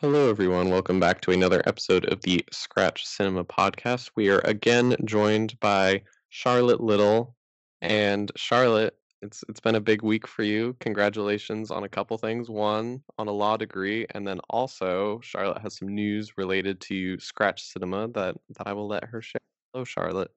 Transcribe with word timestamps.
Hello, 0.00 0.30
everyone. 0.30 0.70
Welcome 0.70 1.00
back 1.00 1.20
to 1.22 1.32
another 1.32 1.60
episode 1.66 2.04
of 2.12 2.20
the 2.20 2.44
Scratch 2.52 3.04
Cinema 3.04 3.44
podcast. 3.44 4.12
We 4.14 4.28
are 4.28 4.38
again 4.44 4.94
joined 5.04 5.58
by 5.58 6.02
Charlotte 6.28 6.80
Little. 6.80 7.34
And 7.82 8.30
Charlotte, 8.36 8.96
it's 9.22 9.42
it's 9.48 9.58
been 9.58 9.74
a 9.74 9.80
big 9.80 10.04
week 10.04 10.28
for 10.28 10.44
you. 10.44 10.76
Congratulations 10.78 11.72
on 11.72 11.82
a 11.82 11.88
couple 11.88 12.16
things. 12.16 12.48
One, 12.48 13.02
on 13.18 13.26
a 13.26 13.32
law 13.32 13.56
degree, 13.56 14.06
and 14.10 14.24
then 14.24 14.38
also 14.50 15.18
Charlotte 15.20 15.62
has 15.62 15.76
some 15.76 15.88
news 15.88 16.38
related 16.38 16.80
to 16.82 17.18
Scratch 17.18 17.64
Cinema 17.64 18.06
that 18.10 18.36
that 18.56 18.68
I 18.68 18.74
will 18.74 18.86
let 18.86 19.02
her 19.02 19.20
share. 19.20 19.40
Hello, 19.72 19.84
Charlotte. 19.84 20.30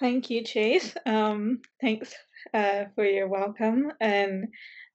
Thank 0.00 0.30
you, 0.30 0.42
Chase. 0.42 0.96
Um, 1.04 1.60
thanks 1.82 2.14
uh, 2.54 2.84
for 2.94 3.04
your 3.04 3.28
welcome. 3.28 3.92
And 4.00 4.48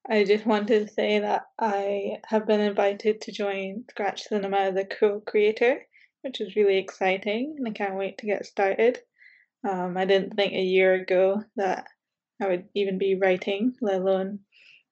I 0.09 0.23
just 0.23 0.45
wanted 0.45 0.87
to 0.87 0.93
say 0.93 1.19
that 1.19 1.43
I 1.59 2.17
have 2.25 2.47
been 2.47 2.59
invited 2.59 3.21
to 3.21 3.31
join 3.31 3.85
Scratch 3.89 4.23
Cinema 4.23 4.57
as 4.57 4.75
a 4.75 4.85
co-creator, 4.85 5.85
which 6.21 6.41
is 6.41 6.55
really 6.55 6.77
exciting, 6.77 7.55
and 7.57 7.67
I 7.67 7.71
can't 7.71 7.95
wait 7.95 8.17
to 8.19 8.25
get 8.25 8.45
started. 8.45 8.99
Um, 9.67 9.95
I 9.97 10.05
didn't 10.05 10.35
think 10.35 10.53
a 10.53 10.61
year 10.61 10.95
ago 10.95 11.43
that 11.55 11.85
I 12.41 12.47
would 12.47 12.65
even 12.73 12.97
be 12.97 13.15
writing, 13.15 13.75
let 13.81 14.01
alone 14.01 14.39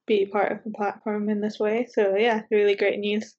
be 0.05 0.25
part 0.25 0.51
of 0.51 0.63
the 0.63 0.71
platform 0.71 1.29
in 1.29 1.41
this 1.41 1.59
way. 1.59 1.87
So 1.91 2.15
yeah, 2.15 2.43
really 2.51 2.75
great 2.75 2.99
news. 2.99 3.35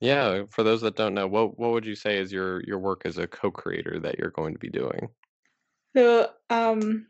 Yeah, 0.00 0.44
for 0.50 0.62
those 0.62 0.80
that 0.82 0.96
don't 0.96 1.14
know, 1.14 1.26
what 1.26 1.58
what 1.58 1.72
would 1.72 1.84
you 1.84 1.96
say 1.96 2.18
is 2.18 2.32
your 2.32 2.62
your 2.64 2.78
work 2.78 3.02
as 3.04 3.18
a 3.18 3.26
co-creator 3.26 4.00
that 4.00 4.18
you're 4.18 4.30
going 4.30 4.54
to 4.54 4.58
be 4.58 4.70
doing? 4.70 5.08
So 5.96 6.30
um, 6.50 7.06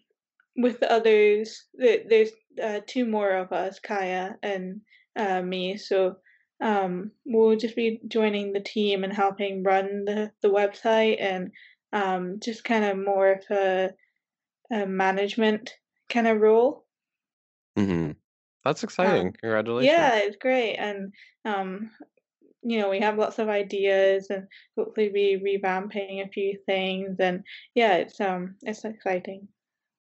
with 0.59 0.81
the 0.81 0.93
others, 0.93 1.65
there's 1.75 2.31
uh, 2.63 2.81
two 2.87 3.07
more 3.07 3.31
of 3.31 3.53
us, 3.53 3.79
Kaya 3.79 4.37
and 4.43 4.81
uh, 5.17 5.41
me. 5.41 5.77
So 5.77 6.17
um, 6.61 7.13
we'll 7.25 7.57
just 7.57 7.77
be 7.77 8.01
joining 8.09 8.53
the 8.53 8.61
team 8.61 9.05
and 9.05 9.13
helping 9.13 9.63
run 9.63 10.05
the, 10.05 10.33
the 10.43 10.49
website 10.49 11.17
and 11.21 11.53
um, 11.93 12.41
just 12.43 12.65
kind 12.65 12.85
of 12.85 12.99
more 12.99 13.33
of 13.33 13.45
a, 13.51 13.91
a 14.73 14.85
management 14.85 15.75
kind 16.09 16.27
of 16.27 16.41
role. 16.41 16.85
Mm-hmm. 17.79 18.13
That's 18.65 18.83
exciting. 18.83 19.29
Um, 19.29 19.33
Congratulations. 19.41 19.93
yeah, 19.93 20.17
it's 20.17 20.37
great. 20.37 20.75
And, 20.75 21.13
um, 21.45 21.91
you 22.63 22.81
know, 22.81 22.91
we 22.91 22.99
have 22.99 23.17
lots 23.17 23.39
of 23.39 23.49
ideas 23.49 24.27
and 24.31 24.49
hopefully 24.77 25.11
be 25.11 25.41
revamping 25.41 26.27
a 26.27 26.29
few 26.29 26.59
things. 26.67 27.17
And 27.21 27.45
yeah, 27.77 27.95
it's 27.95 28.21
um, 28.21 28.57
it's 28.63 28.85
exciting. 28.85 29.47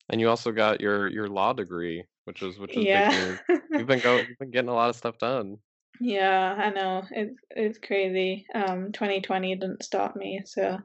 And 0.09 0.19
you 0.19 0.29
also 0.29 0.51
got 0.51 0.81
your 0.81 1.07
your 1.07 1.27
law 1.27 1.53
degree, 1.53 2.03
which 2.25 2.41
is 2.41 2.57
which 2.57 2.75
is 2.77 2.85
big 2.85 3.07
news. 3.07 3.39
You've 3.77 3.87
been 3.87 3.99
going, 3.99 4.25
you've 4.29 4.37
been 4.39 4.51
getting 4.51 4.69
a 4.69 4.73
lot 4.73 4.89
of 4.89 4.95
stuff 4.95 5.17
done. 5.17 5.57
Yeah, 6.01 6.55
I 6.57 6.69
know. 6.71 7.03
It's 7.11 7.35
it's 7.51 7.77
crazy. 7.77 8.45
Um, 8.53 8.91
2020 8.91 9.55
didn't 9.55 9.83
stop 9.83 10.15
me, 10.15 10.41
so 10.45 10.79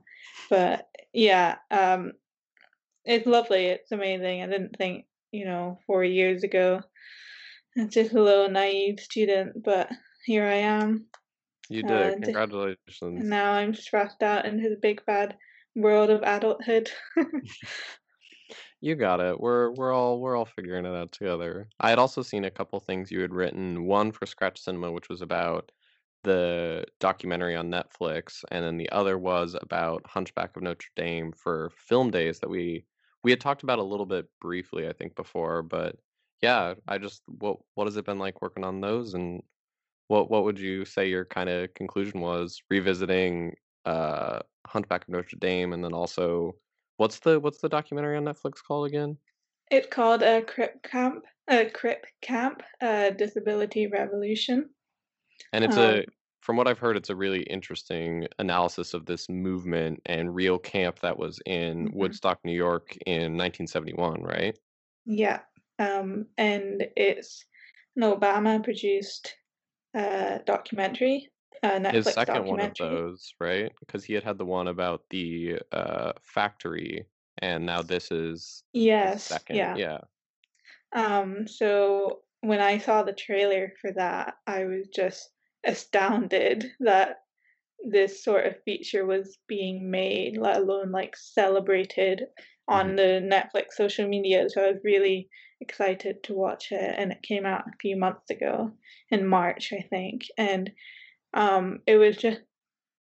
but 0.50 0.88
yeah, 1.12 1.56
um, 1.70 2.12
it's 3.04 3.26
lovely. 3.26 3.66
It's 3.66 3.92
amazing. 3.92 4.42
I 4.42 4.46
didn't 4.46 4.76
think, 4.76 5.06
you 5.30 5.44
know, 5.44 5.78
four 5.86 6.04
years 6.04 6.42
ago. 6.42 6.80
I'm 7.76 7.90
just 7.90 8.12
a 8.12 8.22
little 8.22 8.48
naive 8.48 9.00
student, 9.00 9.62
but 9.64 9.90
here 10.24 10.44
I 10.44 10.54
am. 10.54 11.06
You 11.68 11.82
Uh, 11.82 11.88
did. 11.88 12.14
and 12.14 12.24
Congratulations. 12.24 13.24
now 13.28 13.52
I'm 13.52 13.72
thrust 13.74 14.22
out 14.22 14.44
into 14.44 14.68
the 14.68 14.76
big 14.80 15.04
bad 15.06 15.36
world 15.74 16.10
of 16.10 16.22
adulthood. 16.22 16.90
You 18.84 18.96
got 18.96 19.18
it. 19.18 19.40
We're 19.40 19.70
we're 19.70 19.94
all 19.94 20.20
we're 20.20 20.36
all 20.36 20.44
figuring 20.44 20.84
it 20.84 20.94
out 20.94 21.10
together. 21.10 21.70
I 21.80 21.88
had 21.88 21.98
also 21.98 22.20
seen 22.20 22.44
a 22.44 22.50
couple 22.50 22.78
things 22.80 23.10
you 23.10 23.20
had 23.22 23.32
written. 23.32 23.86
One 23.86 24.12
for 24.12 24.26
Scratch 24.26 24.60
Cinema, 24.60 24.92
which 24.92 25.08
was 25.08 25.22
about 25.22 25.72
the 26.22 26.84
documentary 27.00 27.56
on 27.56 27.70
Netflix, 27.70 28.44
and 28.50 28.62
then 28.62 28.76
the 28.76 28.90
other 28.90 29.16
was 29.16 29.56
about 29.62 30.06
Hunchback 30.06 30.54
of 30.54 30.62
Notre 30.62 30.90
Dame 30.96 31.32
for 31.32 31.70
film 31.78 32.10
days 32.10 32.40
that 32.40 32.50
we 32.50 32.84
we 33.22 33.30
had 33.30 33.40
talked 33.40 33.62
about 33.62 33.78
a 33.78 33.82
little 33.82 34.04
bit 34.04 34.26
briefly, 34.42 34.86
I 34.86 34.92
think, 34.92 35.16
before. 35.16 35.62
But 35.62 35.96
yeah, 36.42 36.74
I 36.86 36.98
just 36.98 37.22
what 37.26 37.60
what 37.76 37.86
has 37.86 37.96
it 37.96 38.04
been 38.04 38.18
like 38.18 38.42
working 38.42 38.64
on 38.64 38.82
those, 38.82 39.14
and 39.14 39.42
what 40.08 40.30
what 40.30 40.44
would 40.44 40.58
you 40.60 40.84
say 40.84 41.08
your 41.08 41.24
kind 41.24 41.48
of 41.48 41.72
conclusion 41.72 42.20
was 42.20 42.60
revisiting 42.68 43.56
uh 43.86 44.40
Hunchback 44.66 45.04
of 45.04 45.08
Notre 45.08 45.38
Dame, 45.38 45.72
and 45.72 45.82
then 45.82 45.94
also 45.94 46.56
what's 46.96 47.18
the 47.20 47.40
what's 47.40 47.60
the 47.60 47.68
documentary 47.68 48.16
on 48.16 48.24
Netflix 48.24 48.62
called 48.66 48.86
again? 48.86 49.18
It's 49.70 49.88
called 49.88 50.22
a 50.22 50.42
Crip 50.42 50.82
Camp, 50.82 51.24
a 51.48 51.66
Crip 51.70 52.06
Camp, 52.22 52.62
a 52.80 53.10
Disability 53.10 53.86
Revolution. 53.86 54.70
And 55.52 55.64
it's 55.64 55.76
Um, 55.76 55.82
a, 55.82 56.04
from 56.40 56.56
what 56.56 56.68
I've 56.68 56.78
heard, 56.78 56.96
it's 56.96 57.10
a 57.10 57.16
really 57.16 57.42
interesting 57.44 58.28
analysis 58.38 58.94
of 58.94 59.06
this 59.06 59.28
movement 59.28 60.00
and 60.06 60.34
real 60.34 60.58
camp 60.58 61.00
that 61.00 61.18
was 61.18 61.40
in 61.46 61.88
mhm. 61.88 61.94
Woodstock, 61.94 62.44
New 62.44 62.52
York 62.52 62.96
in 63.06 63.36
1971, 63.36 64.22
right? 64.22 64.58
Yeah, 65.06 65.42
um, 65.78 66.26
and 66.38 66.86
it's 66.96 67.44
an 67.96 68.02
Obama 68.02 68.62
produced 68.62 69.34
uh, 69.94 70.38
documentary, 70.46 71.30
a 71.62 71.80
His 71.86 72.10
second 72.10 72.46
one 72.46 72.62
of 72.62 72.76
those, 72.78 73.34
right? 73.40 73.72
Because 73.80 74.04
he 74.04 74.14
had 74.14 74.24
had 74.24 74.38
the 74.38 74.46
one 74.46 74.68
about 74.68 75.08
the 75.10 75.60
uh, 75.72 76.12
factory, 76.22 77.06
and 77.38 77.66
now 77.66 77.82
this 77.82 78.10
is 78.10 78.64
Yes, 78.74 79.24
second. 79.30 79.70
yeah. 79.74 79.76
Yeah. 79.76 80.00
Um, 80.92 81.46
so 81.48 82.22
when 82.40 82.60
I 82.60 82.78
saw 82.78 83.02
the 83.02 83.12
trailer 83.12 83.72
for 83.80 83.92
that, 83.92 84.34
I 84.46 84.64
was 84.64 84.88
just 84.88 85.30
astounded 85.64 86.72
that 86.80 87.18
this 87.90 88.24
sort 88.24 88.46
of 88.46 88.62
feature 88.64 89.06
was 89.06 89.38
being 89.48 89.90
made, 89.90 90.36
let 90.38 90.58
alone 90.58 90.92
like 90.92 91.16
celebrated 91.16 92.24
on 92.68 92.96
hmm 92.96 92.96
the 92.96 93.20
Netflix 93.22 93.72
social 93.74 94.08
media. 94.08 94.48
So 94.50 94.64
I 94.64 94.72
was 94.72 94.80
really 94.84 95.28
excited 95.60 96.22
to 96.24 96.34
watch 96.34 96.72
it, 96.72 96.94
and 96.98 97.12
it 97.12 97.22
came 97.22 97.46
out 97.46 97.66
a 97.68 97.78
few 97.80 97.96
months 97.96 98.30
ago 98.30 98.72
in 99.10 99.26
March, 99.26 99.72
I 99.72 99.82
think, 99.90 100.22
and 100.38 100.72
um, 101.34 101.80
it 101.86 101.96
was 101.96 102.16
just 102.16 102.40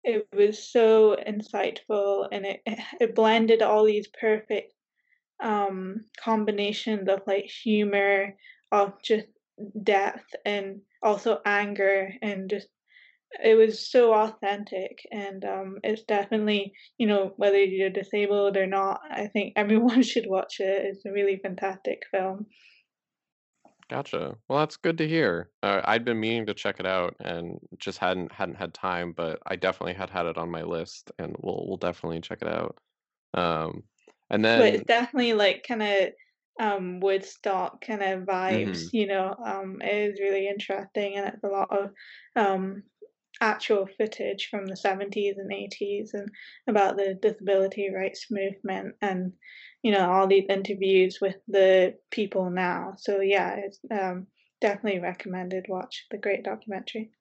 it 0.04 0.26
was 0.34 0.70
so 0.70 1.16
insightful, 1.26 2.28
and 2.30 2.46
it 2.46 2.62
it 3.00 3.14
blended 3.14 3.62
all 3.62 3.84
these 3.84 4.08
perfect 4.20 4.72
um, 5.42 6.04
combinations 6.22 7.08
of 7.08 7.22
like 7.26 7.46
humor, 7.46 8.34
of 8.72 8.92
just 9.02 9.26
depth, 9.82 10.34
and 10.44 10.80
also 11.02 11.40
anger, 11.44 12.12
and 12.22 12.50
just 12.50 12.68
it 13.44 13.54
was 13.54 13.90
so 13.90 14.14
authentic 14.14 14.98
and 15.12 15.44
um 15.44 15.76
it's 15.84 16.02
definitely 16.04 16.72
you 16.96 17.06
know 17.06 17.32
whether 17.36 17.62
you're 17.62 17.90
disabled 17.90 18.56
or 18.56 18.66
not 18.66 19.00
i 19.10 19.26
think 19.26 19.52
everyone 19.54 20.02
should 20.10 20.26
watch 20.26 20.60
it. 20.60 20.86
It's 20.86 21.04
a 21.04 21.12
really 21.12 21.36
fantastic 21.36 22.02
film 22.10 22.46
Gotcha. 23.88 24.36
Well, 24.48 24.58
that's 24.58 24.76
good 24.76 24.98
to 24.98 25.08
hear. 25.08 25.50
Uh, 25.62 25.80
I'd 25.84 26.04
been 26.04 26.20
meaning 26.20 26.44
to 26.46 26.54
check 26.54 26.78
it 26.78 26.84
out 26.86 27.16
and 27.20 27.58
just 27.78 27.98
hadn't 27.98 28.30
hadn't 28.32 28.56
had 28.56 28.74
time, 28.74 29.12
but 29.12 29.40
I 29.46 29.56
definitely 29.56 29.94
had 29.94 30.10
had 30.10 30.26
it 30.26 30.36
on 30.36 30.50
my 30.50 30.62
list, 30.62 31.10
and 31.18 31.34
we'll 31.40 31.66
we'll 31.66 31.78
definitely 31.78 32.20
check 32.20 32.42
it 32.42 32.48
out. 32.48 32.78
Um, 33.34 33.84
and 34.30 34.44
then 34.44 34.74
but 34.74 34.74
it's 34.74 34.86
definitely 34.86 35.32
like 35.34 35.64
kind 35.66 35.82
of 35.82 36.08
um 36.60 37.00
woodstock 37.00 37.80
kind 37.84 38.02
of 38.02 38.24
vibes 38.24 38.78
mhm, 38.78 38.90
you 38.92 39.06
know 39.06 39.34
um 39.44 39.80
it 39.82 40.12
is 40.12 40.20
really 40.20 40.48
interesting 40.48 41.14
and 41.16 41.28
it's 41.28 41.44
a 41.44 41.48
lot 41.48 41.68
of 41.70 41.90
um 42.36 42.82
actual 43.40 43.86
footage 43.86 44.48
from 44.50 44.66
the 44.66 44.76
70s 44.76 45.36
and 45.38 45.52
80s 45.52 46.10
and 46.14 46.28
about 46.66 46.96
the 46.96 47.14
disability 47.22 47.90
rights 47.94 48.26
movement 48.30 48.96
and 49.00 49.32
you 49.82 49.92
know 49.92 50.10
all 50.10 50.26
these 50.26 50.46
interviews 50.48 51.18
with 51.20 51.36
the 51.48 51.98
people 52.10 52.50
now 52.50 52.94
so 52.96 53.20
yeah 53.20 53.54
it's 53.56 53.80
um 53.90 54.26
definitely 54.60 55.00
recommended 55.00 55.66
watch 55.68 56.06
the 56.10 56.18
great 56.18 56.44
documentary 56.44 57.12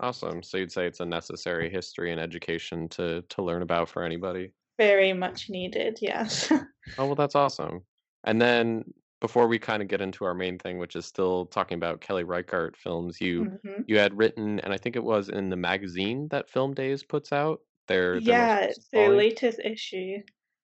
awesome. 0.00 0.42
So 0.42 0.56
you'd 0.56 0.72
say 0.72 0.86
it's 0.86 1.00
a 1.00 1.06
necessary 1.06 1.70
history 1.70 2.10
and 2.12 2.20
education 2.20 2.88
to 2.90 3.22
to 3.22 3.42
learn 3.42 3.62
about 3.62 3.88
for 3.88 4.02
anybody. 4.02 4.52
very 4.78 5.12
much 5.12 5.48
needed 5.48 5.98
yes 6.00 6.50
Oh, 6.98 7.06
well, 7.06 7.14
that's 7.14 7.34
awesome. 7.34 7.84
And 8.24 8.40
then 8.40 8.92
before 9.20 9.46
we 9.48 9.58
kind 9.58 9.82
of 9.82 9.88
get 9.88 10.00
into 10.00 10.24
our 10.24 10.34
main 10.34 10.58
thing, 10.58 10.78
which 10.78 10.96
is 10.96 11.06
still 11.06 11.46
talking 11.46 11.76
about 11.76 12.00
Kelly 12.00 12.24
Reichardt 12.24 12.76
films, 12.76 13.20
you 13.20 13.50
hmm 13.62 13.82
you 13.86 13.98
had 13.98 14.16
written, 14.16 14.60
and 14.60 14.72
I 14.72 14.76
think 14.78 14.94
it 14.96 15.02
was 15.04 15.28
in 15.28 15.48
the 15.50 15.56
magazine 15.56 16.28
that 16.28 16.50
Film 16.50 16.74
Days 16.74 17.02
puts 17.02 17.32
out, 17.32 17.60
their 17.88 18.20
their 18.20 18.46
yeah 18.46 18.60
it's 18.60 18.88
their 18.92 19.10
latest 19.10 19.58
issue 19.60 20.18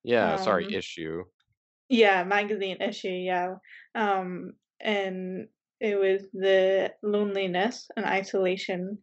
Yeah, 0.04 0.36
sorry, 0.36 0.66
um 0.66 0.72
issue. 0.72 1.24
Yeah, 1.88 2.24
magazine 2.24 2.80
issue, 2.80 3.08
yeah. 3.08 3.56
Um, 3.94 4.54
and 4.80 5.48
it 5.80 5.98
was 5.98 6.22
the 6.32 6.92
loneliness 7.02 7.88
and 7.96 8.04
isolation 8.04 8.98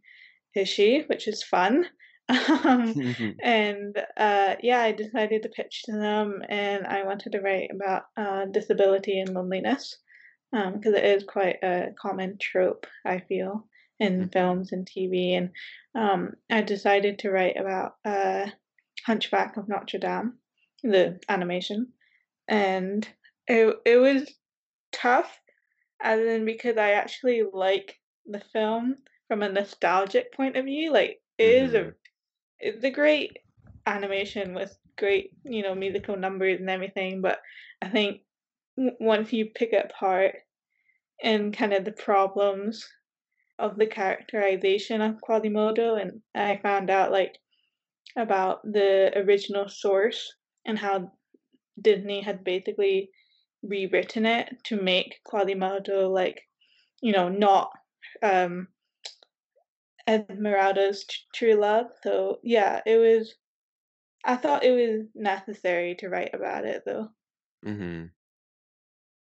issue, 0.55 1.03
which 1.07 1.27
is 1.27 1.43
fun. 1.43 1.85
Um, 2.29 2.95
and 3.43 3.97
uh, 4.15 4.55
yeah, 4.63 4.79
I 4.79 4.93
decided 4.93 5.43
to 5.43 5.49
pitch 5.49 5.83
to 5.83 5.91
them, 5.91 6.41
and 6.47 6.87
I 6.87 7.03
wanted 7.03 7.33
to 7.33 7.41
write 7.41 7.69
about 7.69 8.03
uh, 8.15 8.45
disability 8.45 9.19
and 9.19 9.33
loneliness, 9.33 9.97
because 10.51 10.93
it 10.93 11.03
is 11.03 11.25
quite 11.25 11.57
a 11.61 11.89
common 12.01 12.37
trope, 12.39 12.87
I 13.05 13.19
feel, 13.19 13.67
in 13.99 14.29
films 14.29 14.71
and 14.71 14.87
TV, 14.87 15.37
and 15.37 15.49
um, 15.95 16.35
I 16.49 16.61
decided 16.61 17.19
to 17.19 17.29
write 17.29 17.57
about 17.57 17.97
uh, 18.05 18.45
Hunchback 19.05 19.57
of 19.57 19.67
Notre 19.67 19.99
Dame, 19.99 20.35
the 20.81 21.19
animation, 21.27 21.91
and 22.47 23.07
it 23.47 23.75
it 23.85 23.97
was 23.97 24.31
tough, 24.91 25.39
as 26.01 26.19
in 26.19 26.45
because 26.45 26.77
I 26.77 26.91
actually 26.91 27.43
like 27.51 27.99
the 28.25 28.39
film 28.53 28.97
from 29.27 29.43
a 29.43 29.49
nostalgic 29.49 30.33
point 30.33 30.57
of 30.57 30.65
view. 30.65 30.91
Like 30.91 31.21
it 31.37 31.49
is 31.49 31.73
a 31.73 31.83
Mhm. 31.83 31.95
it's 32.59 32.83
a 32.83 32.91
great 32.91 33.37
animation 33.85 34.53
with 34.53 34.77
great 34.97 35.31
you 35.45 35.63
know 35.63 35.75
musical 35.75 36.17
numbers 36.17 36.59
and 36.59 36.69
everything, 36.69 37.21
but 37.21 37.41
I 37.81 37.89
think 37.89 38.21
once 38.77 39.33
you 39.33 39.47
pick 39.47 39.73
it 39.73 39.85
apart 39.91 40.35
and 41.23 41.55
kind 41.55 41.73
of 41.73 41.85
the 41.85 41.91
problems 41.91 42.87
of 43.59 43.77
the 43.77 43.87
characterization 43.87 45.01
of 45.01 45.21
Quasimodo, 45.21 45.95
and 45.95 46.21
I 46.35 46.57
found 46.57 46.89
out 46.89 47.11
like 47.11 47.39
about 48.15 48.61
the 48.63 49.11
original 49.17 49.69
source 49.69 50.33
and 50.65 50.77
how 50.77 51.11
Disney 51.81 52.21
had 52.21 52.43
basically 52.43 53.11
rewritten 53.63 54.25
it 54.25 54.63
to 54.65 54.81
make 54.81 55.21
Quasimodo 55.25 56.09
like 56.09 56.41
you 57.01 57.11
know 57.13 57.29
not 57.29 57.71
um 58.23 58.69
Esmeralda's 60.07 61.03
t- 61.03 61.17
true 61.33 61.55
love. 61.55 61.87
So 62.03 62.39
yeah, 62.41 62.81
it 62.85 62.95
was. 62.97 63.35
I 64.25 64.37
thought 64.37 64.63
it 64.65 64.71
was 64.71 65.07
necessary 65.15 65.95
to 65.97 66.09
write 66.09 66.33
about 66.33 66.65
it 66.65 66.83
though. 66.85 67.09
Mhm. 67.63 68.13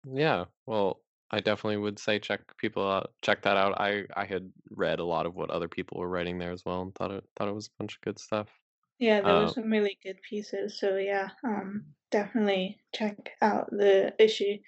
Yeah. 0.05 0.47
Well, 0.67 1.03
I 1.31 1.41
definitely 1.41 1.77
would 1.79 1.99
say 1.99 2.19
check 2.19 2.57
people 2.57 2.89
out 2.89 3.15
check 3.23 3.43
that 3.43 3.57
out. 3.57 3.81
I 3.81 4.07
I 4.17 4.25
had 4.25 4.53
read 4.71 4.99
a 4.99 5.05
lot 5.05 5.27
of 5.27 5.35
what 5.35 5.51
other 5.51 5.69
people 5.69 5.99
were 6.01 6.09
writing 6.09 6.39
there 6.39 6.53
as 6.53 6.65
well 6.65 6.83
and 6.83 6.95
thought 6.95 7.11
it 7.13 7.25
thought 7.37 7.49
it 7.49 7.55
was 7.55 7.69
a 7.69 7.77
bunch 7.79 7.97
of 7.97 8.01
good 8.03 8.19
stuff. 8.19 8.60
Yeah, 9.01 9.23
there 9.23 9.35
Uh, 9.35 9.39
was 9.39 9.55
some 9.55 9.71
really 9.71 9.99
good 10.03 10.23
pieces. 10.23 10.79
So 10.79 10.97
yeah, 10.97 11.31
um, 11.45 11.95
definitely 12.11 12.83
check 12.95 13.33
out 13.43 13.71
the 13.71 14.15
issue. 14.23 14.59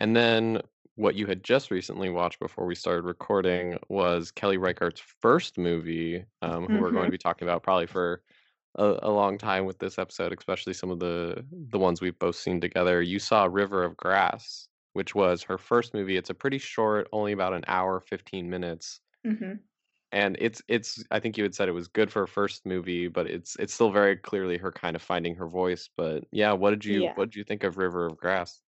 and 0.00 0.16
then 0.16 0.60
what 0.96 1.14
you 1.14 1.26
had 1.26 1.44
just 1.44 1.70
recently 1.70 2.10
watched 2.10 2.40
before 2.40 2.66
we 2.66 2.74
started 2.74 3.04
recording 3.04 3.78
was 3.88 4.30
Kelly 4.32 4.56
Reichardt's 4.58 5.00
first 5.00 5.56
movie, 5.56 6.24
um, 6.42 6.68
who 6.68 6.78
we're 6.78 6.92
going 6.92 7.04
hmm 7.04 7.08
to 7.08 7.12
be 7.12 7.18
talking 7.18 7.46
about 7.46 7.62
probably 7.62 7.86
for 7.86 8.22
a, 8.76 8.98
a 9.02 9.10
long 9.10 9.38
time 9.38 9.64
with 9.64 9.78
this 9.78 9.98
episode, 9.98 10.32
especially 10.36 10.74
some 10.74 10.90
of 10.90 11.00
the 11.00 11.44
the 11.52 11.78
ones 11.78 12.00
we've 12.00 12.18
both 12.18 12.36
seen 12.36 12.60
together. 12.60 13.02
You 13.02 13.18
saw 13.20 13.46
River 13.46 13.84
of 13.84 13.96
Grass, 13.96 14.68
which 14.94 15.14
was 15.14 15.42
her 15.44 15.58
first 15.58 15.94
movie. 15.94 16.16
It's 16.16 16.30
a 16.30 16.34
pretty 16.34 16.58
short, 16.58 17.08
only 17.12 17.32
about 17.32 17.54
an 17.54 17.64
hour, 17.68 18.00
15 18.00 18.50
minutes. 18.50 19.00
hmm 19.24 19.68
And 20.12 20.36
it's 20.40 20.62
it's 20.68 21.04
I 21.10 21.20
think 21.20 21.36
you 21.36 21.44
had 21.44 21.54
said 21.54 21.68
it 21.68 21.72
was 21.72 21.88
good 21.88 22.10
for 22.10 22.20
her 22.20 22.26
first 22.26 22.64
movie, 22.66 23.08
but 23.08 23.26
it's 23.26 23.56
it's 23.56 23.74
still 23.74 23.90
very 23.92 24.16
clearly 24.16 24.56
her 24.58 24.72
kind 24.72 24.96
of 24.96 25.02
finding 25.02 25.34
her 25.36 25.46
voice. 25.48 25.88
But 25.96 26.24
yeah, 26.32 26.52
what 26.52 26.70
did 26.70 26.84
you 26.84 27.06
Yeah. 27.06 27.14
what 27.14 27.26
did 27.30 27.36
you 27.36 27.44
think 27.44 27.62
of 27.64 27.76
River 27.78 28.06
of 28.06 28.16
Grass? 28.16 28.62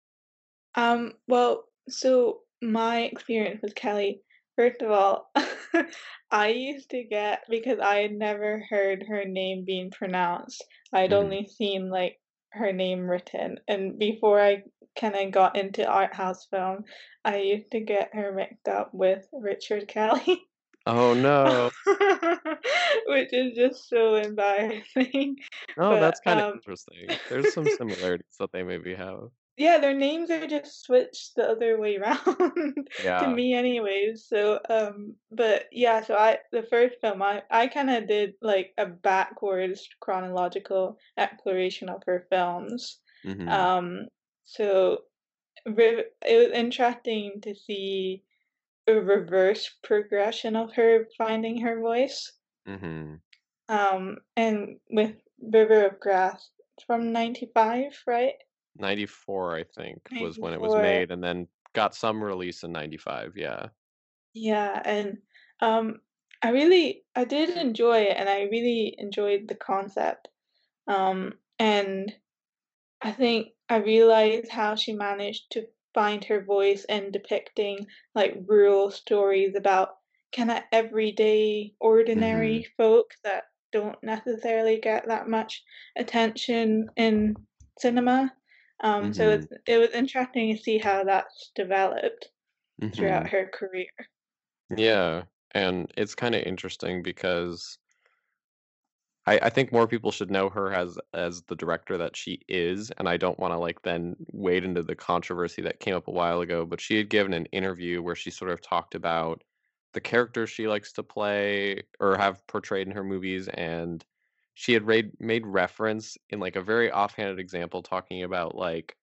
Um, 0.75 1.15
well, 1.27 1.65
so 1.89 2.43
my 2.63 3.03
experience 3.03 3.63
with 3.63 3.75
Kelly, 3.75 4.23
first 4.57 4.83
of 4.83 4.91
all, 4.91 5.31
I 6.31 6.49
used 6.49 6.91
to 6.91 7.05
get 7.05 7.45
because 7.49 7.79
I 7.81 7.97
had 8.03 8.13
never 8.13 8.65
heard 8.69 9.05
her 9.09 9.25
name 9.25 9.65
being 9.65 9.91
pronounced. 9.91 10.65
I'd 10.93 11.13
hmm 11.13 11.13
only 11.13 11.47
seen 11.47 11.91
like 11.91 12.21
her 12.53 12.73
name 12.73 13.09
written, 13.09 13.61
and 13.69 13.99
before 13.99 14.41
I 14.41 14.65
kind 14.99 15.15
of 15.15 15.31
got 15.33 15.57
into 15.57 15.87
art 15.87 16.15
house 16.15 16.47
film, 16.47 16.85
I 17.25 17.39
used 17.39 17.71
to 17.73 17.81
get 17.81 18.15
her 18.15 18.33
mixed 18.33 18.69
up 18.69 18.93
with 18.95 19.27
Richard 19.33 19.89
Kelly, 19.89 20.47
Oh 20.89 21.15
no. 21.15 21.71
which 23.07 23.33
is 23.33 23.55
just 23.57 23.89
so 23.89 24.17
embarrassing. 24.17 25.37
Oh, 25.79 25.97
But 25.97 25.97
that's 25.97 26.21
kinda 26.21 26.45
um, 26.45 26.55
interesting. 26.55 27.17
There's 27.29 27.51
some 27.51 27.69
similarities 27.71 28.37
that 28.39 28.53
they 28.53 28.63
maybe 28.65 28.95
have. 28.95 29.31
Yeah, 29.57 29.79
their 29.79 29.95
names 29.95 30.31
are 30.31 30.47
just 30.47 30.83
switched 30.83 31.35
the 31.35 31.49
other 31.49 31.79
way 31.81 31.97
around 31.99 32.89
to 33.19 33.27
me 33.27 33.55
anyways. 33.55 34.25
So, 34.25 34.61
um, 34.71 35.17
but 35.33 35.67
yeah, 35.73 36.01
so 36.03 36.15
I 36.17 36.39
the 36.53 36.63
first 36.63 37.01
film 37.01 37.23
I 37.23 37.43
I 37.51 37.67
kind 37.67 37.91
of 37.91 38.07
did 38.07 38.35
like 38.41 38.73
a 38.79 38.87
backwards 38.87 39.89
chronological 40.01 40.97
exploration 41.17 41.89
of 41.89 42.03
her 42.07 42.27
films. 42.31 43.01
Mhm. 43.25 43.69
Um, 43.69 44.07
so 44.45 45.05
it 45.67 46.13
was 46.27 46.53
interesting 46.53 47.41
to 47.43 47.55
see 47.55 48.25
a 48.89 48.95
reverse 48.95 49.71
progression 49.83 50.57
of 50.57 50.73
her 50.75 51.07
finding 51.17 51.61
her 51.61 51.81
voice. 51.81 52.33
Mhm. 52.67 53.21
Um, 53.69 54.19
and 54.37 54.81
with 54.91 55.15
River 55.41 55.87
of 55.87 56.01
Grass 56.01 56.51
from 56.87 57.13
95, 57.13 58.03
right? 58.07 58.35
94, 58.77 59.57
I 59.57 59.65
think, 59.65 60.09
was 60.21 60.39
when 60.39 60.55
it 60.55 60.61
was 60.61 60.75
made, 60.75 61.11
and 61.11 61.23
then 61.23 61.49
got 61.75 61.95
some 61.95 62.23
release 62.23 62.63
in 62.63 62.73
95, 62.73 63.37
yeah. 63.37 63.69
Yeah, 64.35 64.81
and 64.85 65.19
um, 65.61 66.01
I 66.43 66.51
really 66.51 67.05
I 67.15 67.25
did 67.25 67.51
enjoy 67.51 68.03
it, 68.03 68.17
and 68.17 68.29
I 68.29 68.43
really 68.43 68.95
enjoyed 68.99 69.49
the 69.49 69.55
concept. 69.55 70.29
Um, 70.87 71.35
and 71.59 72.15
I 73.03 73.13
think 73.13 73.49
I 73.69 73.77
realized 73.77 74.51
how 74.51 74.77
she 74.77 74.93
managed 74.93 75.51
to 75.53 75.67
find 75.99 76.25
her 76.25 76.45
voice 76.45 76.85
in 76.85 77.11
depicting 77.11 77.87
like 78.15 78.35
rural 78.47 78.91
stories 78.91 79.55
about 79.57 79.97
kind 80.37 80.51
of 80.51 80.63
everyday, 80.73 81.75
ordinary 81.81 82.65
folk 82.77 83.15
that 83.25 83.45
don't 83.73 84.03
necessarily 84.03 84.79
get 84.81 85.09
that 85.09 85.29
much 85.29 85.65
attention 85.97 86.87
in 86.97 87.37
cinema. 87.79 88.33
Um, 88.81 89.13
so 89.13 89.31
it's 89.31 89.47
Mhm. 89.47 89.59
it 89.67 89.79
was 89.79 89.91
interesting 89.91 90.55
to 90.57 90.63
see 90.63 90.79
how 90.79 91.05
that's 91.05 91.51
developed 91.57 92.29
throughout 92.97 93.27
Mhm. 93.27 93.31
her 93.31 93.49
career. 93.55 93.89
Yeah, 94.77 95.25
and 95.53 95.93
it's 95.97 96.15
kinda 96.15 96.47
interesting 96.47 97.03
because 97.03 97.79
I 99.29 99.39
I 99.47 99.51
think 99.51 99.73
more 99.73 99.87
people 99.89 100.11
should 100.13 100.31
know 100.31 100.49
her 100.51 100.73
as 100.73 100.99
as 101.15 101.43
the 101.45 101.57
director 101.57 101.97
that 101.99 102.17
she 102.17 102.43
is, 102.49 102.91
and 102.93 103.09
I 103.09 103.17
don't 103.17 103.39
wanna, 103.39 103.59
like, 103.59 103.83
then 103.83 104.17
wade 104.33 104.65
into 104.65 104.83
the 104.83 104.97
controversy 104.97 105.63
that 105.63 105.81
came 105.81 105.95
up 105.95 106.09
a 106.09 106.13
while 106.13 106.41
ago, 106.41 106.65
but 106.67 106.81
she 106.81 106.97
had 106.97 107.11
given 107.11 107.33
an 107.33 107.47
interview 107.47 108.03
where 108.03 108.15
she 108.17 108.31
sort 108.31 108.51
of 108.51 108.61
talked 108.61 108.95
about 108.95 109.43
the 109.95 110.01
characters 110.01 110.51
she 110.51 110.69
likes 110.69 110.93
to 110.95 111.03
play 111.03 111.83
or 112.01 112.17
have 112.19 112.47
portrayed 112.47 112.87
in 112.89 112.95
her 112.95 113.05
movies, 113.05 113.49
and 113.49 114.05
she 114.55 114.73
had 114.73 114.87
made 114.87 115.19
made 115.21 115.47
reference 115.47 116.17
in, 116.31 116.41
like, 116.41 116.57
a 116.57 116.63
very 116.63 116.91
offhanded 116.91 117.39
example 117.39 117.83
talking 117.83 118.23
about, 118.23 118.55
like, 118.57 118.97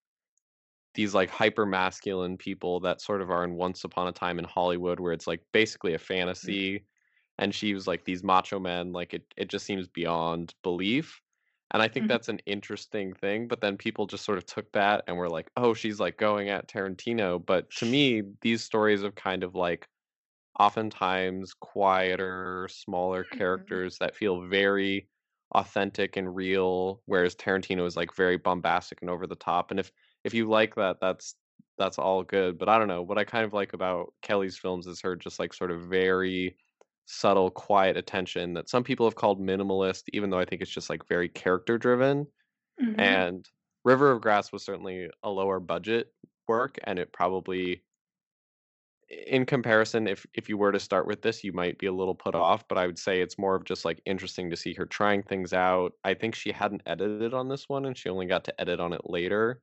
these, 0.94 1.14
like, 1.14 1.30
hyper 1.30 1.66
masculine 1.66 2.38
people 2.38 2.80
that 2.80 3.02
sort 3.02 3.22
of 3.22 3.30
are 3.30 3.44
in 3.44 3.56
Once 3.56 3.84
Upon 3.84 4.08
a 4.08 4.12
Time 4.12 4.40
in 4.40 4.46
Hollywood, 4.46 5.00
where 5.00 5.12
it's, 5.14 5.28
like, 5.28 5.44
basically 5.52 5.94
a 5.94 6.00
Mm, 6.44 6.56
fantasy, 6.56 6.86
and 7.38 7.54
she 7.56 7.74
was 7.74 7.88
like, 7.88 8.06
"These 8.06 8.24
macho 8.24 8.60
men, 8.60 8.92
like, 8.94 9.14
it 9.14 9.34
it 9.38 9.50
just 9.50 9.66
seems 9.66 9.88
beyond 9.88 10.56
belief." 10.64 11.22
And 11.72 11.82
I 11.82 11.88
think 11.88 12.08
mhm, 12.08 12.08
that's 12.08 12.30
an 12.30 12.40
interesting 12.46 13.14
thing, 13.14 13.48
but 13.48 13.62
then 13.62 13.78
people 13.78 14.06
just 14.08 14.24
sort 14.26 14.38
of 14.38 14.46
took 14.46 14.72
that 14.74 15.04
and 15.08 15.18
were 15.18 15.30
like, 15.30 15.52
"Oh, 15.58 15.74
she's, 15.74 16.00
like, 16.00 16.18
going 16.18 16.50
at 16.50 16.68
Tarantino." 16.70 17.44
But 17.46 17.74
to 17.78 17.86
me, 17.86 18.24
these 18.42 18.64
stories 18.64 19.04
of 19.04 19.16
kind 19.16 19.44
of, 19.44 19.56
like, 19.56 19.88
oftentimes 20.60 21.54
quieter, 21.54 22.68
smaller 22.72 23.24
mhm, 23.32 23.80
characters 23.80 23.98
that 24.00 24.16
feel 24.16 24.42
very 24.48 25.10
authentic 25.54 26.18
and 26.18 26.36
real, 26.36 27.02
whereas 27.06 27.36
Tarantino 27.36 27.86
is 27.86 27.96
like 27.98 28.14
very 28.16 28.38
bombastic 28.38 29.02
and 29.02 29.10
over 29.10 29.28
the 29.28 29.36
top. 29.36 29.72
And 29.72 29.80
if 29.80 29.92
if 30.24 30.34
you 30.34 30.48
like 30.50 30.76
that, 30.76 31.00
that's 31.02 31.36
that's 31.78 32.00
all 32.00 32.24
good. 32.24 32.58
But 32.58 32.70
I 32.70 32.78
don't 32.80 32.88
know. 32.88 33.02
What 33.04 33.18
I 33.18 33.24
kind 33.26 33.46
of 33.46 33.54
like 33.54 33.74
about 33.74 34.14
Kelly's 34.22 34.58
films 34.58 34.88
is 34.88 35.02
her 35.02 35.16
just 35.16 35.40
like 35.40 35.54
sort 35.54 35.72
of 35.72 35.84
very 35.84 36.58
subtle, 37.06 37.52
quiet 37.52 37.98
attention 37.98 38.54
that 38.54 38.70
some 38.70 38.84
people 38.84 39.06
have 39.06 39.16
called 39.16 39.40
minimalist, 39.42 40.04
even 40.14 40.30
though 40.30 40.40
I 40.40 40.46
think 40.46 40.62
it's 40.62 40.72
just 40.72 40.90
like 40.90 41.08
very 41.08 41.30
character 41.30 41.78
driven. 41.78 42.28
mhm, 42.82 43.26
And 43.26 43.50
River 43.86 44.12
of 44.12 44.22
Grass 44.22 44.52
was 44.52 44.64
certainly 44.66 45.10
a 45.24 45.30
lower 45.32 45.60
budget 45.60 46.14
work, 46.48 46.78
and 46.86 47.00
it 47.00 47.14
probably 47.14 47.84
in 49.10 49.46
comparison, 49.46 50.08
if 50.08 50.26
if 50.34 50.50
you 50.50 50.58
were 50.58 50.72
to 50.72 50.80
start 50.80 51.06
with 51.06 51.22
this, 51.22 51.44
you 51.44 51.54
might 51.54 51.78
be 51.78 51.86
a 51.86 51.92
little 51.94 52.16
put 52.16 52.34
off, 52.36 52.68
but 52.68 52.78
I 52.78 52.88
would 52.88 52.98
say 52.98 53.22
it's 53.22 53.38
more 53.38 53.56
of 53.56 53.64
just, 53.66 53.86
like, 53.86 54.02
interesting 54.06 54.50
to 54.50 54.58
see 54.58 54.74
her 54.74 54.86
trying 54.86 55.22
things 55.24 55.54
out. 55.54 55.94
I 56.04 56.16
think 56.16 56.34
she 56.36 56.52
hadn't 56.52 56.82
edited 56.88 57.34
on 57.34 57.48
this 57.50 57.70
one, 57.70 57.86
and 57.86 57.96
she 57.98 58.10
only 58.10 58.26
got 58.26 58.44
to 58.46 58.62
edit 58.62 58.80
on 58.80 58.94
it 58.94 59.02
later, 59.06 59.62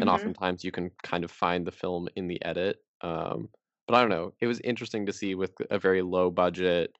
and 0.00 0.10
mhm, 0.10 0.10
oftentimes 0.10 0.64
you 0.64 0.72
can 0.72 0.90
kind 1.04 1.24
of 1.24 1.30
find 1.32 1.66
the 1.66 1.72
film 1.72 2.08
in 2.16 2.28
the 2.28 2.42
edit, 2.44 2.78
um, 3.02 3.50
but 3.88 3.96
I 3.96 4.02
don't 4.02 4.10
know, 4.10 4.34
it 4.40 4.48
was 4.48 4.60
interesting 4.62 5.06
to 5.06 5.14
see 5.14 5.36
with 5.36 5.54
a 5.70 5.80
very 5.80 6.02
low 6.02 6.30
budget, 6.30 6.98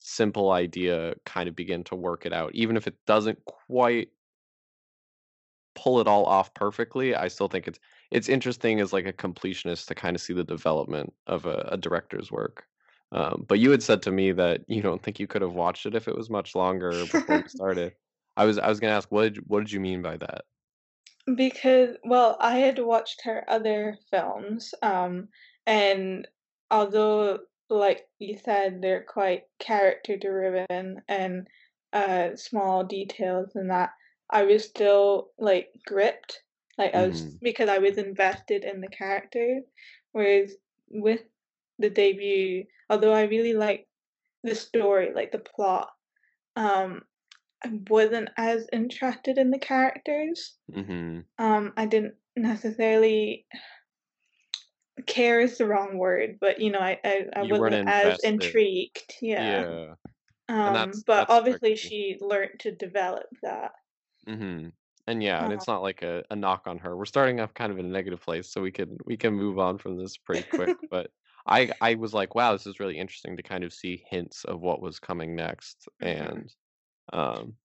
simple 0.00 0.52
idea 0.52 1.14
kind 1.26 1.48
of 1.48 1.56
begin 1.56 1.84
to 1.86 1.96
work 1.96 2.26
it 2.26 2.34
out. 2.34 2.54
Even 2.54 2.76
if 2.78 2.86
it 2.88 2.98
doesn't 3.06 3.44
quite 3.46 4.10
pull 5.74 6.00
it 6.00 6.08
all 6.08 6.24
off 6.24 6.54
perfectly, 6.54 7.14
I 7.14 7.28
still 7.28 7.48
think 7.48 7.68
it's 7.68 7.78
it's 8.10 8.28
interesting 8.28 8.80
as, 8.80 8.92
like, 8.92 9.06
a 9.06 9.12
completionist 9.12 9.86
to 9.88 9.94
kinda 9.94 10.18
see 10.18 10.32
the 10.32 10.44
development 10.44 11.12
of 11.26 11.44
a 11.46 11.68
a 11.72 11.76
director's 11.76 12.30
work. 12.32 12.66
Um, 13.12 13.44
but 13.48 13.58
you 13.60 13.70
had 13.70 13.82
said 13.82 14.02
to 14.02 14.12
me 14.12 14.32
that 14.32 14.64
you 14.68 14.82
don't 14.82 15.02
think 15.02 15.20
you 15.20 15.26
could 15.28 15.42
have 15.42 15.52
watched 15.54 15.86
it 15.86 15.94
if 15.94 16.08
it 16.08 16.16
was 16.16 16.30
much 16.30 16.54
longer 16.54 17.06
before 17.06 17.36
we 17.38 17.44
started. 17.48 17.94
I 18.36 18.44
was 18.46 18.58
I 18.58 18.68
was 18.68 18.80
gonna 18.80 18.94
ask, 18.94 19.10
what 19.12 19.34
did 19.34 19.44
what 19.48 19.60
did 19.60 19.72
you 19.72 19.80
mean 19.80 20.02
by 20.02 20.16
that? 20.18 20.44
Because 21.34 21.96
well, 22.04 22.36
I 22.40 22.58
had 22.58 22.78
watched 22.78 23.22
her 23.22 23.44
other 23.48 23.96
films, 24.10 24.74
um, 24.82 25.28
and 25.66 26.28
although, 26.70 27.40
like 27.70 28.08
you 28.18 28.36
said, 28.38 28.82
they're 28.82 29.04
quite 29.04 29.44
character 29.58 30.16
driven 30.16 31.02
and, 31.08 31.48
uh, 31.92 32.36
small 32.36 32.84
details 32.84 33.56
and 33.56 33.70
that, 33.70 33.90
I 34.30 34.42
was 34.44 34.64
still, 34.64 35.32
like, 35.38 35.72
gripped, 35.86 36.42
like, 36.78 36.94
I 36.94 37.06
was 37.06 37.26
Mhm. 37.26 37.40
because 37.42 37.68
I 37.68 37.78
was 37.78 37.98
invested 37.98 38.64
in 38.64 38.80
the 38.80 38.88
character, 38.88 39.62
whereas 40.12 40.56
with 40.88 41.22
the 41.78 41.90
debut, 41.90 42.64
although 42.90 43.12
I 43.12 43.22
really 43.24 43.54
liked 43.54 43.88
the 44.44 44.54
story, 44.54 45.12
like, 45.14 45.32
the 45.32 45.38
plot, 45.40 45.90
um, 46.56 47.02
I 47.64 47.80
wasn't 47.90 48.30
as 48.38 48.68
interested 48.72 49.38
in 49.38 49.50
the 49.50 49.58
characters. 49.60 50.58
Mhm. 50.68 51.26
Um, 51.38 51.72
I 51.76 51.86
didn't 51.86 52.16
necessarily 52.36 53.46
care 55.06 55.40
is 55.40 55.58
the 55.58 55.66
wrong 55.66 55.98
word, 55.98 56.38
but, 56.40 56.60
you 56.60 56.70
know, 56.70 56.78
I 56.80 57.00
I 57.04 57.26
I 57.34 57.42
wasn't 57.44 57.74
as 57.86 58.18
invested. 58.18 58.20
intrigued, 58.20 59.14
yeah. 59.22 59.64
Yeah. 59.64 59.96
Um, 60.48 60.72
that's 60.72 61.04
but 61.06 61.26
that's 61.28 61.30
obviously 61.30 61.76
tricky. 61.76 61.76
she 61.76 62.18
learned 62.20 62.60
to 62.60 62.72
develop 62.76 63.28
that. 63.42 63.72
Mhm. 64.28 64.72
And 65.08 65.22
yeah, 65.22 65.44
and 65.44 65.52
Uh 65.52 65.52
it's 65.52 65.66
not 65.68 65.82
like 65.82 66.02
a 66.02 66.24
a 66.30 66.36
knock 66.36 66.66
on 66.66 66.78
her. 66.78 66.96
We're 66.96 67.04
starting 67.04 67.38
off 67.40 67.54
kind 67.54 67.70
of 67.72 67.78
in 67.78 67.86
a 67.86 67.88
negative 67.88 68.20
place, 68.20 68.50
so 68.50 68.60
we 68.62 68.72
can 68.72 68.98
we 69.06 69.16
can 69.16 69.34
move 69.34 69.58
on 69.58 69.78
from 69.78 69.96
this 69.96 70.16
pretty 70.18 70.42
quick, 70.44 70.74
but 70.90 71.12
I 71.46 71.70
I 71.80 71.94
was 71.94 72.12
like, 72.12 72.34
"Wow, 72.34 72.52
this 72.52 72.66
is 72.66 72.80
really 72.80 72.98
interesting 72.98 73.36
to 73.36 73.42
kind 73.42 73.62
of 73.64 73.72
see 73.72 74.04
hints 74.08 74.44
of 74.44 74.60
what 74.60 74.80
was 74.82 74.98
coming 74.98 75.36
next," 75.36 75.88
Mhm. 76.00 76.40
and, 76.40 76.52
um 77.12 77.56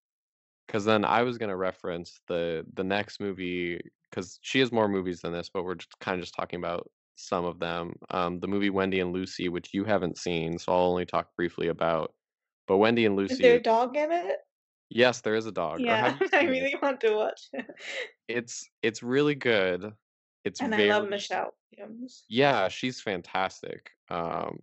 'cause 0.69 0.85
then 0.85 1.05
I 1.05 1.23
was 1.23 1.38
gonna 1.39 1.57
reference 1.57 2.21
the 2.27 2.65
the 2.73 2.83
next 2.85 3.19
movie 3.21 3.81
because 4.09 4.39
she 4.43 4.59
has 4.61 4.71
more 4.71 4.88
movies 4.89 5.21
than 5.21 5.33
this, 5.33 5.50
but 5.50 5.63
we're 5.65 5.75
just 5.75 6.00
kinda 6.01 6.21
just 6.21 6.35
talking 6.35 6.59
about 6.59 6.91
some 7.21 7.45
of 7.45 7.59
them. 7.59 7.95
Um, 8.09 8.39
the 8.39 8.47
movie 8.47 8.69
Wendy 8.69 8.99
and 8.99 9.13
Lucy, 9.13 9.49
which 9.49 9.73
you 9.73 9.85
haven't 9.85 10.17
seen, 10.17 10.57
so 10.59 10.71
I'll 10.73 10.89
only 10.89 11.05
talk 11.05 11.35
briefly 11.35 11.67
about. 11.67 12.13
But 12.67 12.77
Wendy 12.77 13.05
and 13.05 13.15
Is 13.29 13.39
Lucy 13.39 13.41
there 13.41 13.55
a 13.55 13.61
dog 13.61 13.95
in 13.97 14.11
it? 14.11 14.39
Yes, 14.89 15.21
there 15.21 15.35
is 15.35 15.45
a 15.45 15.51
dog, 15.51 15.81
Yeah, 15.85 16.17
I 16.33 16.39
seen 16.39 16.49
it? 16.49 16.51
really 16.51 16.75
want 16.81 17.01
to 17.01 17.15
watch 17.15 17.49
it. 17.53 17.65
It's 18.27 18.69
it's 18.81 19.03
really 19.03 19.35
good. 19.35 19.93
It's 20.43 20.61
And 20.61 20.73
I 20.75 20.85
love 20.85 21.09
Michelle 21.09 21.53
Williams. 21.77 22.25
Yeah, 22.29 22.67
she's 22.69 23.01
fantastic, 23.01 23.91
um, 24.09 24.59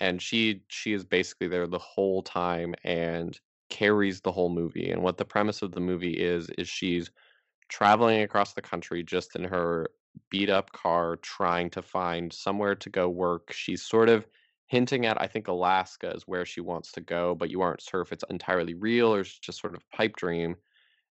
and 0.00 0.22
she 0.22 0.64
she 0.68 0.92
is 0.92 1.04
basically 1.04 1.48
there 1.48 1.66
the 1.66 1.78
whole 1.78 2.22
time 2.22 2.74
and 2.84 3.38
carries 3.70 4.20
the 4.20 4.32
whole 4.32 4.50
movie, 4.50 4.90
and 4.90 5.02
what 5.02 5.16
the 5.16 5.24
premise 5.24 5.62
of 5.62 5.72
the 5.72 5.80
movie 5.80 6.14
is, 6.16 6.48
is 6.50 6.68
she's 6.68 7.10
traveling 7.68 8.22
across 8.22 8.54
the 8.54 8.62
country 8.62 9.02
just 9.04 9.36
in 9.36 9.44
her 9.44 9.90
beat 10.30 10.50
up 10.50 10.72
car 10.72 11.16
trying 11.16 11.70
to 11.70 11.82
find 11.82 12.32
somewhere 12.32 12.74
to 12.76 12.90
go 12.90 13.08
work. 13.08 13.52
She's 13.52 13.82
sort 13.82 14.08
of 14.08 14.26
hinting 14.66 15.06
at, 15.06 15.20
I 15.20 15.26
think, 15.26 15.48
Alaska 15.48 16.10
is 16.12 16.26
where 16.26 16.44
she 16.44 16.60
wants 16.60 16.92
to 16.92 17.00
go, 17.00 17.34
but 17.34 17.50
you 17.50 17.60
aren't 17.62 17.80
sure 17.82 18.00
if 18.02 18.12
it's 18.12 18.24
entirely 18.30 18.74
real 18.74 19.14
or 19.14 19.20
it's 19.20 19.38
just 19.38 19.60
sort 19.60 19.74
of 19.74 19.88
pipe 19.90 20.16
dream. 20.16 20.56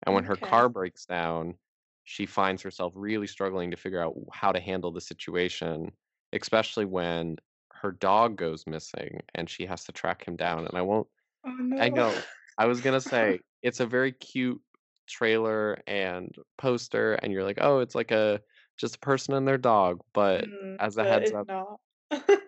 And 0.05 0.15
when 0.15 0.25
her 0.25 0.37
car 0.37 0.69
breaks 0.69 1.07
down, 1.07 1.59
she 2.05 2.27
finds 2.27 2.63
herself 2.63 2.93
really 2.97 3.27
struggling 3.27 3.71
to 3.71 3.77
figure 3.77 4.01
out 4.03 4.15
how 4.33 4.53
to 4.53 4.61
handle 4.61 4.93
the 4.93 5.01
situation, 5.01 5.93
especially 6.33 6.85
when 6.85 7.37
her 7.73 7.93
dog 7.93 8.37
goes 8.37 8.67
missing 8.67 9.23
and 9.35 9.51
she 9.51 9.67
has 9.67 9.85
to 9.85 9.93
track 9.93 10.27
him 10.27 10.37
down, 10.37 10.67
and 10.67 10.77
I 10.77 10.83
won't 10.83 11.09
Oh, 11.45 11.77
I 11.79 11.89
know. 11.89 12.23
I 12.59 12.67
was 12.67 12.81
gonna 12.81 13.01
say, 13.01 13.41
it's 13.63 13.81
a 13.81 13.87
very 13.87 14.13
cute 14.13 14.61
trailer 15.07 15.79
and 15.87 16.35
poster, 16.59 17.15
and 17.15 17.33
you're 17.33 17.45
like, 17.45 17.59
"Oh, 17.61 17.81
it's 17.81 17.95
like 17.95 18.11
a 18.11 18.41
just 18.77 18.97
a 18.97 19.01
person 19.01 19.35
and 19.35 19.47
their 19.49 19.59
dog," 19.59 20.03
but 20.15 20.51
Mhm, 20.51 20.79
as 20.79 20.97
a 20.99 21.05
but 21.05 21.07
heads 21.07 21.33
up. 21.33 21.49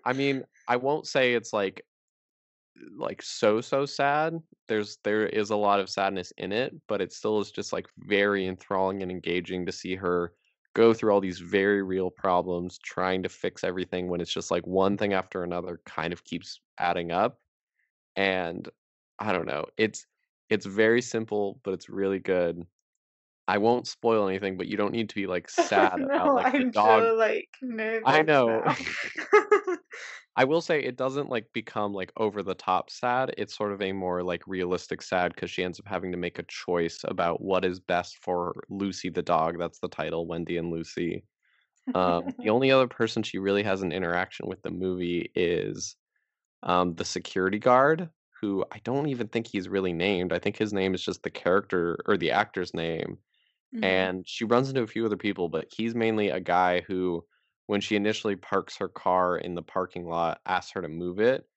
I 0.05 0.13
mean, 0.13 0.45
I 0.67 0.77
won't 0.77 1.07
say 1.07 1.35
it's 1.35 1.53
like 1.53 1.83
like, 2.97 3.23
so, 3.23 3.61
so 3.61 3.87
sad. 3.87 4.35
There's 4.69 4.99
there 5.05 5.27
is 5.27 5.51
a 5.51 5.57
lot 5.57 5.81
of 5.81 5.91
sadness 5.91 6.33
in 6.37 6.53
it, 6.53 6.75
but 6.87 7.01
it 7.01 7.13
still 7.13 7.41
is 7.41 7.51
just, 7.51 7.73
like, 7.73 7.89
very 7.99 8.47
enthralling 8.47 9.03
and 9.03 9.11
engaging 9.11 9.67
to 9.67 9.73
see 9.73 9.97
her 9.97 10.35
go 10.75 10.95
through 10.95 11.13
all 11.13 11.21
these 11.21 11.41
very 11.41 11.83
real 11.83 12.11
problems, 12.11 12.79
trying 12.79 13.23
to 13.25 13.29
fix 13.29 13.65
everything 13.65 14.09
when 14.09 14.21
it's 14.21 14.33
just, 14.33 14.51
like, 14.51 14.67
one 14.67 14.97
thing 14.97 15.13
after 15.13 15.43
another 15.43 15.81
kind 15.87 16.13
of 16.13 16.25
keeps 16.25 16.61
adding 16.79 17.11
up, 17.13 17.41
and 18.17 18.69
I 19.21 19.33
don't 19.33 19.47
know, 19.47 19.67
it's 19.79 20.07
it's 20.51 20.67
very 20.67 21.03
simple, 21.03 21.61
but 21.65 21.75
it's 21.75 21.89
really 21.91 22.21
good. 22.21 22.67
I 23.49 23.59
won't 23.59 23.88
spoil 23.88 24.28
anything, 24.28 24.59
but 24.59 24.69
you 24.69 24.78
don't 24.78 24.93
need 24.93 25.11
to 25.11 25.17
be, 25.17 25.28
like, 25.28 25.50
sad 25.50 26.02
about, 26.02 26.35
No, 26.35 26.37
like, 26.37 26.50
the 26.57 26.64
I'm 26.64 26.73
dog 26.73 27.11
so, 27.12 27.14
like, 27.19 27.49
I 28.05 28.23
know. 28.23 28.62
I 30.37 30.45
will 30.45 30.61
say 30.61 30.81
it 30.83 30.97
doesn't, 30.97 31.28
like, 31.31 31.52
become, 31.52 31.93
like, 31.93 32.12
over 32.17 32.43
the 32.43 32.55
top 32.55 32.90
sad, 32.90 33.35
it's 33.37 33.57
sort 33.57 33.73
of 33.73 33.83
a 33.83 33.93
more, 33.93 34.23
like, 34.23 34.47
realistic 34.47 35.02
sad 35.02 35.35
because 35.35 35.50
she 35.50 35.64
ends 35.64 35.81
up 35.81 35.87
having 35.88 36.12
to 36.12 36.19
make 36.19 36.38
a 36.38 36.45
choice 36.45 37.00
about 37.05 37.40
what 37.43 37.64
is 37.64 37.81
best 37.81 38.19
for 38.23 38.62
Lucy 38.69 39.09
the 39.11 39.23
dog, 39.23 39.59
that's 39.59 39.81
the 39.81 39.88
title, 39.88 40.26
Wendy 40.26 40.57
and 40.57 40.71
Lucy. 40.71 41.25
Um, 41.95 42.35
the 42.43 42.50
only 42.50 42.71
other 42.73 42.88
person 42.88 43.23
she 43.23 43.38
really 43.38 43.62
has 43.64 43.83
an 43.83 43.93
interaction 43.93 44.49
with 44.49 44.62
the 44.62 44.71
movie 44.71 45.33
is, 45.35 45.97
um, 46.64 46.95
the 46.97 47.05
security 47.05 47.59
guard, 47.59 48.11
who 48.40 48.64
I 48.73 48.78
don't 48.81 49.09
even 49.09 49.28
think 49.28 49.47
he's 49.49 49.69
really 49.69 49.93
named, 49.93 50.33
I 50.33 50.38
think 50.38 50.57
his 50.57 50.73
name 50.73 50.95
is 50.95 51.05
just 51.05 51.23
the 51.25 51.31
character 51.31 51.99
or 52.07 52.17
the 52.19 52.31
actor's 52.33 52.75
name, 52.75 53.19
Mhm. 53.73 54.09
and 54.09 54.29
she 54.29 54.45
runs 54.45 54.69
into 54.69 54.83
a 54.83 54.87
few 54.87 55.07
other 55.07 55.17
people, 55.17 55.49
but 55.49 55.69
he's 55.73 55.95
mainly 55.95 56.29
a 56.31 56.41
guy 56.41 56.81
who, 56.83 57.27
when 57.67 57.81
she 57.81 57.97
initially 57.97 58.37
parks 58.37 58.77
her 58.79 58.89
car 58.89 59.39
in 59.39 59.55
the 59.55 59.63
parking 59.63 60.07
lot, 60.09 60.41
asks 60.47 60.73
her 60.73 60.83
to 60.83 60.89
move 60.89 61.21
it, 61.21 61.49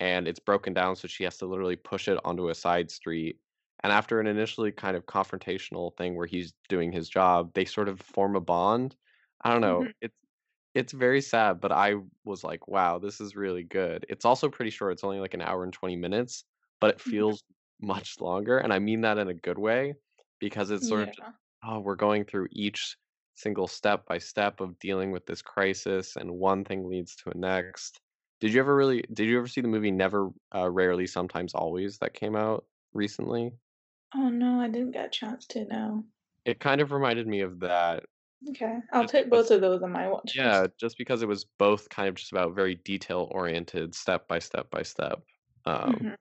and 0.00 0.28
it's 0.28 0.40
broken 0.40 0.74
down, 0.74 0.96
so 0.96 1.08
she 1.08 1.24
has 1.24 1.38
to 1.38 1.46
literally 1.46 1.76
push 1.76 2.08
it 2.08 2.18
onto 2.24 2.48
a 2.50 2.54
side 2.56 2.90
street, 2.90 3.40
and 3.82 3.92
after 3.92 4.20
an 4.20 4.26
initially 4.28 4.72
kind 4.72 4.96
of 4.96 5.06
confrontational 5.06 5.96
thing 5.98 6.16
where 6.16 6.26
he's 6.26 6.54
doing 6.68 6.92
his 6.92 7.08
job, 7.08 7.52
they 7.54 7.64
sort 7.66 7.88
of 7.88 8.00
form 8.00 8.36
a 8.36 8.40
bond. 8.40 8.96
I 9.42 9.52
don't 9.52 9.62
know, 9.62 9.86
Mhm. 9.86 9.94
it's 10.02 10.16
it's 10.74 10.92
very 10.92 11.20
sad, 11.22 11.60
but 11.60 11.72
I 11.72 11.96
was 12.24 12.44
like, 12.44 12.68
"Wow, 12.68 12.98
this 13.00 13.20
is 13.20 13.36
really 13.36 13.64
good." 13.64 14.06
It's 14.10 14.24
also 14.26 14.48
pretty 14.50 14.70
short, 14.72 14.92
it's 14.94 15.04
only, 15.04 15.20
like, 15.20 15.34
an 15.34 15.42
hour 15.42 15.64
and 15.64 15.72
20 15.72 15.96
minutes, 15.96 16.44
but 16.80 16.90
it 16.96 17.00
Mhm. 17.06 17.28
feels 17.28 17.42
much 17.80 18.20
longer, 18.20 18.58
and 18.58 18.72
I 18.74 18.78
mean 18.80 19.02
that 19.02 19.18
in 19.18 19.28
a 19.28 19.34
good 19.34 19.58
way, 19.58 19.94
because 20.40 20.70
it's 20.72 20.88
sort 20.88 21.02
of 21.04 21.10
Yeah. 21.10 21.38
"Oh, 21.64 21.80
we're 21.80 21.96
going 21.96 22.24
through 22.24 22.48
each 22.52 22.96
single 23.34 23.66
step 23.68 24.06
by 24.06 24.18
step 24.18 24.60
of 24.60 24.78
dealing 24.78 25.10
with 25.12 25.26
this 25.26 25.42
crisis, 25.42 26.16
and 26.16 26.32
one 26.38 26.64
thing 26.64 26.88
leads 26.88 27.16
to 27.16 27.30
a 27.30 27.34
next." 27.36 28.00
Did 28.40 28.52
you 28.54 28.60
ever 28.60 28.74
really 28.76 29.02
did 29.12 29.28
you 29.28 29.38
ever 29.38 29.48
see 29.48 29.60
the 29.60 29.68
movie 29.68 29.90
Never, 29.90 30.30
uh, 30.54 30.70
Rarely, 30.70 31.06
Sometimes 31.08 31.54
Always 31.54 31.98
that 31.98 32.14
came 32.14 32.36
out 32.36 32.66
recently? 32.92 33.58
Oh, 34.14 34.28
no, 34.30 34.60
I 34.60 34.68
didn't 34.68 34.92
get 34.92 35.06
a 35.06 35.10
chance 35.10 35.46
to, 35.48 35.64
no. 35.64 36.04
It 36.44 36.60
kind 36.60 36.80
of 36.80 36.92
reminded 36.92 37.26
me 37.26 37.40
of 37.40 37.60
that 37.60 38.04
Okay, 38.48 38.78
I'll 38.92 39.06
just 39.06 39.16
because 39.24 39.24
both 39.30 39.50
of 39.50 39.60
those 39.60 39.82
on 39.82 39.90
my 39.92 40.08
watch 40.08 40.38
Yeah, 40.38 40.66
list. 40.66 40.68
just 40.78 40.98
because 40.98 41.22
it 41.22 41.28
was 41.28 41.44
both 41.46 41.88
kind 41.90 42.08
of 42.08 42.14
just 42.16 42.32
about 42.32 42.54
very 42.54 42.76
detail-oriented, 42.76 43.94
step 43.94 44.28
by 44.28 44.38
step 44.40 44.70
by 44.70 44.82
step. 44.82 45.24
Um, 45.66 46.02
Mhm. 46.02 46.18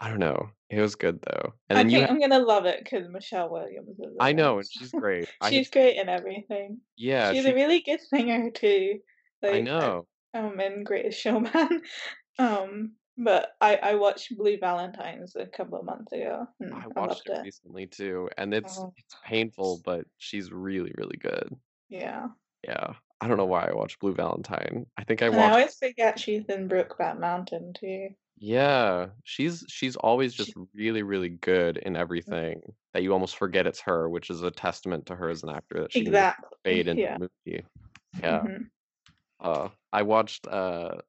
I 0.00 0.10
don't 0.10 0.20
know, 0.20 0.50
it 0.70 0.80
was 0.80 0.94
good, 0.96 1.20
though, 1.22 1.54
and 1.68 1.78
I 1.78 1.84
think 1.84 2.08
ha 2.08 2.08
I'm 2.10 2.18
gonna 2.18 2.40
love 2.40 2.66
it 2.66 2.82
because 2.82 3.08
Michelle 3.08 3.50
Williams 3.50 3.98
is 3.98 4.16
I 4.18 4.32
know, 4.32 4.58
and 4.58 4.68
she's 4.70 4.92
great. 4.92 5.30
I 5.40 5.50
She's 5.50 5.70
great 5.70 5.96
in 5.96 6.08
everything. 6.08 6.80
Yeah, 6.96 7.32
She's 7.32 7.44
a 7.46 7.54
really 7.54 7.80
good 7.80 8.00
singer 8.00 8.50
too, 8.50 9.00
I 9.46 9.58
like, 9.58 9.70
uh, 9.80 9.90
know. 9.92 10.06
um, 10.34 10.60
in 10.60 10.84
Greatest 10.84 11.20
Showman, 11.20 11.82
um, 12.38 12.96
but 13.16 13.52
I 13.60 13.76
I 13.76 13.94
watched 13.96 14.36
Blue 14.36 14.58
Valentines 14.58 15.36
a 15.36 15.46
couple 15.46 15.78
of 15.78 15.84
months 15.84 16.12
ago, 16.12 16.46
I 16.72 16.86
I 16.94 17.00
watched 17.00 17.26
loved 17.26 17.28
it 17.28 17.32
it. 17.32 17.44
recently 17.44 17.86
too, 17.86 18.28
and 18.36 18.52
it's 18.54 18.84
Oh. 18.84 18.94
it's 18.96 19.16
painful, 19.24 19.78
but 19.78 20.06
she's 20.18 20.50
really, 20.52 20.92
really 20.96 21.16
good. 21.16 21.60
Yeah. 21.88 22.30
Yeah, 22.64 22.94
I 23.20 23.28
don't 23.28 23.36
know 23.36 23.46
why 23.46 23.66
I 23.68 23.72
watched 23.74 23.98
Blue 24.00 24.14
Valentine. 24.14 24.86
I 24.96 25.04
think 25.04 25.22
I 25.22 25.28
And 25.30 25.40
I 25.40 25.50
always 25.50 25.76
forget 25.76 26.18
she's 26.20 26.44
in 26.46 26.68
Brokeback 26.68 27.18
Mountain 27.18 27.72
too. 27.72 28.10
Yeah, 28.42 29.10
she's 29.22 29.64
she's 29.68 29.96
always 29.96 30.32
just 30.32 30.52
She 30.54 30.60
really, 30.72 31.02
really 31.02 31.28
good 31.28 31.76
in 31.76 31.92
Mhm. 31.92 31.98
everything 31.98 32.74
that 32.94 33.02
you 33.02 33.12
almost 33.12 33.36
forget 33.36 33.66
it's 33.66 33.80
her, 33.82 34.08
which 34.08 34.30
is 34.30 34.42
a 34.42 34.50
testament 34.50 35.04
to 35.06 35.14
her 35.16 35.28
as 35.28 35.42
an 35.42 35.50
actor 35.50 35.82
that 35.82 35.92
she 35.92 36.04
can 36.04 36.14
just 36.14 36.36
fade 36.64 36.88
Exactly, 36.88 36.90
into 36.90 37.02
yeah. 37.02 37.18
the 37.18 37.28
movie. 37.46 37.66
Yeah. 38.22 38.40
Mhm. 38.42 38.70
Uh, 39.40 39.68
I 39.92 40.02
watched, 40.02 40.46
uh 40.46 41.02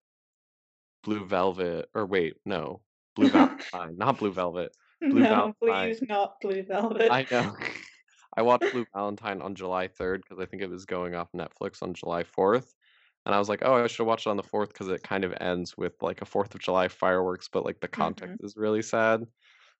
Blue 1.03 1.25
Velvet 1.25 1.89
or 1.95 2.05
wait, 2.05 2.35
no, 2.45 2.81
Blue 3.15 3.29
Valentine, 3.29 3.97
not 3.97 4.17
Blue 4.19 4.31
Velvet, 4.31 4.75
Blue 4.99 5.21
No, 5.21 5.53
Valentine. 5.61 5.89
please 5.89 6.01
not 6.01 6.39
Blue 6.41 6.63
Velvet. 6.63 7.09
I 7.11 7.25
know. 7.31 7.55
I 8.37 8.41
watched 8.43 8.71
Blue 8.71 8.85
Valentine 8.93 9.41
on 9.41 9.55
July 9.55 9.87
3rd 9.87 10.21
because 10.21 10.39
I 10.39 10.45
think 10.45 10.61
it 10.61 10.69
was 10.69 10.85
going 10.85 11.15
off 11.15 11.31
Netflix 11.33 11.81
on 11.81 11.93
July 11.93 12.23
4th, 12.23 12.75
and 13.25 13.35
I 13.35 13.39
was 13.39 13.49
like, 13.49 13.61
"Oh, 13.63 13.75
I 13.83 13.87
should 13.87 14.05
watch 14.07 14.27
it 14.27 14.29
on 14.31 14.37
the 14.37 14.43
fourth 14.43 14.69
because 14.69 14.89
it 14.89 15.03
kind 15.03 15.23
of 15.25 15.33
ends 15.41 15.77
with, 15.77 16.01
like, 16.01 16.21
a 16.21 16.25
4th 16.25 16.55
of 16.55 16.61
July 16.61 16.87
fireworks, 16.89 17.49
but, 17.49 17.65
like, 17.65 17.79
the 17.81 17.87
context 17.89 18.35
Mhm. 18.35 18.41
is 18.41 18.55
really 18.57 18.81
sad." 18.83 19.25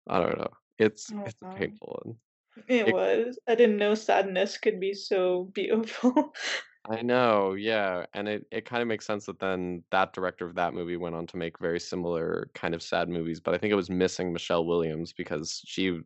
I 0.10 0.20
don't 0.22 0.38
know. 0.40 0.52
It's 0.80 1.14
Oh, 1.14 1.26
it's 1.26 1.42
a 1.44 1.48
painful 1.58 2.02
one. 2.06 2.18
It 2.68 2.88
It 2.88 2.94
was. 2.94 3.40
I 3.48 3.56
didn't 3.56 3.78
know 3.78 3.96
sadness 3.96 4.58
could 4.58 4.80
be 4.80 4.94
so 4.94 5.46
beautiful. 5.46 6.34
I 6.90 7.04
know, 7.04 7.54
yeah, 7.54 8.08
and 8.14 8.28
it 8.28 8.48
it 8.52 8.66
kinda 8.66 8.86
makes 8.86 9.06
sense 9.06 9.28
that 9.28 9.38
then 9.40 9.84
that 9.92 10.14
director 10.14 10.48
of 10.48 10.56
that 10.56 10.74
movie 10.74 10.98
went 10.98 11.14
on 11.16 11.28
to 11.28 11.38
make 11.38 11.60
very 11.60 11.80
similar 11.80 12.50
kind 12.56 12.74
of 12.74 12.82
sad 12.82 13.08
movies, 13.08 13.40
but 13.40 13.54
I 13.54 13.60
think 13.60 13.72
it 13.72 13.76
was 13.76 13.90
missing 13.92 14.34
Michelle 14.34 14.66
Williams 14.66 15.14
because 15.14 15.62
she 15.66 16.02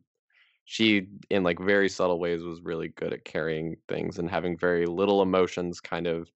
she, 0.66 1.08
in, 1.30 1.44
like, 1.44 1.58
very 1.60 1.88
subtle 1.88 2.20
ways, 2.20 2.42
was 2.44 2.60
really 2.62 2.88
good 2.88 3.12
at 3.12 3.24
carrying 3.26 3.76
things 3.88 4.18
and 4.18 4.30
having 4.30 4.58
very 4.58 4.86
little 4.86 5.22
emotions 5.22 5.80
kind 5.80 6.06
of 6.06 6.30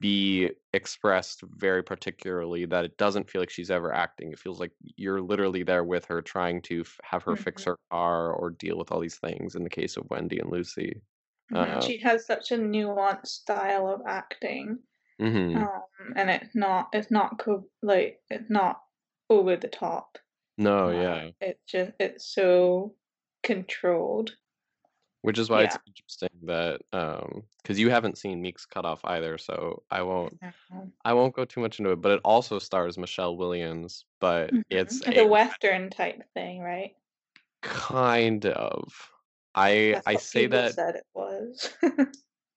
be 0.00 0.50
expressed 0.74 1.42
very 1.42 1.82
particularly 1.82 2.66
that 2.66 2.84
it 2.86 2.96
doesn't 2.98 3.30
feel 3.30 3.42
like 3.42 3.50
she's 3.50 3.70
ever 3.70 3.92
acting. 3.92 4.32
It 4.32 4.38
feels 4.38 4.60
like 4.60 4.72
you're 4.96 5.20
literally 5.22 5.62
there 5.64 5.84
with 5.84 6.06
her 6.06 6.22
trying 6.22 6.62
to 6.62 6.80
f 6.82 6.98
have 7.04 7.22
her 7.24 7.36
fix 7.36 7.64
Mhm. 7.64 7.66
her 7.66 7.78
car 7.90 8.32
or 8.32 8.50
deal 8.50 8.78
with 8.78 8.92
all 8.92 9.00
these 9.00 9.18
things 9.18 9.54
in 9.56 9.64
the 9.64 9.70
case 9.70 9.96
of 9.96 10.08
Wendy 10.10 10.38
and 10.40 10.50
Lucy. 10.50 11.02
Mhm, 11.52 11.82
Uh 11.82 11.82
she 11.82 11.98
has 11.98 12.26
such 12.26 12.50
a 12.52 12.56
nuanced 12.56 13.26
style 13.26 13.88
of 13.88 14.02
acting, 14.06 14.82
Mhm. 15.18 15.70
um, 15.70 15.82
and 16.16 16.30
it's 16.30 16.54
not 16.56 16.90
it's 16.94 17.10
not 17.10 17.38
co 17.38 17.68
like, 17.82 18.22
it's 18.30 18.50
not 18.50 18.82
over 19.30 19.56
the 19.56 19.68
top. 19.68 20.18
No, 20.56 20.90
Uh, 20.90 20.90
yeah. 20.90 21.30
it's 21.40 21.64
just 21.66 21.92
it's 22.00 22.26
so 22.34 22.96
controlled. 23.44 24.36
Which 25.24 25.38
is 25.38 25.50
why 25.50 25.62
it's 25.64 25.76
Yeah. 25.76 25.80
interesting 25.86 26.30
that, 26.44 26.80
um 26.92 27.42
because 27.62 27.78
you 27.78 27.90
haven't 27.90 28.16
seen 28.18 28.40
Meek's 28.40 28.64
Cutoff 28.66 29.04
either, 29.04 29.36
so 29.38 29.82
I 29.90 30.02
won't 30.02 30.38
I 31.04 31.14
won't 31.14 31.34
go 31.36 31.44
too 31.46 31.60
much 31.60 31.78
into 31.80 31.92
it, 31.92 32.02
but 32.02 32.12
it 32.12 32.20
also 32.24 32.58
stars 32.60 32.98
Michelle 32.98 33.36
Williams, 33.36 34.04
but 34.20 34.54
Mhm. 34.54 34.64
it's 34.70 35.02
It's 35.04 35.18
a 35.18 35.24
a 35.24 35.26
western 35.26 35.90
type 35.90 36.22
thing, 36.34 36.60
right? 36.60 36.96
Kind 37.62 38.46
of. 38.46 39.10
I 39.54 39.98
That's 40.06 40.06
I 40.06 40.16
say 40.16 40.46
that 40.48 40.76
said 40.76 40.96
it 40.96 41.06
was. 41.14 41.72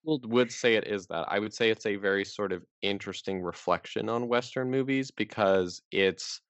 Would 0.05 0.51
say 0.51 0.75
it 0.75 0.85
is 0.85 1.07
that. 1.07 1.31
I 1.31 1.39
would 1.39 1.53
say 1.53 1.69
it's 1.69 1.85
a 1.85 1.95
very 1.95 2.25
sort 2.25 2.51
of 2.51 2.65
interesting 2.81 3.41
reflection 3.41 4.09
on 4.09 4.27
Western 4.27 4.69
movies 4.69 5.11
because 5.11 5.81
it's, 5.91 6.41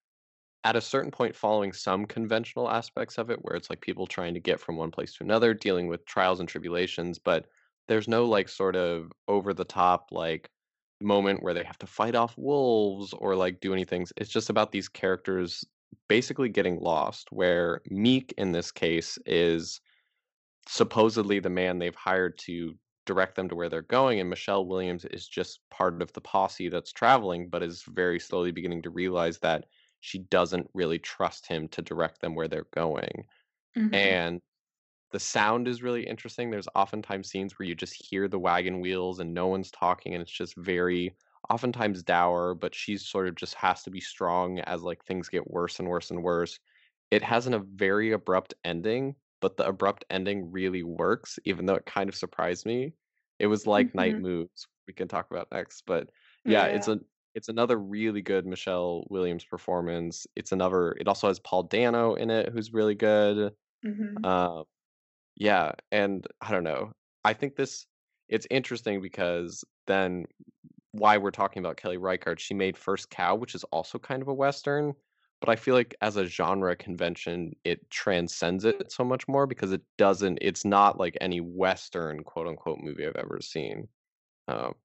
at 0.64 0.76
a 0.76 0.82
certain 0.82 1.12
point, 1.12 1.36
following 1.36 1.74
some 1.74 2.06
conventional 2.06 2.70
aspects 2.70 3.18
of 3.18 3.30
it 3.30 3.40
where 3.44 3.56
it's, 3.56 3.70
like, 3.70 3.82
people 3.82 4.08
trying 4.08 4.34
to 4.34 4.40
get 4.40 4.60
from 4.60 4.78
one 4.78 4.92
place 4.92 5.14
to 5.16 5.24
another, 5.24 5.54
dealing 5.54 5.88
with 5.88 6.06
trials 6.06 6.40
and 6.40 6.48
tribulations, 6.50 7.20
but 7.20 7.48
there's 7.88 8.08
no, 8.08 8.26
like, 8.26 8.48
sort 8.50 8.76
of 8.76 9.12
over 9.28 9.54
the 9.54 9.66
top, 9.66 10.12
like, 10.12 10.50
moment 11.02 11.44
where 11.44 11.54
they 11.54 11.64
have 11.64 11.78
to 11.80 11.88
fight 11.88 12.16
off 12.16 12.38
wolves 12.38 13.14
or, 13.14 13.36
like, 13.36 13.60
do 13.60 13.74
any 13.74 13.86
things. 13.86 14.14
It's 14.18 14.30
just 14.32 14.50
about 14.50 14.72
these 14.72 14.88
characters 14.90 15.66
basically 16.08 16.50
getting 16.50 16.80
lost, 16.80 17.32
where 17.32 17.82
Meek, 17.90 18.34
in 18.38 18.52
this 18.54 18.72
case, 18.72 19.18
is 19.26 19.82
supposedly 20.68 21.40
the 21.40 21.50
man 21.50 21.80
they've 21.80 21.96
hired 21.96 22.38
to 22.40 22.78
direct 23.06 23.36
them 23.36 23.50
to 23.50 23.56
where 23.56 23.70
they're 23.70 23.82
going, 23.82 24.20
and 24.20 24.30
Michelle 24.30 24.66
Williams 24.66 25.06
is 25.06 25.28
just 25.28 25.60
part 25.70 26.02
of 26.02 26.14
the 26.14 26.22
posse 26.22 26.70
that's 26.70 26.94
traveling, 26.94 27.50
but 27.50 27.62
is 27.64 27.84
very 27.84 28.20
slowly 28.20 28.52
beginning 28.52 28.82
to 28.84 28.90
realize 28.90 29.40
that 29.40 29.66
she 30.04 30.20
doesn't 30.20 30.70
really 30.74 31.00
trust 31.00 31.48
him 31.48 31.68
to 31.70 31.82
direct 31.82 32.22
them 32.22 32.36
where 32.36 32.48
they're 32.50 32.68
going. 32.74 33.26
Mhm. 33.76 34.16
And 34.16 34.42
the 35.12 35.20
sound 35.20 35.68
is 35.68 35.84
really 35.84 36.08
interesting. 36.08 36.52
There's 36.52 36.68
oftentimes 36.76 37.30
scenes 37.30 37.60
where 37.60 37.68
you 37.68 37.76
just 37.76 37.94
hear 37.96 38.28
the 38.28 38.40
wagon 38.40 38.82
wheels 38.82 39.20
and 39.20 39.34
no 39.34 39.48
one's 39.48 39.72
talking, 39.72 40.14
and 40.16 40.22
it's 40.22 40.32
just 40.32 40.56
very 40.58 41.16
oftentimes 41.50 42.04
dour, 42.04 42.56
but 42.56 42.76
she's 42.76 43.06
sort 43.08 43.28
of 43.28 43.36
just 43.36 43.56
has 43.56 43.84
to 43.84 43.92
be 43.92 44.02
strong 44.02 44.60
as, 44.62 44.84
like, 44.84 45.04
things 45.06 45.30
get 45.30 45.50
worse 45.52 45.80
and 45.80 45.90
worse 45.90 46.12
and 46.12 46.24
worse. 46.24 46.60
It 47.12 47.22
has 47.24 47.48
an 47.48 47.54
a 47.54 47.60
very 47.60 48.12
abrupt 48.12 48.54
ending, 48.64 49.16
but 49.42 49.58
the 49.58 49.68
abrupt 49.68 50.06
ending 50.10 50.52
really 50.52 50.84
works, 50.84 51.40
even 51.46 51.66
though 51.66 51.76
it 51.76 51.86
kind 51.86 52.10
of 52.10 52.16
surprised 52.16 52.66
me. 52.66 52.94
It 53.40 53.48
was 53.48 53.68
like 53.68 53.94
Night 53.96 54.18
Mhm. 54.18 54.20
Moves, 54.20 54.68
we 54.88 54.94
can 54.94 55.08
talk 55.08 55.30
about 55.32 55.50
next, 55.52 55.84
but, 55.86 56.10
yeah, 56.46 56.66
it's 56.68 56.88
a 56.88 57.00
it's 57.36 57.50
another 57.50 57.78
really 57.80 58.22
good 58.22 58.46
Michelle 58.46 59.06
Williams 59.10 59.46
performance. 59.46 60.28
It's 60.36 60.52
another 60.52 60.94
it 60.94 61.08
also 61.08 61.28
has 61.28 61.40
Paul 61.40 61.64
Dano 61.64 62.16
in 62.16 62.30
it, 62.30 62.50
who's 62.52 62.74
really 62.74 62.96
good. 62.96 63.56
Mhm. 63.84 64.24
Uh, 64.24 64.64
yeah, 65.36 65.74
and 65.92 66.28
I 66.42 66.52
don't 66.52 66.64
know. 66.64 66.94
I 67.26 67.34
think 67.34 67.56
this 67.56 67.88
it's 68.30 68.48
interesting 68.52 69.02
because 69.02 69.64
then 69.88 70.26
why 70.92 71.18
we're 71.18 71.32
talking 71.32 71.60
about 71.60 71.78
Kelly 71.78 71.98
Reichardt, 71.98 72.40
she 72.40 72.54
made 72.54 72.78
First 72.78 73.10
Cow, 73.10 73.36
which 73.36 73.56
is 73.56 73.64
also 73.66 74.00
kind 74.00 74.22
of 74.22 74.28
a 74.28 74.34
Western, 74.34 74.94
but 75.42 75.50
I 75.50 75.56
feel 75.56 75.76
like 75.76 75.96
as 76.02 76.18
a 76.18 76.26
genre 76.26 76.76
convention, 76.76 77.54
it 77.64 77.90
transcends 77.90 78.66
it 78.66 78.92
so 78.92 79.04
much 79.04 79.28
more 79.28 79.48
because 79.48 79.72
it 79.72 79.82
doesn't 79.98 80.40
it's 80.42 80.66
not 80.66 81.00
like 81.00 81.18
any 81.22 81.42
Western, 81.42 82.24
quote, 82.24 82.48
unquote, 82.48 82.80
"movie" 82.82 83.06
I've 83.08 83.16
ever 83.16 83.42
seen. 83.42 83.90
Um, 84.48 84.76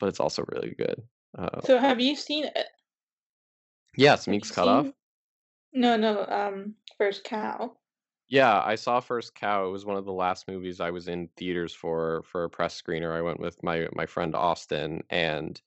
but 0.00 0.08
it's 0.08 0.20
also 0.20 0.44
really 0.52 0.74
good. 0.74 1.02
Uh 1.36 1.60
So 1.64 1.78
have 1.78 2.00
you 2.00 2.14
seen 2.16 2.44
it? 2.44 2.68
Yes, 3.96 4.26
Meek's 4.28 4.50
Cutoff? 4.52 4.88
seen 4.88 4.94
No, 5.72 5.96
no, 5.96 6.26
um, 6.26 6.76
First 6.98 7.24
Cow. 7.24 7.78
Yeah, 8.28 8.62
I 8.64 8.74
saw 8.76 9.00
First 9.00 9.34
Cow, 9.34 9.66
it 9.66 9.70
was 9.70 9.84
one 9.84 9.96
of 9.98 10.06
the 10.06 10.12
last 10.12 10.48
movies 10.48 10.80
I 10.80 10.90
was 10.90 11.08
in 11.08 11.28
theaters 11.36 11.74
for, 11.74 12.22
for 12.22 12.44
a 12.44 12.50
press 12.50 12.80
screener. 12.80 13.12
I 13.12 13.20
went 13.22 13.38
with 13.38 13.62
my 13.62 13.86
my 13.92 14.06
friend 14.06 14.34
Austin, 14.34 15.02
and 15.10 15.60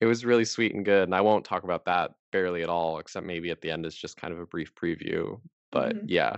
it 0.00 0.06
was 0.06 0.24
really 0.24 0.44
sweet 0.46 0.74
and 0.74 0.84
good, 0.84 1.04
and 1.04 1.14
I 1.14 1.22
won't 1.22 1.44
talk 1.46 1.64
about 1.64 1.86
that 1.86 2.12
barely 2.32 2.62
at 2.62 2.70
all, 2.70 2.98
except 2.98 3.26
maybe 3.26 3.50
at 3.50 3.62
the 3.62 3.70
end, 3.72 3.86
it's 3.86 3.96
just 3.96 4.16
kind 4.18 4.32
of 4.34 4.40
a 4.40 4.46
brief 4.46 4.74
preview. 4.74 5.40
But, 5.72 5.96
Mhm. 5.96 6.08
yeah, 6.08 6.36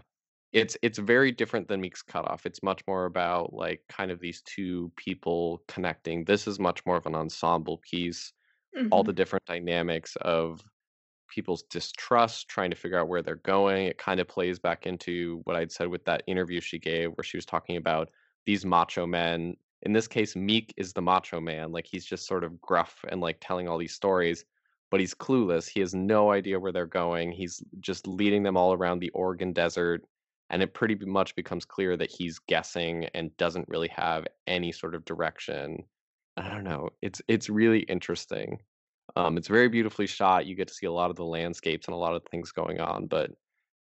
it's 0.53 0.77
it's 0.83 0.99
very 0.99 1.33
different 1.33 1.69
than 1.69 1.81
Meek's 1.83 2.03
Cutoff. 2.03 2.47
It's 2.47 2.63
much 2.63 2.83
more 2.89 3.07
about, 3.07 3.53
like, 3.55 3.85
kind 3.89 4.11
of 4.13 4.21
these 4.21 4.43
2 4.43 4.93
people 4.97 5.65
connecting. 5.69 6.25
This 6.27 6.49
is 6.49 6.61
much 6.61 6.87
more 6.87 6.97
of 6.99 7.07
an 7.07 7.15
ensemble 7.17 7.79
piece. 7.79 8.33
All 8.91 9.05
the 9.05 9.13
Mhm. 9.13 9.15
different 9.15 9.45
dynamics 9.47 10.17
of 10.23 10.63
people's 11.29 11.63
distrust, 11.65 12.49
trying 12.49 12.71
to 12.71 12.77
figure 12.77 12.99
out 12.99 13.09
where 13.09 13.23
they're 13.23 13.37
going. 13.37 13.87
It 13.87 13.99
kinda 13.99 14.25
plays 14.25 14.59
back 14.59 14.87
into 14.87 15.41
what 15.45 15.57
I'd 15.57 15.73
said 15.73 15.89
with 15.89 16.05
that 16.07 16.23
interview 16.27 16.61
she 16.61 16.79
gave 16.79 17.11
where 17.13 17.25
she 17.25 17.37
was 17.37 17.47
talking 17.47 17.77
about 17.77 18.11
these 18.47 18.65
macho 18.65 19.07
men. 19.07 19.57
In 19.83 19.93
this 19.93 20.09
case, 20.09 20.35
Meek 20.37 20.73
is 20.77 20.93
the 20.95 21.03
macho 21.03 21.41
man, 21.41 21.71
like, 21.73 21.87
he's 21.87 22.07
just 22.07 22.27
sort 22.27 22.45
of 22.45 22.61
gruff 22.61 23.05
and, 23.11 23.21
like, 23.21 23.39
telling 23.41 23.69
all 23.69 23.79
these 23.79 23.95
stories, 23.95 24.45
but 24.91 25.01
he's 25.01 25.15
clueless. 25.15 25.69
He 25.69 25.81
has 25.81 25.95
no 25.95 26.31
idea 26.33 26.59
where 26.61 26.73
they're 26.73 26.87
going. 26.87 27.33
He's 27.33 27.63
just 27.81 28.07
leading 28.07 28.43
them 28.43 28.57
all 28.57 28.73
around 28.73 29.01
the 29.01 29.11
Oregon 29.11 29.53
Desert, 29.53 30.05
and 30.51 30.63
it 30.63 30.75
pretty 30.75 30.95
much 31.05 31.37
becomes 31.37 31.65
clear 31.67 31.97
that 31.97 32.11
he's 32.11 32.39
guessing 32.39 33.05
and 33.15 33.37
doesn't 33.37 33.69
really 33.69 33.89
have 33.89 34.27
any 34.47 34.73
sort 34.73 34.95
of 34.95 35.05
direction. 35.05 35.85
I 36.39 36.49
don't 36.49 36.65
know. 36.65 36.91
It's 37.03 37.21
it's 37.29 37.49
really 37.49 37.81
interesting. 37.81 38.63
Um, 39.17 39.37
it's 39.39 39.49
very 39.49 39.69
beautifully 39.69 40.07
shot. 40.07 40.47
You 40.47 40.55
get 40.55 40.69
to 40.69 40.75
see 40.75 40.87
a 40.87 40.93
lot 40.93 41.11
of 41.11 41.17
the 41.17 41.25
landscapes 41.25 41.87
and 41.89 41.95
a 41.95 41.99
lot 41.99 42.15
of 42.15 42.23
things 42.31 42.53
going 42.53 42.81
on, 42.81 43.07
but, 43.07 43.33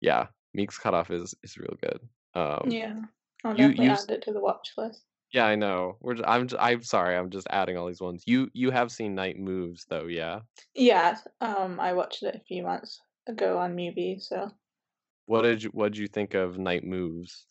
yeah, 0.01 0.27
Meek's 0.53 0.77
Cutoff 0.79 1.11
is 1.11 1.35
is 1.43 1.57
real 1.57 1.75
good. 1.81 1.99
Um, 2.35 2.71
Yeah. 2.71 3.01
I'll 3.45 3.55
you 3.55 3.69
definitely 3.69 3.85
you 3.85 3.91
add 3.91 4.09
it 4.11 4.23
to 4.23 4.33
the 4.33 4.41
watch 4.41 4.73
list. 4.77 5.05
Yeah, 5.31 5.45
I 5.45 5.55
know. 5.55 5.97
We're 6.01 6.15
j 6.15 6.23
I'm 6.25 6.47
j 6.47 6.55
I'm 6.59 6.83
sorry, 6.83 7.15
I'm 7.17 7.29
just 7.29 7.47
adding 7.49 7.77
all 7.77 7.87
these 7.87 8.01
ones. 8.01 8.23
You 8.25 8.49
you 8.53 8.71
have 8.71 8.91
seen 8.91 9.15
Night 9.15 9.37
Moves, 9.37 9.85
though, 9.89 10.05
yeah? 10.07 10.41
Yeah, 10.75 11.17
um, 11.41 11.79
I 11.79 11.93
watched 11.93 12.23
it 12.23 12.35
a 12.35 12.39
few 12.39 12.63
months 12.63 13.01
ago 13.27 13.57
on 13.57 13.75
Mubi, 13.75 14.21
so 14.21 14.51
What 15.27 15.41
did 15.41 15.63
you 15.63 15.69
what'd 15.71 15.97
you 15.97 16.07
think 16.07 16.35
of 16.35 16.59
Night 16.59 16.83
Moves? 16.83 17.47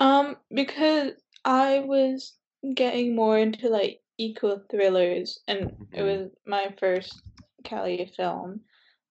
Um, 0.00 0.36
because 0.52 1.12
I 1.44 1.80
was 1.80 2.36
getting 2.74 3.14
more 3.14 3.38
into, 3.38 3.68
like, 3.68 4.02
eco-thrillers, 4.18 5.40
and 5.48 5.72
it 5.92 6.02
Mhm. 6.02 6.04
was 6.04 6.30
my 6.46 6.74
first 6.80 7.24
Kelly 7.64 8.12
film, 8.16 8.62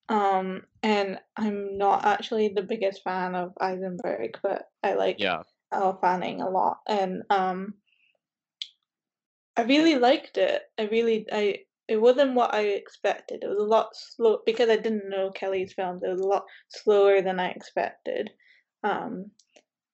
um, 0.09 0.63
and 0.83 1.19
I'm 1.37 1.77
not 1.77 2.05
actually 2.05 2.49
the 2.49 2.63
biggest 2.63 3.03
fan 3.03 3.35
of 3.35 3.53
Eisenberg, 3.61 4.39
but 4.43 4.69
I 4.83 4.93
like 4.95 5.19
Yeah. 5.19 5.43
Elle 5.73 5.99
Fanning 6.01 6.41
a 6.41 6.49
lot, 6.49 6.79
and, 6.87 7.23
um 7.31 7.75
I 9.57 9.63
really 9.63 9.95
liked 9.95 10.37
it. 10.37 10.63
I 10.79 10.83
really 10.83 11.27
I 11.31 11.65
it 11.87 11.97
wasn't 11.97 12.33
what 12.35 12.53
I 12.53 12.61
expected. 12.61 13.43
It 13.43 13.47
was 13.47 13.59
a 13.59 13.63
lot 13.63 13.95
slow 13.95 14.41
because 14.45 14.69
I 14.69 14.77
didn't 14.77 15.09
know 15.09 15.31
Kelly's 15.31 15.73
films, 15.73 16.01
it 16.03 16.09
was 16.09 16.21
a 16.21 16.27
lot 16.27 16.45
slower 16.69 17.21
than 17.21 17.39
I 17.39 17.49
expected, 17.49 18.31
um, 18.83 19.31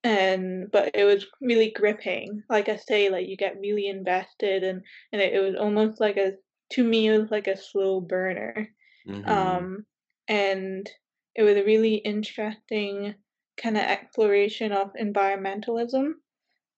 and 0.04 0.72
but 0.72 0.96
it 0.96 1.04
was 1.06 1.28
really 1.42 1.72
gripping. 1.72 2.44
Like 2.50 2.70
I 2.70 2.78
say, 2.78 3.10
like, 3.10 3.28
you 3.28 3.38
get 3.38 3.60
really 3.60 3.88
invested, 3.88 4.64
and 4.64 4.84
and 5.12 5.22
it 5.22 5.34
it 5.34 5.40
was 5.40 5.56
almost 5.56 6.00
like 6.00 6.18
a 6.18 6.34
to 6.72 6.84
me, 6.84 7.08
it 7.08 7.18
was 7.20 7.32
like 7.32 7.48
a 7.48 7.58
slow 7.58 8.02
burner, 8.02 8.70
Mhm. 9.06 9.66
um, 9.66 9.86
and 10.28 10.90
it 11.36 11.44
was 11.44 11.58
a 11.58 11.66
really 11.66 11.96
interesting 11.98 13.16
kinda 13.58 13.82
exploration 13.90 14.72
of 14.72 14.94
environmentalism, 14.94 16.14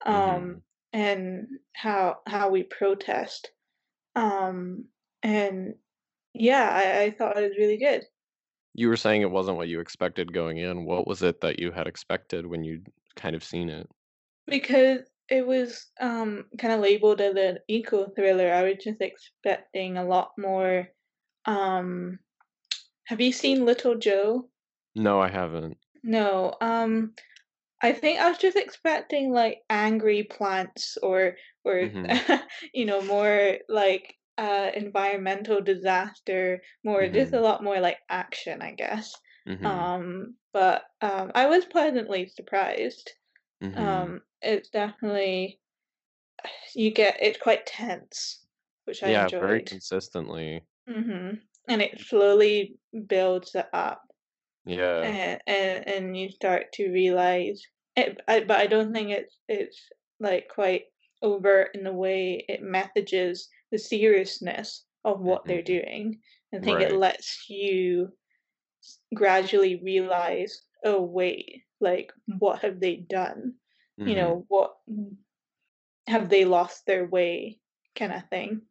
um, 0.05 0.57
Mhm. 0.57 0.61
and 0.93 1.47
how 1.75 2.19
how 2.27 2.49
we 2.49 2.63
protest, 2.63 3.51
um 4.15 4.87
and 5.23 5.75
yeah, 6.33 6.69
I, 6.71 7.03
I 7.05 7.11
thought 7.11 7.37
it 7.37 7.43
was 7.49 7.57
really 7.57 7.77
good. 7.77 8.05
You 8.73 8.87
were 8.89 8.97
saying 8.97 9.21
it 9.21 9.31
wasn't 9.31 9.55
what 9.57 9.69
you 9.69 9.79
expected 9.79 10.33
going 10.33 10.57
in. 10.57 10.83
What 10.85 11.07
was 11.07 11.21
it 11.23 11.39
that 11.41 11.59
you 11.59 11.71
had 11.71 11.87
expected 11.87 12.45
when 12.47 12.63
you'd 12.65 12.91
kind 13.15 13.35
of 13.35 13.43
seen 13.43 13.69
it? 13.69 13.89
Because 14.45 15.09
it 15.29 15.47
was 15.47 15.91
um 15.99 16.47
kind 16.59 16.73
of 16.73 16.79
labeled 16.81 17.21
as 17.21 17.35
an 17.35 17.59
eco 17.67 18.09
thriller. 18.11 18.51
I 18.51 18.63
was 18.63 18.83
just 18.83 19.01
expecting 19.01 19.97
a 19.97 20.03
lot 20.05 20.33
more. 20.37 20.89
Um, 21.45 22.19
have 23.05 23.21
you 23.21 23.33
seen 23.33 23.65
Little 23.65 23.97
Joe? 23.97 24.51
No, 24.95 25.19
I 25.19 25.27
haven't. 25.27 25.77
No. 26.03 26.55
Um, 26.61 27.13
I 27.81 27.93
think 27.93 28.19
I 28.19 28.29
was 28.29 28.39
just 28.39 28.57
expecting 28.57 29.31
like 29.31 29.61
angry 29.69 30.23
plants 30.23 30.97
or 31.03 31.37
or 31.65 31.89
Mhm. 32.09 32.21
you 32.73 32.85
know 32.85 33.01
more 33.03 33.59
like 33.69 34.15
uh 34.37 34.71
environmental 34.75 35.61
disaster, 35.61 36.61
more 36.83 37.09
just 37.09 37.33
a 37.33 37.39
Mhm. 37.39 37.41
lot 37.41 37.63
more 37.63 37.79
like 37.81 37.99
action, 38.09 38.61
I 38.61 38.73
guess. 38.73 39.13
Mhm. 39.45 39.91
Um, 39.91 40.37
but 40.53 40.85
um, 41.01 41.31
I 41.35 41.47
was 41.47 41.65
pleasantly 41.65 42.27
surprised. 42.27 43.11
Mhm. 43.61 44.15
Um, 44.15 44.23
it's 44.41 44.69
definitely 44.69 45.61
you 46.75 46.91
get 46.93 47.17
it's 47.21 47.39
quite 47.39 47.65
tense, 47.67 48.45
which 48.85 49.03
I 49.03 49.11
Yeah, 49.11 49.29
very 49.37 49.61
enjoyed. 49.61 49.63
consistently. 49.63 50.65
hmm 50.87 51.31
And 51.67 51.81
it 51.81 51.99
slowly 51.99 52.77
builds 53.07 53.55
it 53.55 53.67
up. 53.73 54.03
Yeah. 54.65 55.13
and 55.13 55.41
and 55.47 55.87
and 55.87 56.17
you 56.17 56.29
start 56.29 56.71
to 56.73 56.91
realize 56.91 57.61
it, 57.95 58.19
I, 58.27 58.41
but 58.41 58.59
I 58.59 58.67
don't 58.67 58.93
think 58.93 59.09
it's 59.11 59.39
it's 59.47 59.79
like 60.19 60.47
quite 60.49 60.85
overt 61.21 61.71
in 61.75 61.83
the 61.83 61.93
way 61.93 62.45
it 62.47 62.61
messages 62.61 63.49
the 63.71 63.77
seriousness 63.77 64.85
of 65.03 65.21
what 65.21 65.47
they're 65.47 65.61
Mhm. 65.61 65.77
doing. 65.77 66.21
I 66.53 66.59
think 66.59 66.81
it 66.81 66.91
lets 66.93 67.49
you 67.49 68.09
gradually 69.13 69.75
realize, 69.77 70.63
oh 70.83 71.01
wait, 71.01 71.63
like 71.79 72.11
what 72.39 72.61
have 72.61 72.79
they 72.79 72.97
done? 72.97 73.55
You 74.03 74.15
Mhm. 74.15 74.15
know, 74.15 74.45
what 74.49 74.77
have 76.07 76.29
they 76.29 76.45
lost 76.45 76.85
their 76.85 77.05
way, 77.07 77.59
kind 77.95 78.13
of 78.13 78.29
thing. 78.29 78.67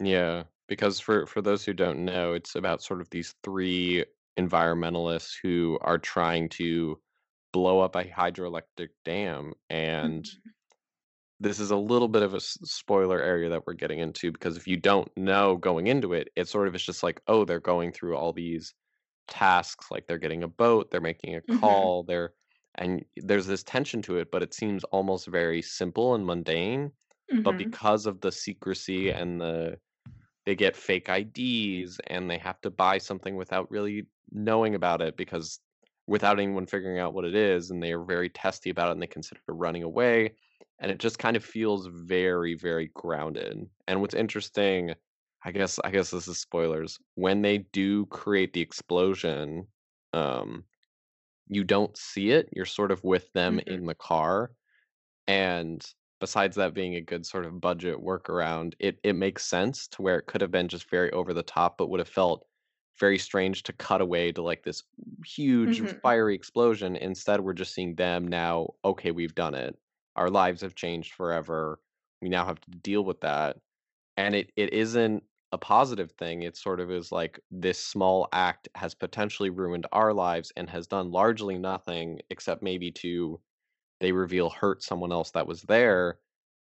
Yeah, 0.00 0.44
because 0.68 1.00
for 1.00 1.26
for 1.26 1.42
those 1.42 1.64
who 1.64 1.72
don't 1.72 2.04
know, 2.04 2.32
it's 2.32 2.54
about 2.54 2.82
sort 2.82 3.00
of 3.00 3.10
these 3.10 3.34
3 3.42 4.04
environmentalists 4.38 5.36
who 5.42 5.78
are 5.82 5.98
trying 5.98 6.48
to 6.50 7.00
blow 7.52 7.80
up 7.80 7.96
a 7.96 8.04
hydroelectric 8.04 8.90
dam, 9.04 9.54
and 9.70 10.28
hmm 10.28 10.48
this 11.40 11.60
is 11.60 11.70
a 11.70 11.76
little 11.76 12.08
bit 12.08 12.22
of 12.22 12.34
a 12.34 12.40
spoiler 12.40 13.20
area 13.22 13.48
that 13.48 13.66
we're 13.66 13.72
getting 13.74 14.00
into 14.00 14.32
because 14.32 14.56
if 14.56 14.66
you 14.66 14.76
don't 14.76 15.10
know 15.16 15.56
going 15.56 15.86
into 15.86 16.12
it, 16.12 16.28
it 16.36 16.48
sort 16.48 16.66
of 16.68 16.74
is 16.74 16.82
just 16.84 17.02
like, 17.02 17.20
oh, 17.28 17.44
they're 17.44 17.60
going 17.60 17.92
through 17.92 18.16
all 18.16 18.32
these 18.32 18.74
tasks, 19.28 19.90
like 19.90 20.06
they're 20.06 20.18
getting 20.18 20.42
a 20.42 20.48
boat, 20.48 20.90
they're 20.90 21.00
making 21.00 21.36
a 21.36 21.42
hmm 21.48 21.88
call, 21.90 22.04
they're 22.04 22.34
and 22.76 23.04
there's 23.16 23.46
this 23.46 23.64
tension 23.64 24.02
to 24.02 24.18
it, 24.18 24.30
but 24.30 24.42
it 24.42 24.54
seems 24.54 24.84
almost 24.84 25.26
very 25.26 25.62
simple 25.62 26.14
and 26.14 26.24
mundane, 26.26 26.92
but 27.44 27.58
hmm 27.58 27.58
because 27.58 28.06
of 28.06 28.20
the 28.20 28.30
secrecy 28.32 29.10
and 29.10 29.40
the 29.40 29.78
they 30.46 30.54
get 30.54 30.76
fake 30.76 31.08
IDs 31.08 32.00
and 32.06 32.30
they 32.30 32.38
have 32.38 32.60
to 32.62 32.70
buy 32.70 32.98
something 32.98 33.36
without 33.36 33.70
really 33.70 34.06
knowing 34.30 34.74
about 34.74 35.02
it 35.02 35.16
because 35.16 35.60
without 36.06 36.38
anyone 36.40 36.66
figuring 36.66 36.98
out 36.98 37.12
what 37.14 37.24
it 37.24 37.34
is 37.34 37.70
and 37.70 37.82
they 37.82 37.92
are 37.92 38.04
very 38.04 38.30
testy 38.30 38.70
about 38.70 38.88
it 38.88 38.92
and 38.92 39.02
they 39.02 39.06
consider 39.06 39.40
running 39.48 39.82
away 39.82 40.34
and 40.78 40.90
it 40.90 40.98
just 40.98 41.18
kind 41.18 41.36
of 41.36 41.44
feels 41.44 41.86
very 41.92 42.54
very 42.54 42.90
grounded 42.94 43.58
and 43.86 44.00
what's 44.00 44.14
interesting 44.14 44.94
i 45.48 45.52
guess 45.52 45.78
i 45.84 45.90
guess 45.90 46.10
this 46.10 46.28
is 46.28 46.38
spoilers 46.38 46.98
when 47.14 47.42
they 47.42 47.58
do 47.58 48.06
create 48.06 48.52
the 48.52 48.60
explosion 48.60 49.66
um 50.12 50.64
you 51.48 51.64
don't 51.64 51.96
see 51.96 52.30
it 52.30 52.48
you're 52.54 52.66
sort 52.66 52.90
of 52.92 53.04
with 53.04 53.32
them 53.32 53.58
hmm 53.58 53.68
in 53.68 53.86
the 53.86 53.94
car 53.94 54.52
and 55.26 55.94
besides 56.20 56.56
that 56.56 56.74
being 56.74 56.94
a 56.96 57.00
good 57.02 57.26
sort 57.26 57.46
of 57.46 57.60
budget 57.60 57.98
workaround, 57.98 58.74
it 58.80 59.00
it 59.04 59.14
makes 59.14 59.44
sense 59.46 59.88
to 59.88 60.02
where 60.02 60.18
it 60.18 60.26
could 60.26 60.40
have 60.40 60.50
been 60.52 60.68
just 60.68 60.90
very 60.90 61.10
over 61.12 61.34
the 61.34 61.42
top, 61.42 61.78
but 61.78 61.88
would 61.88 62.00
have 62.00 62.08
felt 62.08 62.46
very 63.00 63.18
strange 63.18 63.62
to 63.64 63.72
cut 63.72 64.00
away 64.00 64.32
to 64.32 64.42
like 64.42 64.64
this 64.64 64.82
huge 65.26 65.80
hmm 65.80 65.98
fiery 66.02 66.34
explosion. 66.34 66.96
Instead, 66.96 67.40
we're 67.42 67.52
just 67.54 67.74
seeing 67.74 67.94
them 67.96 68.26
now, 68.28 68.70
okay, 68.84 69.12
we've 69.12 69.34
done 69.34 69.54
it. 69.54 69.76
Our 70.16 70.30
lives 70.30 70.62
have 70.62 70.74
changed 70.74 71.14
forever. 71.14 71.80
We 72.22 72.28
now 72.30 72.44
have 72.46 72.60
to 72.62 72.70
deal 72.70 73.04
with 73.04 73.20
that. 73.22 73.58
And 74.16 74.34
it 74.34 74.52
it 74.56 74.72
isn't 74.72 75.24
a 75.52 75.58
positive 75.58 76.12
thing. 76.12 76.42
It 76.42 76.56
sort 76.56 76.80
of 76.80 76.90
is 76.90 77.12
like 77.12 77.40
this 77.50 77.82
small 77.82 78.28
act 78.32 78.68
has 78.74 78.94
potentially 78.94 79.50
ruined 79.50 79.86
our 79.92 80.12
lives 80.12 80.52
and 80.56 80.68
has 80.70 80.86
done 80.86 81.10
largely 81.10 81.58
nothing 81.58 82.20
except 82.30 82.62
maybe 82.62 82.90
to 82.92 83.40
they 84.00 84.12
reveal 84.12 84.50
hurt 84.50 84.82
someone 84.82 85.12
else 85.12 85.32
that 85.32 85.46
was 85.48 85.62
there, 85.64 86.20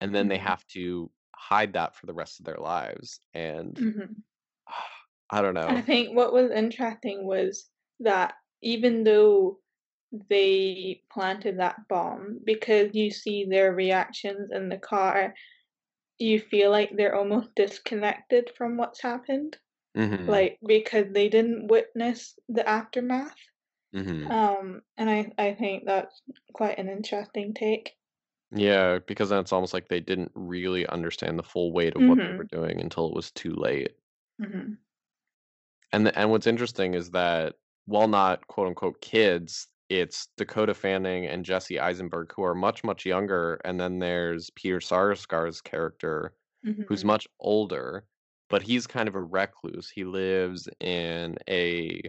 and 0.00 0.14
then 0.14 0.28
they 0.28 0.38
hmm 0.38 0.38
have 0.38 0.66
to 0.68 1.10
hide 1.36 1.74
that 1.74 1.96
for 1.96 2.06
the 2.06 2.14
rest 2.14 2.40
of 2.40 2.46
their 2.46 2.58
lives, 2.58 3.20
and 3.34 3.78
hmm 3.78 4.22
I 5.30 5.42
don't 5.42 5.54
know. 5.54 5.76
I 5.76 5.82
think 5.82 6.16
what 6.16 6.32
was 6.32 6.50
interesting 6.50 7.26
was 7.26 7.70
that 8.00 8.34
even 8.62 9.04
though 9.04 9.60
they 10.30 11.02
planted 11.12 11.58
that 11.58 11.76
bomb, 11.88 12.40
because 12.44 12.94
you 12.94 13.10
see 13.10 13.44
their 13.44 13.74
reactions 13.74 14.50
in 14.52 14.68
the 14.68 14.78
car, 14.78 15.34
you 16.18 16.40
feel 16.40 16.70
like 16.70 16.90
they're 16.96 17.14
almost 17.16 17.54
disconnected 17.54 18.50
from 18.56 18.76
what's 18.76 19.02
happened. 19.02 19.58
Mhm, 19.94 20.28
Like 20.28 20.58
because 20.66 21.06
they 21.12 21.28
didn't 21.28 21.68
witness 21.68 22.38
the 22.48 22.68
aftermath. 22.68 23.36
mhm. 23.92 24.30
Um, 24.30 24.82
and 24.98 25.10
I 25.10 25.32
I 25.38 25.54
think 25.54 25.86
that's 25.86 26.22
quite 26.54 26.78
an 26.78 26.88
interesting 26.88 27.54
take. 27.54 27.96
Yeah, 28.50 28.98
because 29.06 29.28
then 29.28 29.40
it's 29.40 29.52
almost 29.52 29.74
like 29.74 29.88
they 29.88 30.00
didn't 30.00 30.32
really 30.34 30.86
understand 30.86 31.38
the 31.38 31.42
full 31.42 31.72
weight 31.72 31.96
of 31.96 32.06
what 32.06 32.18
they 32.24 32.32
were 32.36 32.44
Mhm. 32.44 32.48
doing 32.50 32.80
until 32.80 33.06
it 33.08 33.14
was 33.14 33.30
too 33.30 33.52
late. 33.54 33.96
Mhm. 34.38 34.78
And 35.92 36.06
the 36.06 36.18
and 36.18 36.30
what's 36.30 36.46
interesting 36.46 36.94
is 36.94 37.10
that 37.12 37.56
while 37.86 38.08
not 38.08 38.46
quote 38.46 38.68
unquote 38.68 39.00
kids, 39.00 39.68
it's 39.88 40.28
Dakota 40.36 40.74
Fanning 40.74 41.26
and 41.26 41.44
Jesse 41.44 41.78
Eisenberg 41.80 42.32
who 42.34 42.42
are 42.42 42.54
much, 42.54 42.84
much 42.84 43.06
younger, 43.06 43.54
and 43.64 43.80
then 43.80 43.98
there's 44.00 44.50
Peter 44.50 44.78
Sarsgaard's 44.80 45.60
character 45.60 46.34
who's 46.86 47.04
Mhm. 47.04 47.04
much 47.04 47.26
older, 47.40 48.06
but 48.48 48.62
he's 48.62 48.86
kind 48.86 49.08
of 49.08 49.14
a 49.14 49.22
recluse. 49.22 49.90
He 49.90 50.04
lives 50.04 50.68
in 50.80 51.36
a 51.48 52.02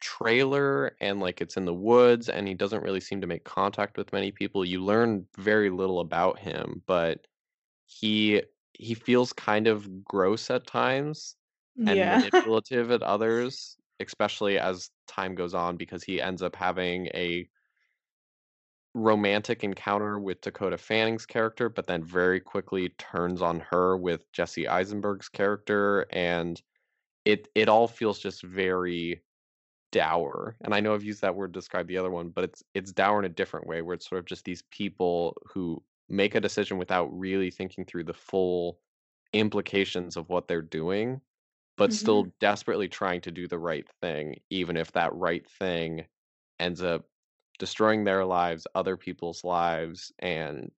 trailer 0.00 0.96
and 1.00 1.20
like 1.20 1.40
it's 1.40 1.56
in 1.56 1.64
the 1.64 1.72
woods 1.74 2.28
and 2.28 2.46
he 2.46 2.54
doesn't 2.54 2.82
really 2.82 3.00
seem 3.00 3.20
to 3.20 3.26
make 3.26 3.44
contact 3.44 3.96
with 3.96 4.12
many 4.12 4.30
people. 4.32 4.64
You 4.64 4.84
learn 4.84 5.26
very 5.36 5.70
little 5.70 6.00
about 6.00 6.38
him, 6.38 6.82
but 6.86 7.26
he 7.86 8.42
he 8.74 8.94
feels 8.94 9.32
kind 9.34 9.66
of 9.68 10.04
gross 10.04 10.50
at 10.50 10.66
times 10.66 11.36
and 11.86 12.02
Yeah. 12.02 12.10
manipulative 12.10 12.90
at 12.92 13.02
others, 13.04 13.76
especially 14.06 14.58
as 14.58 14.90
time 15.06 15.34
goes 15.34 15.54
on 15.54 15.76
because 15.76 16.02
he 16.02 16.20
ends 16.20 16.42
up 16.42 16.56
having 16.56 17.06
a 17.14 17.48
romantic 18.94 19.64
encounter 19.64 20.18
with 20.18 20.40
Dakota 20.40 20.78
Fanning's 20.78 21.26
character, 21.26 21.68
but 21.68 21.86
then 21.86 22.04
very 22.04 22.40
quickly 22.40 22.90
turns 22.90 23.42
on 23.42 23.60
her 23.60 23.96
with 23.96 24.30
Jesse 24.32 24.68
Eisenberg's 24.68 25.28
character 25.28 26.06
and 26.10 26.60
it 27.24 27.48
it 27.54 27.68
all 27.68 27.88
feels 27.88 28.18
just 28.18 28.42
very 28.42 29.22
dour. 29.92 30.56
And 30.62 30.74
I 30.74 30.80
know 30.80 30.94
I've 30.94 31.04
used 31.04 31.22
that 31.22 31.34
word 31.34 31.52
to 31.52 31.58
describe 31.58 31.86
the 31.86 31.98
other 31.98 32.10
one, 32.10 32.28
but 32.28 32.44
it's 32.44 32.62
it's 32.74 32.92
dour 32.92 33.18
in 33.18 33.24
a 33.24 33.28
different 33.28 33.66
way 33.66 33.82
where 33.82 33.94
it's 33.94 34.08
sort 34.08 34.18
of 34.18 34.26
just 34.26 34.44
these 34.44 34.62
people 34.70 35.36
who 35.52 35.82
make 36.08 36.34
a 36.34 36.40
decision 36.40 36.78
without 36.78 37.06
really 37.16 37.50
thinking 37.50 37.84
through 37.84 38.04
the 38.04 38.12
full 38.12 38.78
implications 39.32 40.16
of 40.16 40.28
what 40.28 40.48
they're 40.48 40.62
doing, 40.62 41.20
but 41.76 41.92
Mhm. 41.92 41.94
still 41.94 42.34
desperately 42.40 42.88
trying 42.88 43.20
to 43.22 43.30
do 43.32 43.48
the 43.48 43.58
right 43.58 43.88
thing, 44.00 44.36
even 44.50 44.76
if 44.76 44.92
that 44.92 45.14
right 45.14 45.48
thing 45.48 46.06
ends 46.60 46.82
up 46.82 47.06
destroying 47.58 48.04
their 48.04 48.24
lives, 48.24 48.66
other 48.74 48.96
people's 48.96 49.44
lives, 49.44 50.12
and 50.20 50.70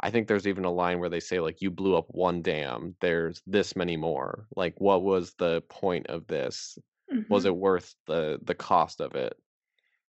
I 0.00 0.10
think 0.10 0.28
there's 0.28 0.46
even 0.48 0.64
a 0.64 0.72
line 0.72 1.00
where 1.00 1.08
they 1.10 1.20
say, 1.20 1.40
like, 1.40 1.62
"You 1.62 1.70
blew 1.70 1.96
up 1.96 2.06
one 2.10 2.42
dam, 2.42 2.96
there's 3.00 3.42
this 3.46 3.76
many 3.76 3.96
more." 3.96 4.46
Like, 4.56 4.80
what 4.80 5.02
was 5.02 5.34
the 5.36 5.62
point 5.70 6.06
of 6.08 6.26
this? 6.28 6.78
Was 7.30 7.44
Mhm. 7.44 7.46
it 7.46 7.56
worth 7.56 7.94
the 8.06 8.38
the 8.42 8.54
cost 8.54 9.00
of 9.00 9.14
it? 9.16 9.34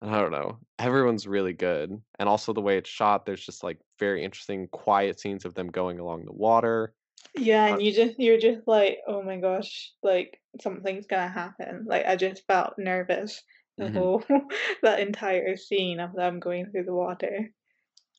I 0.02 0.18
don't 0.20 0.30
know. 0.32 0.58
Everyone's 0.78 1.26
really 1.26 1.52
good, 1.52 2.02
and 2.18 2.28
also 2.28 2.52
the 2.54 2.62
way 2.62 2.78
it's 2.78 2.88
shot, 2.88 3.26
there's 3.26 3.44
just, 3.44 3.62
like, 3.62 3.80
very 3.98 4.24
interesting 4.24 4.66
quiet 4.68 5.20
scenes 5.20 5.44
of 5.44 5.54
them 5.54 5.68
going 5.68 5.98
along 5.98 6.24
the 6.24 6.32
water. 6.32 6.94
Yeah, 7.36 7.66
and 7.66 7.82
you 7.82 7.92
just 7.92 8.18
you're 8.18 8.38
just 8.38 8.66
like, 8.66 8.98
"Oh 9.06 9.22
my 9.22 9.36
gosh, 9.38 9.92
like 10.02 10.40
something's 10.60 11.06
gonna 11.06 11.28
happen." 11.28 11.84
Like 11.86 12.06
I 12.06 12.16
just 12.16 12.46
felt 12.46 12.78
nervous 12.78 13.42
the 13.78 13.88
mhm. 13.88 13.90
whole 13.90 14.22
that 14.82 15.00
entire 15.00 15.56
scene 15.56 16.00
of 16.00 16.14
them 16.14 16.40
going 16.40 16.70
through 16.70 16.84
the 16.84 16.94
water. 16.94 17.52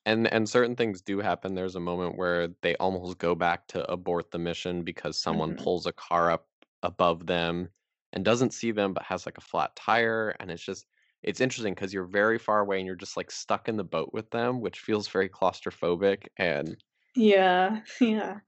And 0.05 0.27
and 0.33 0.49
certain 0.49 0.75
things 0.75 1.01
do 1.01 1.19
happen. 1.19 1.53
There's 1.55 1.75
a 1.75 1.79
moment 1.79 2.17
where 2.17 2.49
they 2.61 2.75
almost 2.77 3.17
go 3.19 3.35
back 3.35 3.67
to 3.69 3.89
abort 3.91 4.31
the 4.31 4.39
mission 4.39 4.83
because 4.83 5.19
someone 5.21 5.53
Mhm. 5.53 5.55
pulls 5.55 5.85
a 5.85 5.93
car 5.93 6.31
up 6.31 6.49
above 6.83 7.27
them 7.27 7.69
and 8.13 8.25
doesn't 8.25 8.51
see 8.53 8.71
them 8.71 8.93
but 8.93 9.03
has 9.03 9.25
like 9.25 9.37
a 9.37 9.41
flat 9.41 9.75
tire 9.75 10.35
and 10.39 10.49
it's 10.51 10.63
just 10.63 10.87
it's 11.23 11.39
interesting 11.39 11.73
because 11.75 11.93
you're 11.93 12.05
very 12.07 12.39
far 12.39 12.59
away 12.61 12.77
and 12.79 12.87
you're 12.87 12.95
just 12.95 13.15
like 13.15 13.29
stuck 13.31 13.69
in 13.69 13.77
the 13.77 13.83
boat 13.83 14.09
with 14.13 14.31
them, 14.31 14.59
which 14.59 14.79
feels 14.79 15.07
very 15.07 15.29
claustrophobic 15.29 16.27
and 16.37 16.83
Yeah, 17.15 17.83
yeah. 18.01 18.39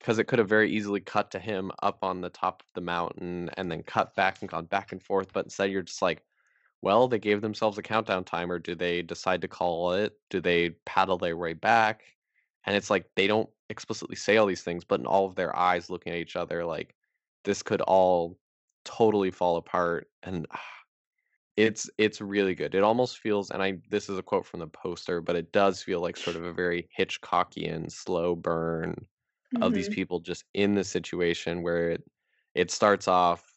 Because 0.00 0.18
it 0.18 0.24
could 0.24 0.38
have 0.38 0.48
very 0.48 0.70
easily 0.70 1.00
cut 1.00 1.30
to 1.30 1.38
him 1.38 1.70
up 1.82 2.02
on 2.02 2.22
the 2.22 2.30
top 2.30 2.62
of 2.62 2.72
the 2.74 2.80
mountain 2.80 3.50
and 3.56 3.70
then 3.70 3.82
cut 3.82 4.16
back 4.16 4.38
and 4.40 4.50
gone 4.50 4.64
back 4.64 4.92
and 4.92 5.02
forth, 5.02 5.32
but 5.32 5.44
instead 5.44 5.70
you're 5.70 5.82
just 5.82 6.00
like, 6.00 6.22
well, 6.82 7.06
they 7.06 7.18
gave 7.18 7.42
themselves 7.42 7.76
a 7.76 7.82
countdown 7.82 8.24
timer. 8.24 8.58
Do 8.58 8.74
they 8.74 9.02
decide 9.02 9.42
to 9.42 9.48
call 9.48 9.92
it? 9.92 10.14
Do 10.30 10.40
they 10.40 10.70
paddle 10.86 11.18
their 11.18 11.36
way 11.36 11.52
back? 11.52 12.02
And 12.64 12.74
it's 12.74 12.88
like 12.88 13.10
they 13.14 13.26
don't 13.26 13.50
explicitly 13.68 14.16
say 14.16 14.38
all 14.38 14.46
these 14.46 14.62
things, 14.62 14.84
but 14.84 15.00
in 15.00 15.06
all 15.06 15.26
of 15.26 15.34
their 15.34 15.54
eyes 15.54 15.90
looking 15.90 16.14
at 16.14 16.18
each 16.18 16.36
other, 16.36 16.64
like 16.64 16.94
this 17.44 17.62
could 17.62 17.82
all 17.82 18.38
totally 18.86 19.30
fall 19.30 19.58
apart. 19.58 20.08
And 20.22 20.46
ah, 20.50 20.60
it's 21.58 21.90
it's 21.98 22.22
really 22.22 22.54
good. 22.54 22.74
It 22.74 22.82
almost 22.82 23.18
feels, 23.18 23.50
and 23.50 23.62
I 23.62 23.78
this 23.90 24.08
is 24.08 24.18
a 24.18 24.22
quote 24.22 24.46
from 24.46 24.60
the 24.60 24.66
poster, 24.66 25.20
but 25.20 25.36
it 25.36 25.52
does 25.52 25.82
feel 25.82 26.00
like 26.00 26.16
sort 26.16 26.36
of 26.36 26.44
a 26.44 26.52
very 26.54 26.88
Hitchcockian 26.98 27.92
slow 27.92 28.34
burn 28.34 29.06
of 29.60 29.74
these 29.74 29.88
Mhm. 29.88 29.90
people 29.90 30.20
just 30.20 30.44
in 30.54 30.74
the 30.74 30.84
situation 30.84 31.62
where 31.62 31.90
it 31.90 32.04
it 32.54 32.70
starts 32.70 33.08
off 33.08 33.54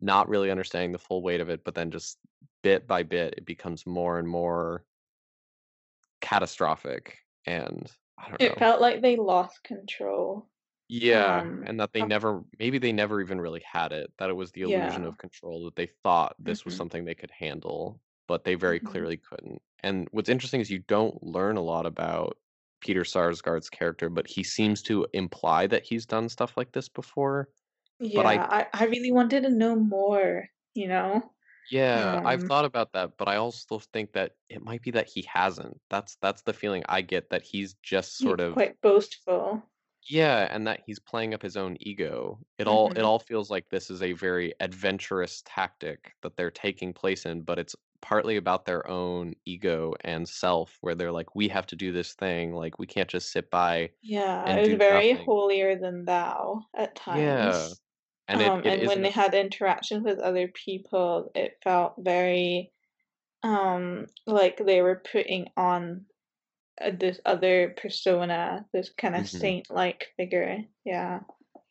not 0.00 0.28
really 0.28 0.50
understanding 0.50 0.92
the 0.92 0.98
full 0.98 1.22
weight 1.22 1.40
of 1.40 1.50
it, 1.50 1.64
but 1.64 1.74
then 1.74 1.90
just 1.90 2.18
bit 2.62 2.86
by 2.88 3.02
bit 3.04 3.34
it 3.38 3.46
becomes 3.46 3.86
more 3.86 4.18
and 4.18 4.28
more 4.28 4.84
catastrophic 6.20 7.18
and 7.46 7.90
I 8.18 8.28
don't 8.30 8.40
It 8.40 8.58
know. 8.58 8.58
It 8.58 8.58
felt 8.58 8.80
like 8.80 9.02
they 9.02 9.14
lost 9.14 9.62
control. 9.62 10.50
Yeah, 10.88 11.46
Um, 11.46 11.62
and 11.62 11.78
that 11.78 11.92
they 11.92 12.04
never 12.04 12.42
maybe 12.58 12.78
they 12.78 12.92
never 12.92 13.20
even 13.20 13.40
really 13.40 13.60
had 13.60 13.92
it, 13.92 14.12
that 14.18 14.28
it 14.30 14.32
was 14.32 14.50
the 14.52 14.62
illusion 14.62 15.04
yeah. 15.04 15.06
of 15.06 15.18
control, 15.18 15.64
that 15.66 15.76
they 15.76 15.86
thought 15.86 16.34
this 16.38 16.64
was 16.64 16.74
Mhm, 16.74 16.74
something 16.74 17.04
they 17.04 17.14
could 17.14 17.30
handle, 17.30 18.00
but 18.26 18.42
they 18.44 18.56
very 18.56 18.80
mhm. 18.80 18.80
clearly 18.80 19.16
couldn't. 19.16 19.62
And 19.84 20.08
what's 20.10 20.28
interesting 20.28 20.60
is 20.60 20.70
you 20.70 20.80
don't 20.80 21.22
learn 21.22 21.56
a 21.56 21.60
lot 21.62 21.86
about 21.86 22.38
Peter 22.80 23.02
Sarsgaard's 23.04 23.70
character, 23.70 24.08
but 24.10 24.26
he 24.28 24.42
seems 24.42 24.82
to 24.84 25.06
imply 25.12 25.66
that 25.68 25.84
he's 25.84 26.06
done 26.06 26.28
stuff 26.28 26.56
like 26.56 26.72
this 26.72 26.88
before. 26.88 27.48
But 28.14 28.26
I 28.26 28.34
Yeah, 28.34 28.46
I 28.50 28.68
I 28.72 28.84
really 28.86 29.12
wanted 29.12 29.42
to 29.42 29.50
know 29.50 29.76
more, 29.76 30.48
you 30.74 30.88
know? 30.88 31.34
Yeah, 31.70 32.20
I've 32.24 32.42
Um, 32.42 32.48
thought 32.48 32.64
about 32.64 32.92
that, 32.92 33.16
but 33.16 33.28
I 33.28 33.36
also 33.36 33.78
think 33.78 34.12
that 34.12 34.36
it 34.48 34.62
might 34.62 34.82
be 34.82 34.90
that 34.92 35.08
he 35.08 35.22
hasn't. 35.22 35.80
That's 35.88 36.16
that's 36.16 36.42
the 36.42 36.52
feeling 36.52 36.82
I 36.88 37.00
get 37.02 37.30
that 37.30 37.42
he's 37.42 37.74
just 37.74 38.20
sort 38.20 38.40
he's 38.40 38.40
of 38.40 38.56
quite 38.56 38.80
boastful. 38.80 39.68
yeah, 40.08 40.48
and 40.50 40.66
that 40.66 40.80
he's 40.86 40.98
playing 40.98 41.34
up 41.34 41.42
his 41.42 41.56
own 41.56 41.76
ego. 41.80 42.40
It 42.58 42.66
all 42.66 42.92
it 42.96 43.02
Mhm. 43.02 43.04
all 43.04 43.18
feels 43.18 43.50
like 43.50 43.68
this 43.68 43.90
is 43.90 44.02
a 44.02 44.12
very 44.12 44.54
adventurous 44.60 45.42
tactic 45.44 46.14
that 46.22 46.36
they're 46.36 46.50
taking 46.50 46.92
place 46.92 47.26
in, 47.26 47.42
but 47.42 47.58
it's 47.58 47.76
partly 48.02 48.36
about 48.36 48.64
their 48.66 48.86
own 48.88 49.34
ego 49.46 49.94
and 50.02 50.28
self 50.28 50.78
where 50.80 50.94
they're 50.94 51.12
like, 51.12 51.34
we 51.34 51.48
have 51.48 51.66
to 51.68 51.76
do 51.76 51.92
this 51.92 52.14
thing, 52.14 52.52
like 52.54 52.78
we 52.78 52.86
can't 52.86 53.10
just 53.10 53.32
sit 53.32 53.50
by 53.50 53.90
Yeah, 54.02 54.56
it 54.56 54.62
was 54.62 54.78
very 54.78 55.12
nothing. 55.12 55.26
holier 55.26 55.76
than 55.78 56.04
thou 56.06 56.62
at 56.74 56.96
Yeah. 57.06 57.74
times. 57.74 57.82
And 58.28 58.42
it 58.42 58.54
Um, 58.54 58.64
it 58.64 58.82
and 58.82 58.84
when 58.84 59.02
they 59.02 59.10
had 59.10 59.34
interactions 59.34 60.04
with 60.04 60.18
other 60.20 60.48
people, 60.48 61.30
it 61.34 61.58
felt 61.64 61.94
very, 61.98 62.72
um, 63.42 64.06
like 64.26 64.58
they 64.58 64.82
were 64.82 65.02
putting 65.12 65.48
on, 65.56 66.06
uh, 66.80 66.92
this 66.92 67.20
other 67.26 67.74
persona, 67.76 68.66
this 68.72 68.90
kinda 68.94 69.24
Mhm. 69.24 69.52
saint-like 69.52 70.08
figure. 70.16 70.64
Yeah. 70.84 71.20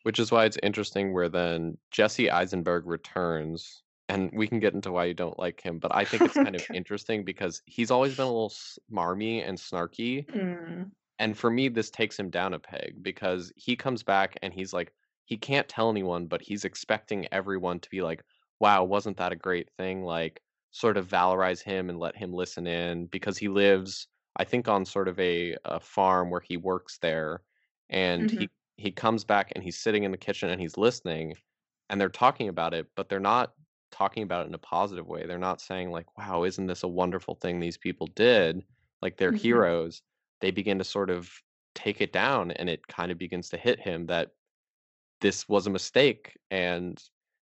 Which 0.02 0.18
is 0.18 0.32
why 0.32 0.46
it's 0.46 0.56
interesting 0.62 1.12
where 1.12 1.28
then 1.28 1.76
Jesse 1.90 2.30
Eisenberg 2.30 2.86
returns, 2.86 3.82
and 4.10 4.30
we 4.34 4.48
can 4.48 4.60
get 4.60 4.74
into 4.74 4.92
why 4.92 5.06
you 5.06 5.14
don't 5.14 5.38
like 5.38 5.60
him, 5.62 5.78
but 5.80 5.94
I 5.94 6.04
think 6.04 6.26
it's 6.26 6.38
kind 6.38 6.56
of 6.56 6.66
interesting 6.72 7.24
because 7.24 7.62
he's 7.66 7.90
always 7.92 8.14
been 8.14 8.26
a 8.26 8.32
little 8.32 8.50
smarmy 8.50 9.46
and 9.48 9.58
snarky, 9.58 10.28
Mm. 10.28 10.92
and 11.18 11.36
for 11.36 11.50
me, 11.50 11.68
this 11.68 11.90
takes 11.90 12.18
him 12.18 12.30
down 12.30 12.54
a 12.54 12.58
peg 12.58 13.02
because 13.02 13.52
he 13.56 13.76
comes 13.76 14.02
back 14.02 14.38
and 14.42 14.54
he's 14.54 14.72
like, 14.72 14.94
he 15.26 15.36
can't 15.36 15.68
tell 15.68 15.90
anyone, 15.90 16.26
but 16.26 16.40
he's 16.42 16.64
expecting 16.64 17.28
everyone 17.32 17.78
to 17.80 17.90
be 17.90 18.02
like, 18.02 18.24
wow, 18.58 18.84
wasn't 18.84 19.16
that 19.18 19.32
a 19.32 19.36
great 19.36 19.70
thing? 19.70 20.02
Like, 20.04 20.42
sort 20.72 20.96
of 20.96 21.08
valorize 21.08 21.62
him 21.62 21.90
and 21.90 21.98
let 21.98 22.16
him 22.16 22.32
listen 22.32 22.66
in 22.66 23.06
because 23.06 23.36
he 23.38 23.48
lives, 23.48 24.08
I 24.36 24.44
think, 24.44 24.66
on 24.68 24.84
sort 24.86 25.08
of 25.08 25.18
a, 25.20 25.56
a 25.64 25.78
farm 25.80 26.30
where 26.30 26.40
he 26.40 26.56
works 26.56 26.98
there. 26.98 27.42
And 27.90 28.30
Mhm. 28.30 28.30
he, 28.30 28.50
he 28.76 28.90
comes 28.92 29.24
back 29.24 29.52
and 29.54 29.62
he's 29.64 29.78
sitting 29.78 30.04
in 30.04 30.12
the 30.12 30.16
kitchen 30.18 30.48
and 30.48 30.60
he's 30.60 30.78
listening 30.78 31.36
and 31.88 32.00
they're 32.00 32.08
talking 32.08 32.48
about 32.48 32.72
it, 32.74 32.88
but 32.94 33.08
they're 33.08 33.20
not 33.20 33.54
talking 33.90 34.22
about 34.22 34.44
it 34.46 34.48
in 34.48 34.54
a 34.54 34.58
positive 34.58 35.06
way. 35.06 35.26
They're 35.26 35.38
not 35.38 35.60
saying, 35.60 35.90
like, 35.90 36.16
wow, 36.18 36.44
isn't 36.44 36.66
this 36.66 36.82
a 36.82 36.88
wonderful 36.88 37.34
thing 37.36 37.60
these 37.60 37.78
people 37.78 38.06
did? 38.08 38.64
Like, 39.02 39.16
they're 39.16 39.32
Mhm. 39.32 39.32
heroes 39.32 40.02
they 40.40 40.50
begin 40.50 40.78
to 40.78 40.84
sort 40.84 41.10
of 41.10 41.34
take 41.74 42.00
it 42.00 42.12
down 42.14 42.50
and 42.52 42.70
it 42.70 42.86
kind 42.86 43.12
of 43.12 43.18
begins 43.18 43.50
to 43.50 43.58
hit 43.58 43.78
him 43.78 44.06
that 44.06 44.32
this 45.20 45.48
was 45.48 45.66
a 45.66 45.70
mistake 45.70 46.38
and 46.50 47.02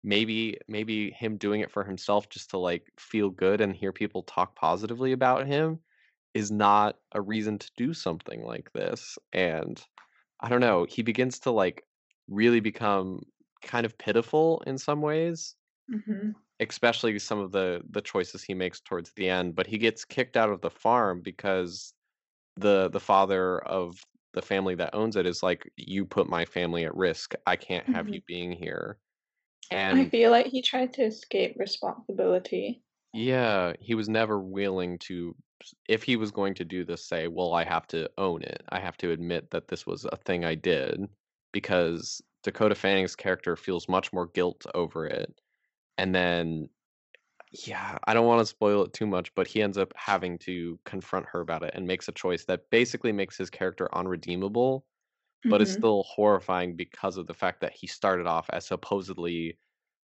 maybe 0.03 0.59
maybe 0.69 1.11
him 1.11 1.37
doing 1.37 1.61
it 1.61 1.71
for 1.71 1.85
himself 1.85 2.29
just 2.29 2.51
to 2.51 2.59
like 2.59 2.91
feel 2.99 3.31
good 3.31 3.61
and 3.61 3.75
hear 3.75 3.93
people 3.93 4.23
talk 4.23 4.55
positively 4.55 5.13
about 5.13 5.47
him 5.47 5.81
is 6.35 6.51
not 6.51 6.99
a 7.13 7.21
reason 7.21 7.59
to 7.59 7.71
do 7.77 7.93
something 7.93 8.45
like 8.45 8.73
this 8.73 9.19
and 9.33 9.85
i 10.41 10.49
don't 10.49 10.61
know 10.61 10.85
he 10.85 11.03
begins 11.03 11.39
to 11.41 11.51
like 11.51 11.85
really 12.29 12.61
become 12.61 13.23
kind 13.63 13.87
of 13.87 13.99
pitiful 13.99 14.63
in 14.67 14.79
some 14.79 15.01
ways 15.03 15.57
Mhm. 15.89 16.35
especially 16.61 17.19
some 17.19 17.39
of 17.39 17.53
the 17.53 17.83
the 17.91 18.01
choices 18.01 18.43
he 18.43 18.55
makes 18.55 18.81
towards 18.81 19.13
the 19.13 19.29
end 19.29 19.55
but 19.55 19.67
he 19.67 19.79
gets 19.79 20.05
kicked 20.05 20.37
out 20.37 20.51
of 20.51 20.61
the 20.61 20.71
farm 20.71 21.21
because 21.23 21.95
the 22.57 22.89
the 22.91 23.01
father 23.01 23.61
of 23.67 24.05
the 24.35 24.43
family 24.43 24.75
that 24.77 24.95
owns 24.95 25.17
it 25.17 25.27
is 25.27 25.43
like, 25.43 25.71
"You 25.77 26.07
put 26.07 26.29
my 26.29 26.45
family 26.45 26.85
at 26.85 26.95
risk. 26.97 27.35
I 27.47 27.57
can't 27.57 27.89
have 27.89 28.09
you 28.11 28.21
Mhm. 28.21 28.23
being 28.27 28.53
here." 28.53 28.99
And 29.71 30.01
I 30.01 30.09
feel 30.09 30.31
like 30.31 30.47
he 30.47 30.63
tried 30.63 30.95
to 30.95 31.03
escape 31.05 31.57
responsibility. 31.59 32.83
yeah, 33.13 33.73
he 33.81 33.95
was 33.95 34.09
never 34.09 34.39
willing 34.41 34.99
to 35.01 35.35
if 35.89 36.05
he 36.05 36.15
was 36.17 36.31
going 36.31 36.55
to 36.55 36.65
do 36.65 36.85
this, 36.85 37.05
say, 37.09 37.27
"Well, 37.29 37.53
I 37.55 37.65
have 37.65 37.87
to 37.89 38.09
own 38.19 38.43
it. 38.43 38.63
I 38.71 38.79
have 38.81 38.97
to 38.99 39.11
admit 39.13 39.51
that 39.51 39.69
this 39.69 39.87
was 39.87 40.05
a 40.05 40.17
thing 40.25 40.45
I 40.45 40.55
did," 40.55 41.01
because 41.53 42.23
Dakota 42.45 42.75
Fanning's 42.77 43.17
character 43.17 43.57
feels 43.57 43.89
much 43.89 44.13
more 44.13 44.29
guilt 44.29 44.67
over 44.75 45.07
it. 45.07 45.41
And 45.99 46.15
then 46.15 46.71
Yeah, 47.67 47.99
I 48.07 48.15
don't 48.15 48.27
wanna 48.27 48.45
spoil 48.47 48.85
it 48.85 48.93
too 48.93 49.07
much, 49.07 49.35
but 49.35 49.47
he 49.49 49.63
ends 49.63 49.79
up 49.79 49.93
having 49.97 50.39
to 50.41 50.79
confront 50.85 51.27
her 51.27 51.41
about 51.41 51.63
it 51.63 51.73
and 51.75 51.87
makes 51.87 52.09
a 52.09 52.13
choice 52.13 52.45
that 52.47 52.69
basically 52.71 53.13
makes 53.13 53.39
his 53.39 53.51
character 53.51 53.89
unredeemable, 53.95 54.87
but 55.51 55.63
is 55.63 55.71
Mhm. 55.71 55.73
still 55.73 56.05
horrifying 56.05 56.77
because 56.77 57.17
of 57.19 57.27
the 57.29 57.35
fact 57.35 57.61
that 57.63 57.73
he 57.75 57.87
started 57.89 58.27
off 58.27 58.51
as 58.53 58.67
supposedly 58.67 59.59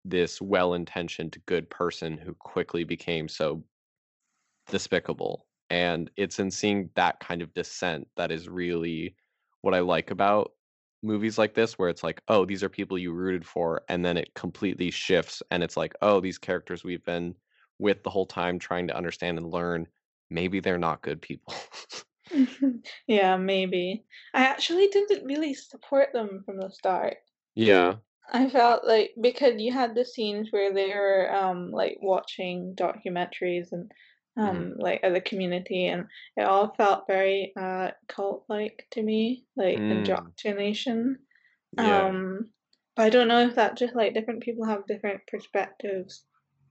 this 0.05 0.40
well-intentioned 0.42 1.38
good 1.46 1.70
person 1.70 2.18
who 2.18 2.35
quickly 2.35 2.85
became 2.85 3.29
so 3.29 3.64
despicable. 4.66 5.46
And 5.70 6.11
it's 6.16 6.38
in 6.38 6.51
seeing 6.51 6.90
that 6.94 7.20
kind 7.20 7.42
of 7.42 7.53
descent 7.55 8.09
that 8.16 8.31
is 8.31 8.48
really 8.48 9.16
what 9.61 9.74
I 9.74 9.81
like 9.81 10.11
about 10.11 10.53
movies 11.02 11.38
like 11.38 11.54
this, 11.54 11.78
where 11.78 11.88
it's 11.88 12.02
like, 12.04 12.22
oh, 12.28 12.44
these 12.44 12.62
are 12.62 12.68
people 12.68 12.98
you 12.98 13.12
rooted 13.12 13.46
for, 13.46 13.82
and 13.88 14.04
then 14.04 14.16
it 14.16 14.34
completely 14.34 14.90
shifts, 14.90 15.42
and 15.50 15.62
it's 15.62 15.76
like, 15.76 15.94
oh, 16.02 16.20
these 16.20 16.38
characters 16.38 16.84
we've 16.84 17.04
been 17.04 17.34
with 17.78 18.02
the 18.02 18.11
whole 18.11 18.26
time 18.26 18.58
trying 18.58 18.88
to 18.88 18.96
understand 18.96 19.38
and 19.38 19.50
learn, 19.52 19.87
maybe 20.30 20.61
they're 20.61 20.78
not 20.78 21.02
good 21.02 21.22
people. 21.22 21.54
Yeah, 23.06 23.37
maybe. 23.37 24.04
I 24.34 24.44
actually 24.44 24.88
didn't 24.88 25.24
really 25.24 25.54
support 25.54 26.12
them 26.12 26.42
from 26.44 26.58
the 26.58 26.70
start. 26.70 27.18
Yeah. 27.54 27.98
I 28.30 28.48
felt 28.50 28.84
like 28.87 29.12
because 29.20 29.61
you 29.61 29.72
had 29.72 29.94
the 29.94 30.04
scenes 30.04 30.48
where 30.50 30.72
they 30.74 30.88
were, 30.88 31.34
um, 31.34 31.70
like, 31.70 31.98
watching 32.02 32.74
documentaries 32.76 33.68
and, 33.72 33.90
Mhm. 34.42 34.68
um, 34.68 34.74
like, 34.79 35.03
as 35.05 35.14
a 35.14 35.20
community, 35.20 35.87
and 35.87 36.07
it 36.37 36.42
all 36.44 36.74
felt 36.77 37.07
very, 37.09 37.53
uh, 37.57 37.92
cult-like 38.09 38.87
to 38.92 39.03
me, 39.03 39.46
like, 39.57 39.85
Mm. 39.85 39.90
indoctrination. 39.90 41.18
Yeah. 41.72 42.11
Um, 42.11 42.51
but 42.96 43.07
I 43.07 43.11
don't 43.11 43.29
know 43.29 43.46
if 43.46 43.55
that 43.57 43.77
just, 43.77 43.94
like, 43.96 44.14
different 44.14 44.42
people 44.42 44.66
have 44.66 44.87
different 44.87 45.22
perspectives 45.29 46.24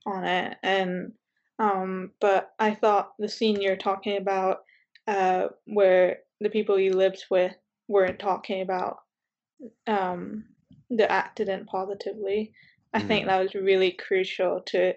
on 0.05 0.25
it, 0.25 0.57
and, 0.63 1.13
um, 1.59 2.13
but 2.21 2.53
I 2.59 2.75
thought 2.75 3.13
the 3.19 3.29
scene 3.29 3.61
you're 3.61 3.77
talking 3.77 4.17
about, 4.17 4.59
uh, 5.07 5.49
where 5.65 6.19
the 6.41 6.49
people 6.49 6.79
you 6.79 6.93
lived 6.93 7.25
with 7.31 7.55
weren't 7.87 8.19
talking 8.19 8.61
about 8.61 8.99
um, 9.87 10.45
acted 10.99 11.49
in 11.49 11.65
positively. 11.65 12.53
I 12.93 13.01
think 13.01 13.25
Mhm. 13.25 13.27
that 13.27 13.41
was 13.41 13.55
really 13.55 13.91
crucial 13.91 14.61
to 14.67 14.93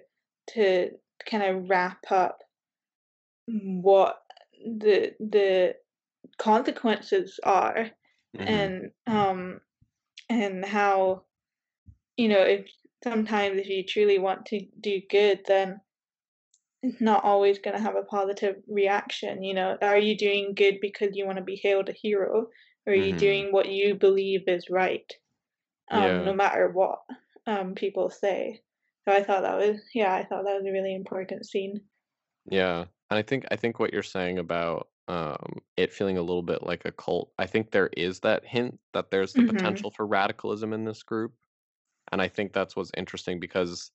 to 0.55 0.91
kind 1.31 1.43
of 1.45 1.69
wrap 1.69 2.05
up 2.11 2.41
what 3.83 4.23
the 4.65 5.15
the 5.21 5.77
consequences 6.39 7.41
are 7.45 7.91
Mhm. 8.35 8.47
and 8.47 8.93
um 9.07 9.61
and 10.31 10.65
how 10.65 11.25
you 12.17 12.29
know 12.29 12.43
if 12.43 12.69
sometimes 13.05 13.59
if 13.61 13.69
you 13.69 13.85
truly 13.85 14.19
want 14.19 14.47
to 14.47 14.61
do 14.81 15.01
good 15.11 15.41
then 15.47 15.81
it's 16.83 17.01
not 17.01 17.25
always 17.25 17.59
going 17.59 17.77
to 17.77 17.83
have 17.83 17.97
a 17.97 18.03
positive 18.05 18.63
reaction 18.69 19.43
you 19.43 19.55
know 19.55 19.77
are 19.83 19.99
you 19.99 20.17
doing 20.17 20.55
good 20.55 20.79
because 20.81 21.17
you 21.17 21.27
want 21.27 21.39
to 21.39 21.45
be 21.45 21.57
hailed 21.57 21.89
a 21.89 21.93
hero 21.93 22.47
or 22.87 22.93
are 22.93 22.97
you 22.97 23.15
Mhm. 23.15 23.17
doing 23.17 23.53
what 23.53 23.69
you 23.71 23.95
believe 23.95 24.47
is 24.49 24.71
right 24.71 25.13
um 25.91 26.25
Yeah. 26.25 26.25
no 26.25 26.35
matter 26.35 26.71
what 26.71 27.01
um 27.47 27.75
people 27.75 28.11
say 28.11 28.63
so 29.05 29.13
i 29.15 29.23
thought 29.23 29.43
that 29.43 29.59
was 29.59 29.81
yeah 29.95 30.15
i 30.15 30.25
thought 30.25 30.45
that 30.45 30.57
was 30.57 30.67
a 30.67 30.73
really 30.73 30.95
important 30.95 31.47
scene 31.47 31.81
Yeah. 32.51 32.87
And 33.11 33.19
I 33.19 33.23
think 33.23 33.45
I 33.51 33.57
think 33.57 33.79
what 33.79 33.93
you're 33.93 34.03
saying 34.03 34.39
about 34.39 34.89
um 35.09 35.59
it 35.77 35.93
feeling 35.93 36.19
a 36.19 36.23
little 36.23 36.43
bit 36.43 36.63
like 36.63 36.85
a 36.85 36.93
cult, 36.93 37.33
I 37.39 37.47
think 37.47 37.71
there 37.71 37.89
is 37.97 38.21
that 38.21 38.45
hint 38.47 38.79
that 38.93 39.11
there's 39.11 39.35
the 39.35 39.43
mhm 39.43 39.43
potential 39.43 39.91
for 39.91 40.07
radicalism 40.07 40.73
in 40.73 40.85
this 40.85 41.03
group. 41.03 41.35
And 42.13 42.23
I 42.23 42.29
think 42.29 42.53
that's 42.53 42.77
what's 42.77 42.93
interesting 42.97 43.41
because 43.41 43.93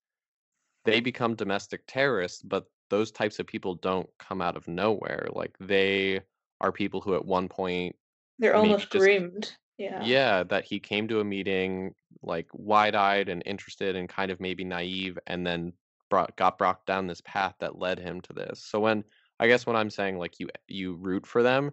they 0.86 1.01
become 1.01 1.36
domestic 1.36 1.84
terrorists, 1.88 2.41
but 2.43 2.67
those 2.89 3.12
types 3.12 3.39
of 3.39 3.47
people 3.47 3.75
don't 3.75 4.10
come 4.19 4.41
out 4.41 4.58
of 4.58 4.67
nowhere. 4.67 5.28
Like 5.34 5.58
they 5.60 6.21
are 6.62 6.71
people 6.73 7.01
who 7.01 7.15
at 7.15 7.25
one 7.25 7.49
point 7.49 7.95
they're 8.39 8.56
almost 8.56 8.89
just 8.91 9.12
groomed 9.12 9.58
yeah 9.78 10.10
yeah, 10.10 10.43
that 10.43 10.65
he 10.65 10.80
came 10.80 11.08
to 11.08 11.19
a 11.19 11.23
meeting 11.23 11.95
like 12.21 12.49
wide-eyed 12.54 13.30
and 13.30 13.43
interested 13.45 13.95
and 13.95 14.10
kind 14.10 14.32
of 14.32 14.39
maybe 14.39 14.63
naive 14.65 15.17
and 15.28 15.45
then 15.47 15.73
brought 16.10 16.36
got 16.38 16.58
brought 16.58 16.86
down 16.86 17.08
this 17.08 17.22
path 17.22 17.56
that 17.60 17.80
led 17.80 18.00
him 18.00 18.22
to 18.22 18.34
this. 18.34 18.63
So 18.65 18.80
when 18.80 19.04
I 19.39 19.48
guess 19.48 19.65
when 19.65 19.76
I'm 19.76 19.89
saying 19.89 20.18
like 20.18 20.39
you 20.39 20.50
you 20.68 20.96
root 20.96 21.26
for 21.28 21.44
them, 21.44 21.72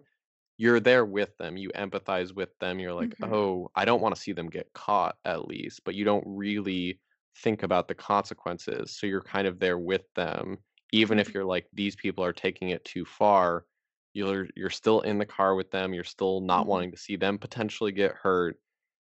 you're 0.57 0.79
there 0.79 1.05
with 1.05 1.35
them. 1.37 1.57
You 1.57 1.69
empathize 1.71 2.33
with 2.35 2.57
them. 2.59 2.79
You're 2.79 2.93
like, 2.93 3.15
mhm 3.15 3.33
"Oh, 3.33 3.69
I 3.75 3.85
don't 3.85 4.01
want 4.01 4.15
to 4.15 4.21
see 4.21 4.33
them 4.33 4.49
get 4.49 4.73
caught 4.73 5.17
at 5.25 5.47
least," 5.47 5.83
but 5.83 5.95
you 5.95 6.05
don't 6.05 6.23
really 6.27 7.01
think 7.37 7.63
about 7.63 7.87
the 7.87 7.95
consequences. 7.95 8.95
So 8.97 9.07
you're 9.07 9.21
kind 9.21 9.47
of 9.47 9.59
there 9.59 9.79
with 9.79 10.05
them 10.15 10.59
even 10.93 11.17
if 11.19 11.33
mhm 11.33 11.33
you're 11.33 11.45
like 11.45 11.67
these 11.73 11.95
people 11.95 12.23
are 12.23 12.33
taking 12.33 12.69
it 12.69 12.85
too 12.85 13.03
far. 13.05 13.65
You're 14.13 14.47
you're 14.55 14.69
still 14.69 15.01
in 15.01 15.17
the 15.17 15.25
car 15.25 15.55
with 15.55 15.71
them. 15.71 15.93
You're 15.93 16.03
still 16.03 16.39
not 16.41 16.67
mhm 16.67 16.67
wanting 16.67 16.91
to 16.91 16.97
see 16.97 17.15
them 17.15 17.39
potentially 17.39 17.91
get 17.91 18.13
hurt 18.15 18.59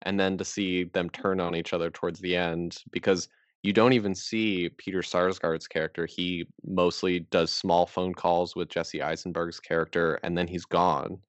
and 0.02 0.18
then 0.18 0.38
to 0.38 0.44
see 0.44 0.84
them 0.84 1.10
turn 1.10 1.40
on 1.40 1.54
each 1.56 1.72
other 1.72 1.90
towards 1.90 2.20
the 2.20 2.36
end 2.36 2.82
because 2.90 3.28
you 3.62 3.72
don't 3.72 3.92
even 3.92 4.14
see 4.14 4.70
Peter 4.70 5.02
Sarsgaard's 5.02 5.68
character. 5.68 6.06
He 6.06 6.46
mostly 6.64 7.20
does 7.20 7.52
small 7.52 7.86
phone 7.86 8.14
calls 8.14 8.56
with 8.56 8.68
Jesse 8.70 9.02
Eisenberg's 9.02 9.60
character 9.60 10.14
and 10.22 10.36
then 10.36 10.48
he's 10.48 10.64
gone. 10.64 11.22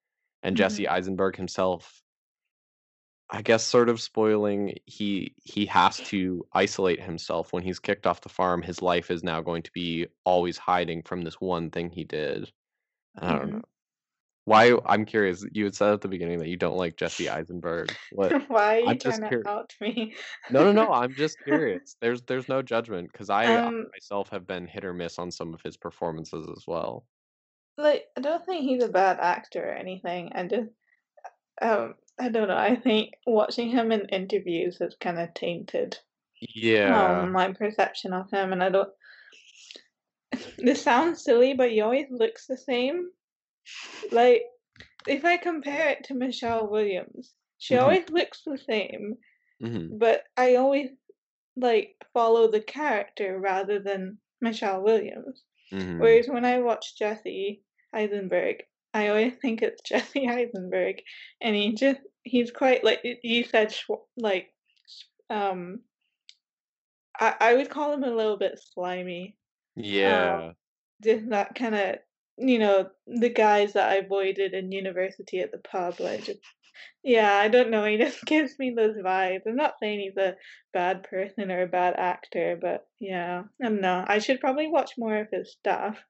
And 0.43 0.57
Jesse 0.57 0.83
mhm 0.83 0.87
Eisenberg 0.87 1.35
himself, 1.35 2.01
I 3.29 3.41
guess 3.41 3.65
sort 3.65 3.89
of 3.89 4.01
spoiling, 4.01 4.77
he 4.85 5.33
he 5.43 5.65
has 5.67 6.01
to 6.01 6.45
isolate 6.53 7.01
himself 7.01 7.53
when 7.53 7.63
he's 7.63 7.79
kicked 7.79 8.05
off 8.05 8.21
the 8.21 8.29
farm. 8.29 8.61
His 8.61 8.81
life 8.81 9.09
is 9.09 9.23
now 9.23 9.41
going 9.41 9.63
to 9.63 9.71
be 9.71 10.07
always 10.25 10.57
hiding 10.57 11.01
from 11.03 11.21
this 11.21 11.39
one 11.39 11.71
thing 11.71 11.89
he 11.91 12.03
did. 12.03 12.51
I 13.17 13.33
don't 13.33 13.51
know. 13.51 13.61
Why 14.45 14.77
I'm 14.85 15.05
curious, 15.05 15.45
you 15.51 15.65
had 15.65 15.75
said 15.75 15.93
at 15.93 16.01
the 16.01 16.07
beginning 16.07 16.39
that 16.39 16.47
you 16.49 16.57
don't 16.57 16.77
like 16.77 16.97
Jesse 16.97 17.29
Eisenberg. 17.29 17.97
What 18.09 18.37
Why 18.47 18.75
are 18.77 18.79
you 18.79 18.97
I'm 18.97 18.99
trying 18.99 19.21
to 19.21 19.33
out 19.45 19.73
me? 19.81 20.15
No, 20.49 20.63
no, 20.63 20.71
no, 20.71 20.91
I'm 20.91 21.15
just 21.15 21.41
curious. 21.43 21.95
There's 22.01 22.21
there's 22.23 22.47
no 22.47 22.61
judgment 22.61 23.11
because 23.11 23.29
I 23.31 23.57
I 23.57 23.61
Um, 23.67 23.87
myself 23.93 24.29
have 24.29 24.45
been 24.47 24.67
hit 24.67 24.85
or 24.85 24.93
miss 24.93 25.17
on 25.19 25.31
some 25.31 25.53
of 25.53 25.61
his 25.63 25.77
performances 25.77 26.47
as 26.55 26.65
well. 26.67 27.07
like, 27.77 28.07
I 28.17 28.21
don't 28.21 28.45
think 28.45 28.63
he's 28.63 28.83
a 28.83 28.87
bad 28.87 29.19
actor 29.19 29.63
or 29.69 29.73
anything. 29.73 30.31
I 30.33 30.47
just, 30.47 30.69
um, 31.61 31.95
I 32.19 32.29
don't 32.29 32.47
know. 32.47 32.57
I 32.57 32.75
think 32.77 33.15
watching 33.27 33.69
him 33.69 33.91
in 33.91 34.07
interviews 34.09 34.79
has 34.79 34.95
kind 34.99 35.19
of 35.19 35.33
tainted 35.33 35.99
Yeah. 36.41 37.27
um 37.27 37.31
my 37.33 37.53
perception 37.53 38.13
of 38.13 38.31
him, 38.31 38.53
and 38.53 38.63
I 38.63 38.69
don't. 38.69 38.89
This 40.57 40.83
sounds 40.83 41.23
silly, 41.23 41.53
but 41.53 41.71
he 41.71 41.79
always 41.81 42.07
looks 42.11 42.47
the 42.47 42.57
same. 42.57 43.11
Like, 44.11 44.43
if 45.07 45.25
I 45.25 45.37
compare 45.37 45.89
it 45.89 46.05
to 46.05 46.13
Michelle 46.15 46.67
Williams, 46.69 47.35
she 47.59 47.75
Mhm, 47.75 47.77
always 47.77 48.09
looks 48.09 48.43
the 48.45 48.57
same, 48.57 49.17
mhm, 49.59 49.91
but 49.91 50.23
I 50.37 50.55
always 50.55 50.91
like 51.55 51.95
follow 52.13 52.49
the 52.49 52.61
character 52.61 53.39
rather 53.39 53.79
than 53.79 54.19
Michelle 54.41 54.81
Williams. 54.83 55.43
mhm. 55.71 55.97
Whereas 55.97 56.27
when 56.29 56.45
I 56.45 56.59
watch 56.61 56.97
Jesse 56.97 57.63
Eisenberg, 57.93 58.63
I 58.93 59.09
always 59.09 59.35
think 59.37 59.61
it's 59.63 59.81
Jesse 59.89 60.27
Eisenberg, 60.27 61.03
and 61.41 61.55
he 61.55 61.73
just 61.75 62.01
he's 62.23 62.51
quite 62.51 62.83
like 62.83 63.01
you 63.23 63.43
said, 63.43 63.75
like 64.17 64.53
um, 65.29 65.81
I 67.19 67.35
I 67.39 67.53
would 67.55 67.69
call 67.69 67.93
him 67.93 68.03
a 68.03 68.13
little 68.13 68.37
bit 68.37 68.59
slimy. 68.59 69.37
Um, 70.05 70.41
Yeah. 70.41 70.53
just 71.03 71.29
that 71.29 71.55
kind 71.55 71.75
of 71.75 71.99
you 72.49 72.59
know 72.59 72.89
the 73.07 73.29
guys 73.29 73.73
that 73.73 73.89
I 73.89 73.95
avoided 73.97 74.53
in 74.53 74.71
university 74.71 75.39
at 75.39 75.51
the 75.51 75.59
pub, 75.59 75.99
like 75.99 76.23
just 76.25 76.41
yeah, 77.03 77.35
I 77.35 77.47
don't 77.49 77.71
know. 77.71 77.85
He 77.85 77.97
just 77.99 78.23
gives 78.25 78.57
me 78.59 78.71
those 78.75 78.97
vibes. 78.97 79.43
I'm 79.47 79.55
not 79.55 79.75
saying 79.81 79.99
he's 80.01 80.17
a 80.17 80.37
bad 80.73 81.03
person 81.03 81.51
or 81.51 81.63
a 81.63 81.67
bad 81.67 81.95
actor, 81.97 82.57
but 82.61 82.87
yeah, 82.99 83.43
I 83.61 83.65
don't 83.65 83.81
know. 83.81 84.05
I 84.07 84.19
should 84.19 84.39
probably 84.41 84.67
watch 84.67 84.93
more 84.97 85.17
of 85.17 85.29
his 85.31 85.51
stuff. 85.53 86.03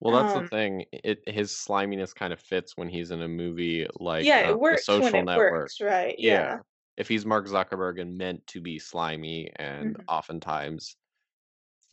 Well, 0.00 0.14
that's 0.14 0.32
the 0.34 0.42
Um, 0.42 0.50
thing. 0.50 0.84
It 0.92 1.22
his 1.26 1.56
sliminess 1.56 2.12
kind 2.14 2.32
of 2.32 2.40
fits 2.40 2.76
when 2.76 2.88
he's 2.88 3.10
in 3.10 3.22
a 3.22 3.28
movie 3.28 3.86
like, 3.98 4.28
yeah, 4.28 4.40
uh, 4.40 4.54
it 4.54 4.58
The 4.70 4.76
works 4.76 4.98
when 4.98 5.14
Social 5.16 5.16
it 5.16 5.24
Network. 5.24 5.56
works, 5.56 5.80
right? 5.80 6.14
Yeah. 6.18 6.48
Yeah. 6.48 6.60
If 6.96 7.08
he's 7.08 7.26
Mark 7.26 7.46
Zuckerberg 7.46 8.00
and 8.00 8.16
meant 8.18 8.46
to 8.48 8.60
be 8.60 8.78
slimy 8.78 9.50
and 9.56 9.96
Mhm. 9.96 10.08
oftentimes 10.08 10.96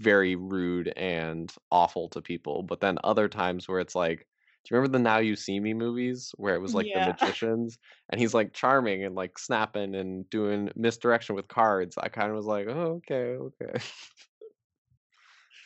very 0.03 0.35
rude 0.35 0.89
and 0.97 1.53
awful 1.71 2.09
to 2.09 2.21
people, 2.21 2.63
but 2.63 2.79
then 2.81 2.97
other 3.03 3.27
times 3.29 3.67
where 3.67 3.79
it's 3.79 3.95
like 3.95 4.27
do 4.63 4.73
you 4.73 4.77
remember 4.77 4.97
the 4.97 5.03
Now 5.03 5.17
You 5.17 5.35
See 5.35 5.59
Me 5.59 5.73
movies 5.73 6.33
where 6.37 6.55
it 6.55 6.61
was 6.61 6.73
like 6.73 6.93
the 6.93 7.01
magicians 7.01 7.77
and 8.09 8.21
he's 8.21 8.33
like 8.33 8.53
charming 8.53 9.03
and 9.03 9.13
like 9.15 9.37
snapping 9.37 9.93
and 9.93 10.29
doing 10.29 10.71
misdirection 10.75 11.35
with 11.35 11.49
cards? 11.49 11.97
I 11.97 12.07
kind 12.09 12.29
of 12.29 12.37
was 12.37 12.45
like, 12.45 12.67
"Oh, 12.69 13.01
okay, 13.03 13.35
okay." 13.35 13.73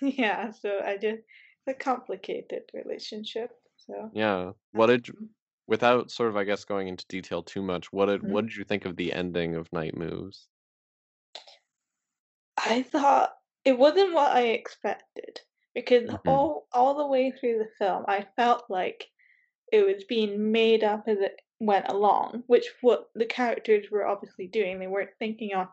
Yeah, 0.01 0.51
so 0.51 0.79
I 0.83 0.97
just 0.97 1.23
it's 1.23 1.67
a 1.67 1.73
complicated 1.73 2.63
relationship. 2.73 3.51
So, 3.77 4.11
Yeah. 4.11 4.53
What 4.71 4.87
did 4.87 5.09
um, 5.09 5.29
without 5.67 6.11
sort 6.11 6.29
of, 6.29 6.35
I 6.37 6.43
guess, 6.43 6.65
going 6.65 6.87
into 6.87 7.05
detail 7.07 7.43
too 7.43 7.61
much, 7.61 7.91
what 7.93 8.07
did 8.07 8.21
mhm. 8.21 8.29
what 8.29 8.45
did 8.45 8.55
you 8.55 8.63
think 8.63 8.85
of 8.85 8.95
the 8.97 9.13
ending 9.13 9.55
of 9.55 9.71
Night 9.73 9.95
Moves? 9.95 10.49
I 12.57 12.83
thought 12.83 13.36
it 13.67 13.77
wasn't 13.79 14.13
what 14.15 14.35
I 14.35 14.47
expected 14.49 15.41
because 15.75 16.09
Mhm, 16.09 16.27
all 16.27 16.67
all 16.73 16.95
the 16.97 17.07
way 17.07 17.31
through 17.31 17.59
the 17.59 17.69
film, 17.77 18.05
I 18.09 18.27
felt 18.35 18.65
like 18.69 19.05
it 19.71 19.85
was 19.85 20.05
being 20.05 20.51
made 20.51 20.83
up 20.83 21.05
as 21.07 21.19
it 21.19 21.41
went 21.59 21.89
along, 21.89 22.43
which 22.47 22.67
what 22.81 23.09
the 23.15 23.25
characters 23.27 23.91
were 23.91 24.07
obviously 24.07 24.47
doing. 24.47 24.79
They 24.79 24.87
weren't 24.87 25.17
thinking 25.19 25.53
of 25.55 25.69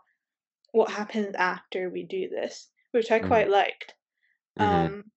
what 0.73 0.91
happens 0.93 1.35
after 1.37 1.91
we 1.91 2.05
do 2.05 2.29
this, 2.31 2.71
which 2.93 3.11
I 3.13 3.21
mhm, 3.21 3.21
quite 3.21 3.51
liked. 3.51 3.95
mhm, 4.57 4.95
Um, 4.95 5.13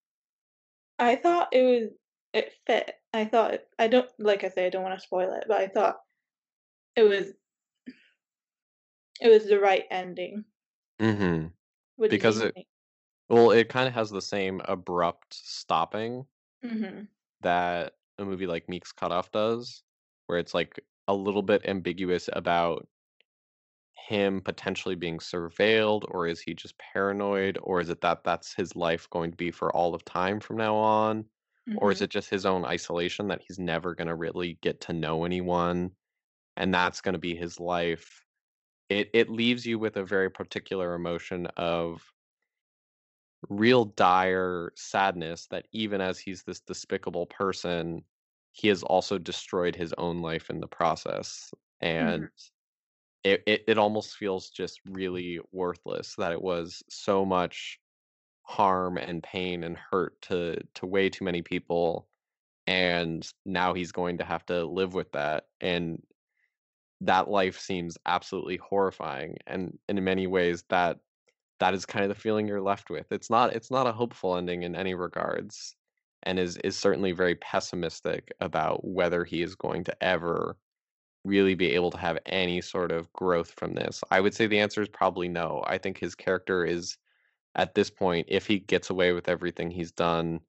I 0.99 1.15
thought 1.15 1.49
it 1.53 1.63
was 1.63 1.97
it 2.33 2.53
fit. 2.67 3.01
I 3.13 3.25
thought 3.25 3.55
it, 3.55 3.67
I 3.79 3.87
don't 3.87 4.09
like 4.19 4.43
I 4.43 4.49
say 4.49 4.67
I 4.67 4.69
don't 4.69 4.83
want 4.83 4.99
to 4.99 5.03
spoil 5.05 5.33
it, 5.33 5.45
but 5.47 5.59
I 5.59 5.67
thought 5.67 6.01
it 6.95 7.03
was 7.03 7.33
it 9.21 9.27
was 9.29 9.45
the 9.45 9.59
right 9.59 9.85
ending. 9.91 10.45
mhm. 10.99 11.56
What 11.97 12.11
Because 12.11 12.39
it 12.41 12.55
think? 12.55 12.67
well, 13.29 13.51
it 13.51 13.69
kinda 13.69 13.91
has 13.91 14.11
the 14.11 14.21
same 14.21 14.61
abrupt 14.65 15.33
stopping 15.35 16.27
Mhm. 16.61 17.07
that 17.41 17.93
a 18.17 18.25
movie 18.25 18.47
like 18.47 18.67
Meek's 18.69 18.91
Cutoff 18.91 19.31
does, 19.31 19.83
where 20.25 20.39
it's, 20.39 20.53
like, 20.53 20.79
a 21.07 21.13
little 21.13 21.43
bit 21.43 21.65
ambiguous 21.65 22.29
about 22.33 22.87
him 23.95 24.41
potentially 24.41 24.95
being 24.95 25.17
surveilled, 25.19 26.03
or 26.09 26.27
is 26.27 26.39
he 26.41 26.53
just 26.53 26.77
paranoid, 26.77 27.57
or 27.63 27.81
is 27.81 27.89
it 27.89 28.01
that 28.01 28.23
that's 28.23 28.53
his 28.53 28.75
life 28.75 29.09
going 29.09 29.31
to 29.31 29.37
be 29.37 29.51
for 29.51 29.75
all 29.75 29.93
of 29.95 30.05
time 30.05 30.39
from 30.39 30.57
now 30.57 30.75
on, 30.75 31.27
or 31.75 31.91
is 31.91 32.01
Mhm. 32.01 32.03
it 32.03 32.09
just 32.11 32.29
his 32.29 32.45
own 32.45 32.63
isolation 32.65 33.27
that 33.27 33.41
he's 33.41 33.59
never 33.59 33.95
gonna 33.95 34.15
really 34.15 34.55
get 34.61 34.79
to 34.81 34.93
know 34.93 35.25
anyone, 35.25 35.95
and 36.57 36.73
that's 36.73 37.01
gonna 37.01 37.19
be 37.19 37.35
his 37.35 37.59
life? 37.61 38.26
It 38.89 39.09
it 39.13 39.29
leaves 39.29 39.65
you 39.65 39.79
with 39.79 39.95
a 39.97 40.03
very 40.03 40.29
particular 40.29 40.93
emotion 40.93 41.47
of 41.57 42.13
real 43.49 43.85
dire 43.85 44.71
sadness 44.75 45.47
that 45.47 45.67
even 45.71 46.01
as 46.01 46.19
he's 46.19 46.43
this 46.43 46.59
despicable 46.59 47.27
person, 47.27 48.03
he 48.51 48.67
has 48.67 48.83
also 48.83 49.17
destroyed 49.17 49.75
his 49.75 49.93
own 49.97 50.21
life 50.21 50.49
in 50.49 50.59
the 50.59 50.67
process, 50.67 51.53
Mhm. 51.99 52.27
and 52.27 52.31
it 53.23 53.43
it 53.47 53.63
it 53.67 53.77
almost 53.79 54.17
feels 54.17 54.49
just 54.51 54.81
really 54.85 55.39
worthless 55.51 56.15
that 56.17 56.31
it 56.33 56.41
was 56.41 56.83
so 56.89 57.25
much 57.25 57.79
harm 58.43 58.97
and 58.97 59.23
pain 59.23 59.63
and 59.63 59.77
hurt 59.77 60.21
to 60.23 60.61
to 60.75 60.85
way 60.87 61.09
too 61.09 61.25
many 61.25 61.41
people, 61.43 62.09
and 62.67 63.31
now 63.45 63.73
he's 63.75 63.91
going 63.93 64.17
to 64.19 64.25
have 64.25 64.45
to 64.47 64.65
live 64.65 64.93
with 64.95 65.11
that 65.13 65.49
and 65.61 66.03
that 67.01 67.29
life 67.29 67.59
seems 67.59 67.97
absolutely 68.05 68.57
horrifying 68.57 69.37
and 69.45 69.77
in 69.87 70.03
many 70.03 70.27
ways 70.27 70.63
that 70.69 70.97
that 71.59 71.73
is 71.73 71.85
kind 71.85 72.03
of 72.03 72.09
the 72.09 72.15
feeling 72.15 72.47
you're 72.47 72.61
left 72.61 72.89
with. 72.89 73.11
It's 73.11 73.29
not 73.29 73.55
it's 73.55 73.71
not 73.71 73.87
a 73.87 73.91
hopeful 73.91 74.35
ending 74.37 74.63
in 74.63 74.75
any 74.75 74.93
regards 74.93 75.75
and 76.23 76.39
is 76.39 76.57
is 76.57 76.77
certainly 76.77 77.11
very 77.11 77.35
pessimistic 77.35 78.31
about 78.39 78.85
whether 78.85 79.23
he 79.23 79.41
is 79.41 79.55
going 79.55 79.83
to 79.85 80.03
ever 80.03 80.57
really 81.23 81.55
be 81.55 81.71
able 81.73 81.91
to 81.91 81.97
have 81.97 82.17
any 82.25 82.61
sort 82.61 82.91
of 82.91 83.11
growth 83.13 83.51
from 83.51 83.73
this. 83.73 84.03
I 84.11 84.21
would 84.21 84.33
say 84.33 84.47
the 84.47 84.59
answer 84.59 84.81
is 84.81 84.89
probably 84.89 85.27
no. 85.27 85.63
I 85.67 85.77
think 85.77 85.97
his 85.97 86.15
character 86.15 86.65
is 86.65 86.97
at 87.55 87.75
this 87.75 87.89
point 87.89 88.27
if 88.29 88.47
he 88.47 88.59
gets 88.59 88.89
away 88.89 89.11
with 89.13 89.27
everything 89.29 89.71
he's 89.71 89.91
done 89.91 90.39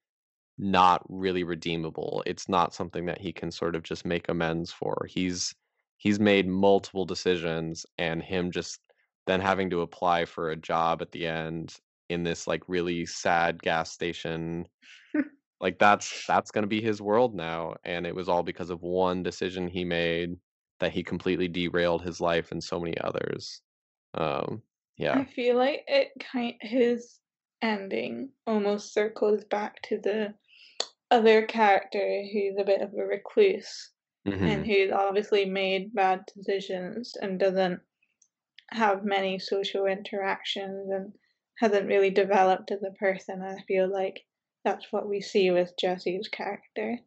not 0.58 1.04
really 1.08 1.44
redeemable. 1.44 2.22
It's 2.26 2.48
not 2.48 2.74
something 2.74 3.06
that 3.06 3.20
he 3.20 3.32
can 3.32 3.50
sort 3.50 3.76
of 3.76 3.82
just 3.82 4.04
make 4.04 4.28
amends 4.28 4.72
for. 4.72 5.06
He's 5.08 5.54
he's 5.98 6.18
made 6.18 6.48
multiple 6.48 7.04
decisions 7.04 7.84
and 7.98 8.22
him 8.22 8.50
just 8.50 8.80
then 9.26 9.40
having 9.40 9.68
to 9.68 9.82
apply 9.82 10.24
for 10.24 10.50
a 10.50 10.56
job 10.56 11.02
at 11.02 11.12
the 11.12 11.26
end 11.26 11.76
in 12.08 12.24
this 12.24 12.46
like 12.46 12.62
really 12.68 13.04
sad 13.04 13.62
gas 13.62 13.92
station 13.92 14.66
like 15.60 15.78
that's 15.78 16.26
that's 16.26 16.50
going 16.50 16.62
to 16.62 16.68
be 16.68 16.80
his 16.80 17.02
world 17.02 17.34
now 17.34 17.74
and 17.84 18.06
it 18.06 18.14
was 18.14 18.28
all 18.28 18.42
because 18.42 18.70
of 18.70 18.80
one 18.82 19.22
decision 19.22 19.68
he 19.68 19.84
made 19.84 20.36
that 20.80 20.92
he 20.92 21.02
completely 21.02 21.48
derailed 21.48 22.02
his 22.02 22.20
life 22.20 22.52
and 22.52 22.62
so 22.62 22.80
many 22.80 22.96
others. 23.00 23.60
Um 24.14 24.62
yeah. 24.96 25.18
I 25.18 25.24
feel 25.24 25.56
like 25.56 25.84
it 25.86 26.08
kind 26.20 26.54
his 26.60 27.18
ending 27.60 28.30
almost 28.46 28.94
circles 28.94 29.44
back 29.44 29.82
to 29.82 29.98
the 29.98 30.34
other 31.10 31.42
character 31.46 32.22
who's 32.32 32.56
a 32.58 32.64
bit 32.64 32.80
of 32.80 32.92
a 32.94 33.04
recluse 33.04 33.90
and 34.32 34.64
hmm 34.64 34.70
who's 34.70 34.90
obviously 34.92 35.44
made 35.44 35.94
bad 35.94 36.24
decisions 36.36 37.16
and 37.20 37.38
doesn't 37.38 37.80
have 38.70 39.04
many 39.04 39.38
social 39.38 39.86
interactions 39.86 40.90
and 40.90 41.12
hasn't 41.58 41.88
really 41.88 42.10
developed 42.10 42.70
as 42.70 42.82
a 42.82 42.92
person. 42.92 43.42
I 43.42 43.62
feel 43.66 43.90
like 43.90 44.24
that's 44.64 44.86
what 44.92 45.08
we 45.08 45.20
see 45.20 45.50
with 45.50 45.72
Jesse's 45.78 46.28
character 46.28 46.98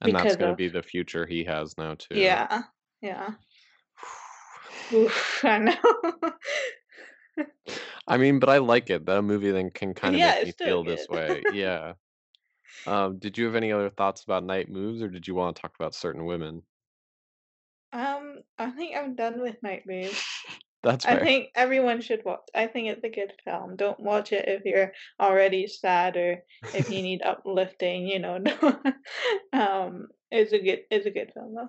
and 0.00 0.14
that's 0.14 0.36
going 0.36 0.50
to 0.50 0.56
be 0.56 0.68
the 0.68 0.82
future 0.82 1.26
he 1.26 1.44
has 1.44 1.76
now 1.76 1.94
too 1.94 2.16
yeah, 2.16 2.62
yeah. 3.02 3.30
Oof, 4.92 5.44
I 5.44 5.58
know. 5.58 6.32
I 8.06 8.16
mean, 8.16 8.38
but 8.40 8.48
I 8.48 8.58
like 8.58 8.90
it 8.90 9.06
that 9.06 9.18
a 9.18 9.22
movie 9.22 9.50
then 9.50 9.70
can 9.70 9.94
kind 9.94 10.14
of 10.14 10.20
yeah, 10.20 10.32
make 10.32 10.44
me 10.46 10.52
feel 10.52 10.84
this 10.84 11.08
way. 11.08 11.44
Yeah. 11.48 11.94
Um, 12.86 13.18
did 13.18 13.36
you 13.36 13.44
have 13.46 13.54
any 13.54 13.72
other 13.72 13.90
thoughts 13.90 14.24
about 14.24 14.44
Night 14.44 14.68
Moves, 14.68 15.02
or 15.02 15.08
did 15.08 15.26
you 15.28 15.34
want 15.34 15.54
to 15.56 15.62
talk 15.62 15.74
about 15.78 15.94
certain 15.94 16.24
women? 16.24 16.62
um, 17.92 18.38
I 18.58 18.70
think 18.70 18.96
I'm 18.96 19.14
done 19.14 19.40
with 19.40 19.62
Night 19.62 19.82
Moves. 19.86 20.24
That's 20.82 21.04
I 21.04 21.16
think 21.16 21.50
everyone 21.54 22.00
should 22.00 22.24
watch. 22.24 22.40
I 22.54 22.66
think 22.66 22.88
it's 22.88 23.04
a 23.04 23.10
good 23.10 23.34
film. 23.44 23.76
Don't 23.76 24.00
watch 24.00 24.32
it 24.32 24.48
if 24.48 24.64
you're 24.64 24.92
already 25.20 25.66
sad 25.66 26.16
or 26.16 26.42
if 26.74 26.88
you 26.88 27.02
need 27.02 27.20
uplifting. 27.20 28.06
You 28.06 28.18
know, 28.18 28.38
no. 28.38 28.82
um, 29.52 30.08
it's 30.30 30.52
a 30.52 30.58
good 30.58 30.80
it's 30.90 31.04
a 31.04 31.10
good 31.10 31.32
film 31.34 31.54
though. 31.54 31.68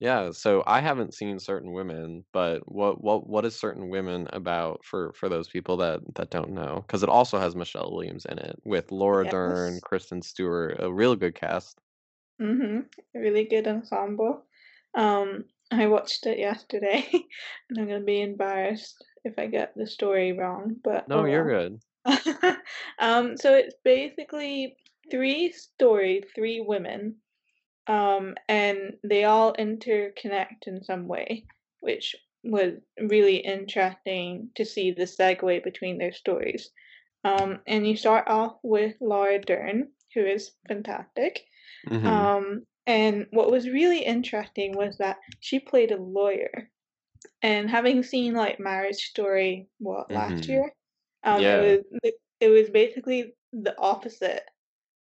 Yeah, 0.00 0.30
so 0.32 0.62
I 0.66 0.80
haven't 0.80 1.12
seen 1.14 1.38
Certain 1.38 1.72
Women, 1.72 2.24
but 2.32 2.62
what 2.72 3.02
what 3.04 3.26
what 3.28 3.44
is 3.44 3.54
Certain 3.58 3.88
Women 3.90 4.28
about 4.32 4.84
for 4.84 5.12
for 5.12 5.28
those 5.28 5.48
people 5.48 5.76
that 5.78 6.00
that 6.14 6.30
don't 6.30 6.50
know? 6.52 6.80
Because 6.86 7.02
it 7.02 7.08
also 7.10 7.38
has 7.38 7.54
Michelle 7.54 7.92
Williams 7.92 8.24
in 8.24 8.38
it 8.38 8.58
with 8.64 8.90
Laura 8.90 9.26
Dern, 9.28 9.78
Yes. 9.78 9.82
Kristen 9.82 10.22
Stewart, 10.22 10.76
a 10.80 10.92
real 10.92 11.14
good 11.16 11.34
cast. 11.34 11.80
Mhm. 12.40 12.88
Really 13.14 13.44
good 13.44 13.66
ensemble. 13.68 14.46
Um, 14.94 15.48
I 15.70 15.86
watched 15.86 16.26
it 16.26 16.38
yesterday, 16.38 17.08
and 17.68 17.78
I'm 17.78 17.86
gonna 17.86 18.00
be 18.00 18.20
embarrassed 18.22 19.04
if 19.24 19.38
I 19.38 19.46
get 19.46 19.74
the 19.76 19.86
story 19.86 20.32
wrong, 20.32 20.80
but 20.82 21.06
No, 21.06 21.24
oh 21.24 21.26
you're 21.26 21.44
well. 21.44 21.58
good. 21.66 21.80
um, 22.98 23.36
so 23.36 23.54
it's 23.54 23.76
basically 23.84 24.76
three 25.10 25.52
stories, 25.52 26.24
three 26.34 26.60
women 26.60 27.20
um, 27.86 28.34
and 28.48 28.96
they 29.04 29.24
all 29.24 29.54
interconnect 29.54 30.66
in 30.66 30.82
some 30.84 31.08
way, 31.08 31.46
which 31.80 32.14
was 32.44 32.74
really 32.98 33.36
interesting 33.36 34.50
to 34.56 34.64
see 34.64 34.92
the 34.92 35.04
segue 35.04 35.62
between 35.64 35.98
their 35.98 36.12
stories. 36.12 36.70
Um, 37.24 37.60
and 37.66 37.86
you 37.86 37.96
start 37.96 38.28
off 38.28 38.56
with 38.62 38.96
Laura 39.00 39.38
Dern, 39.40 39.92
who 40.14 40.24
is 40.24 40.52
fantastic. 40.68 41.44
Mhm. 41.86 42.06
Um, 42.06 42.66
and 42.86 43.26
what 43.30 43.50
was 43.50 43.68
really 43.68 44.04
interesting 44.04 44.74
was 44.76 44.98
that 44.98 45.18
she 45.40 45.60
played 45.60 45.92
a 45.92 45.96
lawyer. 46.00 46.70
And 47.42 47.70
having 47.70 48.02
seen 48.02 48.34
like 48.34 48.58
Marriage 48.60 48.96
Story, 49.10 49.68
what 49.78 50.10
last 50.12 50.42
Mhm. 50.42 50.48
year, 50.48 50.72
um, 51.24 51.48
it 51.48 51.58
was 51.58 52.10
it 52.40 52.48
was 52.48 52.70
basically 52.70 53.34
the 53.52 53.78
opposite 53.78 54.44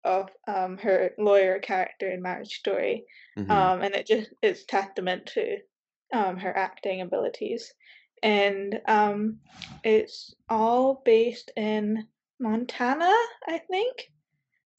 of 0.10 0.30
um, 0.48 0.78
her 0.80 1.12
lawyer 1.18 1.60
character 1.60 2.10
in 2.12 2.22
Marriage 2.22 2.54
Story, 2.60 3.06
Mhm. 3.38 3.50
um, 3.52 3.82
and 3.82 3.94
it 3.96 4.08
just 4.08 4.32
is 4.42 4.66
testament 4.66 5.28
to 5.28 5.58
um, 6.14 6.38
her 6.38 6.56
acting 6.56 7.02
abilities. 7.02 7.74
And 8.22 8.82
um, 8.88 9.40
it's 9.84 10.36
all 10.50 11.02
based 11.06 11.52
in 11.56 12.08
Montana, 12.40 13.14
I 13.48 13.60
think. 13.70 14.12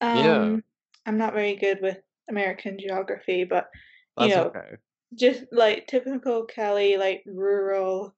Yeah. 0.03 0.43
Um, 0.43 0.65
I'm 1.07 1.19
not 1.19 1.35
very 1.35 1.57
good 1.57 1.81
with 1.81 1.99
American 2.29 2.79
geography, 2.79 3.45
but 3.45 3.71
you 4.19 4.29
That's 4.29 4.37
know, 4.37 4.45
okay. 4.49 4.77
just 5.15 5.45
like 5.53 5.87
typical 5.87 6.45
Kelly, 6.45 6.97
like 6.97 7.23
rural, 7.27 8.15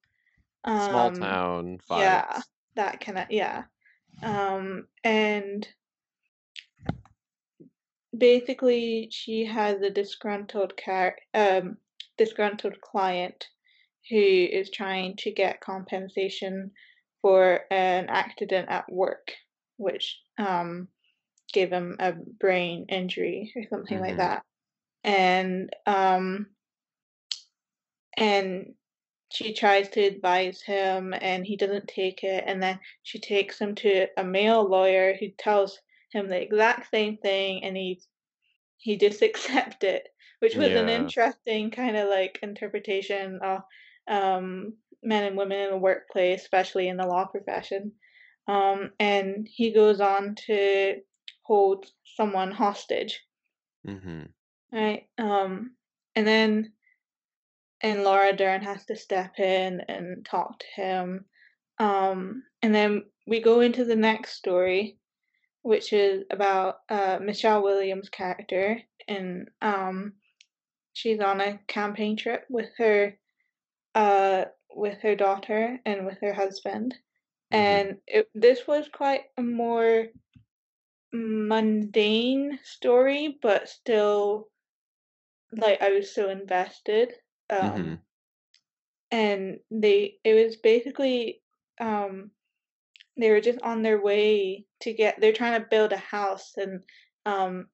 Small 0.65 1.07
um, 1.07 1.15
town 1.15 1.79
yeah, 1.89 2.41
that 2.75 2.99
kind 3.01 3.17
of, 3.17 3.25
yeah. 3.29 3.63
Um, 4.21 4.87
and 5.03 5.67
Basically, 8.17 9.09
she 9.11 9.45
has 9.45 9.81
a 9.81 9.89
disgruntled 9.89 10.77
car 10.77 11.17
um, 11.33 11.77
disgruntled 12.17 12.79
client 12.81 13.49
who 14.09 14.17
is 14.17 14.69
trying 14.69 15.15
to 15.17 15.31
get 15.31 15.61
compensation 15.61 16.71
for 17.21 17.61
an 17.71 18.07
accident 18.09 18.69
at 18.69 18.91
work, 18.91 19.31
which 19.77 20.19
um, 20.37 20.89
gave 21.53 21.71
him 21.71 21.95
a 21.99 22.13
brain 22.13 22.85
injury 22.89 23.51
or 23.55 23.63
something 23.69 23.99
like 23.99 24.15
Mhm. 24.15 24.17
that. 24.17 24.43
And 25.03 25.75
um, 25.85 26.47
and 28.17 28.75
she 29.31 29.53
tries 29.53 29.89
to 29.89 30.01
advise 30.01 30.61
him, 30.61 31.13
and 31.19 31.45
he 31.45 31.55
doesn't 31.57 31.87
take 31.87 32.23
it. 32.23 32.43
And 32.45 32.61
then 32.61 32.79
she 33.03 33.19
takes 33.19 33.59
him 33.59 33.75
to 33.75 34.07
a 34.17 34.23
male 34.23 34.63
lawyer 34.67 35.15
who 35.15 35.29
tells 35.29 35.79
him 36.13 36.29
the 36.29 36.41
exact 36.41 36.89
same 36.91 37.17
thing, 37.17 37.63
and 37.65 37.77
he 37.77 38.01
he 38.77 38.97
just 38.97 39.21
accept 39.23 39.83
it, 39.83 40.09
which 40.39 40.57
was 40.57 40.75
an 40.75 40.89
interesting 40.89 41.71
kinda, 41.71 42.05
like, 42.05 42.39
interpretation 42.43 43.39
of, 43.41 43.61
um, 44.07 44.77
men 45.03 45.23
and 45.25 45.37
women 45.37 45.59
in 45.59 45.69
the 45.71 45.77
workplace, 45.77 46.41
especially 46.41 46.87
in 46.87 46.97
the 46.97 47.07
law 47.07 47.25
profession. 47.25 47.93
Um, 48.47 48.93
and 48.99 49.47
he 49.49 49.73
goes 49.73 50.01
on 50.01 50.35
to 50.47 51.01
hold 51.45 51.87
someone 52.05 52.51
hostage, 52.51 53.21
Mhm. 53.83 54.33
right? 54.71 55.07
Um, 55.17 55.75
and 56.15 56.27
then 56.27 56.73
and 57.81 58.03
Laura 58.03 58.33
Dern 58.35 58.61
has 58.63 58.85
to 58.85 58.95
step 58.95 59.39
in 59.39 59.81
and 59.81 60.25
talk 60.25 60.59
to 60.59 60.65
him. 60.75 61.25
Um, 61.79 62.43
and 62.61 62.73
then 62.73 63.11
we 63.27 63.41
go 63.41 63.59
into 63.59 63.83
the 63.85 63.95
next 63.95 64.33
story, 64.33 64.99
which 65.63 65.93
is 65.93 66.25
about, 66.31 66.81
uh, 66.89 67.19
Michelle 67.21 67.63
Williams' 67.63 68.09
character, 68.09 68.81
and, 69.09 69.49
um 69.61 70.15
She's 70.93 71.19
on 71.21 71.41
a 71.41 71.59
camping 71.67 72.17
trip 72.17 72.45
with 72.49 72.71
her, 72.77 73.19
uh, 73.95 74.45
with 74.75 74.99
her 75.01 75.15
daughter 75.15 75.79
and 75.85 76.05
with 76.05 76.19
her 76.21 76.33
husband, 76.33 76.95
Mhm. 77.51 77.87
and 77.87 78.01
it 78.07 78.29
this 78.35 78.67
was 78.67 78.89
quite 78.89 79.25
a 79.37 79.43
more 79.43 80.07
mundane 81.13 82.59
story, 82.63 83.39
but 83.41 83.69
still, 83.69 84.49
like, 85.51 85.81
I 85.81 85.91
was 85.91 86.13
so 86.13 86.29
invested, 86.29 87.13
um, 87.49 87.93
Mhm. 87.93 88.03
and 89.11 89.59
they 89.71 90.19
it 90.23 90.33
was 90.33 90.57
basically, 90.57 91.41
um, 91.79 92.31
they 93.17 93.29
were 93.31 93.41
just 93.41 93.61
on 93.61 93.81
their 93.83 94.01
way 94.01 94.65
to 94.81 94.93
get 94.93 95.19
they're 95.19 95.33
trying 95.33 95.59
to 95.61 95.67
build 95.69 95.91
a 95.91 95.97
house 95.97 96.53
and, 96.57 96.83
um, 97.25 97.67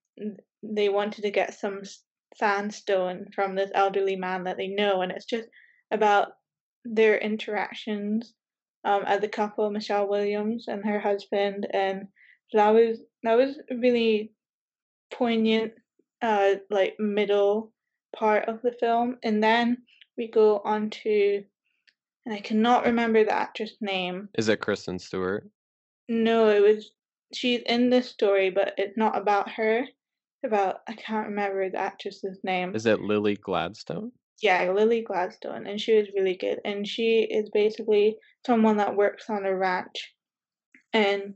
they 0.64 0.90
wanted 0.90 1.22
to 1.24 1.32
get 1.32 1.54
some 1.54 1.82
sandstone 2.36 3.26
from 3.34 3.56
this 3.56 3.72
elderly 3.74 4.16
man 4.16 4.44
that 4.44 4.58
they 4.58 4.68
know, 4.68 5.02
and 5.02 5.12
it's 5.12 5.26
just 5.26 5.48
about 5.92 6.30
their 6.86 7.18
interactions, 7.18 8.34
um, 8.84 9.04
as 9.06 9.24
a 9.24 9.28
couple, 9.28 9.70
Michelle 9.72 10.08
Williams 10.08 10.68
and 10.68 10.84
her 10.86 11.00
husband, 11.00 11.68
and 11.74 12.08
that 12.54 12.70
was 12.70 13.00
that 13.24 13.36
was 13.36 13.58
really 13.72 14.32
poignant, 15.12 15.74
uh, 16.22 16.56
like 16.70 16.96
middle 17.00 17.72
part 18.16 18.48
of 18.50 18.62
the 18.62 18.72
film, 18.80 19.18
and 19.24 19.44
then 19.44 19.78
we 20.18 20.28
go 20.28 20.62
on 20.66 20.90
to, 20.90 21.44
and 22.30 22.38
I 22.38 22.42
cannot 22.42 22.86
remember 22.86 23.26
the 23.26 23.34
actress 23.34 23.74
name. 23.82 24.30
Is 24.38 24.50
it 24.50 24.62
Kristen 24.62 25.00
Stewart? 25.00 25.50
No, 26.08 26.48
it 26.50 26.62
was 26.62 26.92
she's 27.34 27.62
in 27.66 27.90
this 27.90 28.08
story, 28.08 28.52
but 28.52 28.76
it's 28.78 28.96
not 28.96 29.18
about 29.18 29.50
her. 29.50 29.86
About 30.46 30.82
I 30.88 30.94
can't 30.94 31.30
remember 31.30 31.70
the 31.70 31.80
actress's 31.80 32.38
name. 32.44 32.76
Is 32.76 32.86
it 32.86 33.02
Lily 33.02 33.36
Gladstone? 33.36 34.12
Yeah, 34.44 34.72
Lily 34.72 35.02
Gladstone, 35.02 35.66
and 35.66 35.82
she 35.82 35.98
was 35.98 36.08
really 36.16 36.38
good. 36.38 36.60
And 36.64 36.88
she 36.88 37.22
is 37.22 37.50
basically 37.50 38.18
someone 38.46 38.78
that 38.78 38.96
works 38.96 39.28
on 39.30 39.46
a 39.46 39.56
ranch, 39.56 40.14
and 40.94 41.34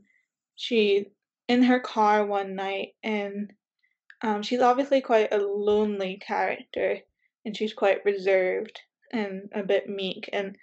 she's 0.54 1.06
in 1.48 1.64
her 1.64 1.80
car 1.80 2.24
one 2.24 2.54
night, 2.54 2.90
and 3.02 3.52
um, 4.22 4.42
she's 4.42 4.60
obviously 4.60 5.00
quite 5.00 5.34
a 5.34 5.38
lonely 5.38 6.22
character, 6.24 6.98
and 7.44 7.56
she's 7.56 7.74
quite 7.74 8.04
reserved 8.04 8.80
and 9.12 9.50
a 9.52 9.64
bit 9.64 9.88
meek. 9.88 10.30
And 10.32 10.56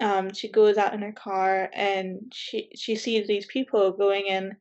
um, 0.00 0.32
she 0.32 0.48
goes 0.50 0.78
out 0.78 0.94
in 0.94 1.02
her 1.02 1.12
car, 1.12 1.68
and 1.74 2.32
she 2.32 2.70
she 2.74 2.96
sees 2.96 3.26
these 3.26 3.46
people 3.46 3.92
going 3.92 4.26
in 4.26 4.56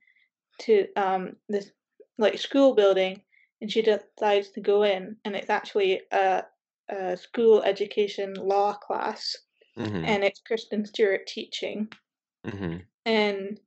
to 0.59 0.87
um, 0.95 1.35
this 1.49 1.71
like 2.17 2.37
school 2.37 2.75
building, 2.75 3.21
and 3.61 3.71
she 3.71 3.81
decides 3.81 4.49
to 4.51 4.61
go 4.61 4.83
in, 4.83 5.15
and 5.25 5.35
it's 5.35 5.49
actually 5.49 6.01
a, 6.11 6.43
a 6.89 7.17
school 7.17 7.61
education 7.63 8.33
law 8.33 8.73
class, 8.73 9.35
Mm-hmm. 9.77 10.03
and 10.03 10.23
it's 10.23 10.41
Kristen 10.45 10.85
Stewart 10.85 11.25
teaching, 11.27 11.87
Mm-hmm. 12.45 12.77
and 13.05 13.59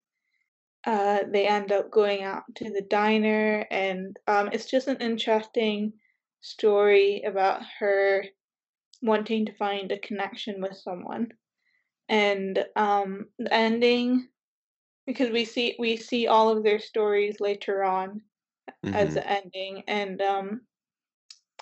uh, 0.87 1.21
they 1.33 1.49
end 1.49 1.73
up 1.73 1.91
going 1.91 2.23
out 2.23 2.43
to 2.57 2.71
the 2.71 2.83
diner, 2.83 3.67
and 3.71 4.17
um, 4.29 4.51
it's 4.53 4.71
just 4.71 4.87
an 4.87 4.99
interesting 4.99 5.95
story 6.43 7.23
about 7.23 7.62
her 7.79 8.25
wanting 9.03 9.47
to 9.47 9.55
find 9.55 9.91
a 9.91 9.99
connection 9.99 10.61
with 10.61 10.77
someone, 10.77 11.29
and 12.09 12.65
um, 12.77 13.31
the 13.39 13.53
ending 13.53 14.29
because 15.07 15.31
we 15.31 15.45
see 15.45 15.77
we 15.79 15.97
see 15.97 16.27
all 16.27 16.49
of 16.51 16.63
their 16.65 16.79
stories 16.81 17.41
later 17.41 17.85
on 17.85 18.23
as 18.93 19.15
Mm-hmm. 19.15 19.15
the 19.15 19.27
ending, 19.29 19.83
and 19.89 20.21
um, 20.23 20.67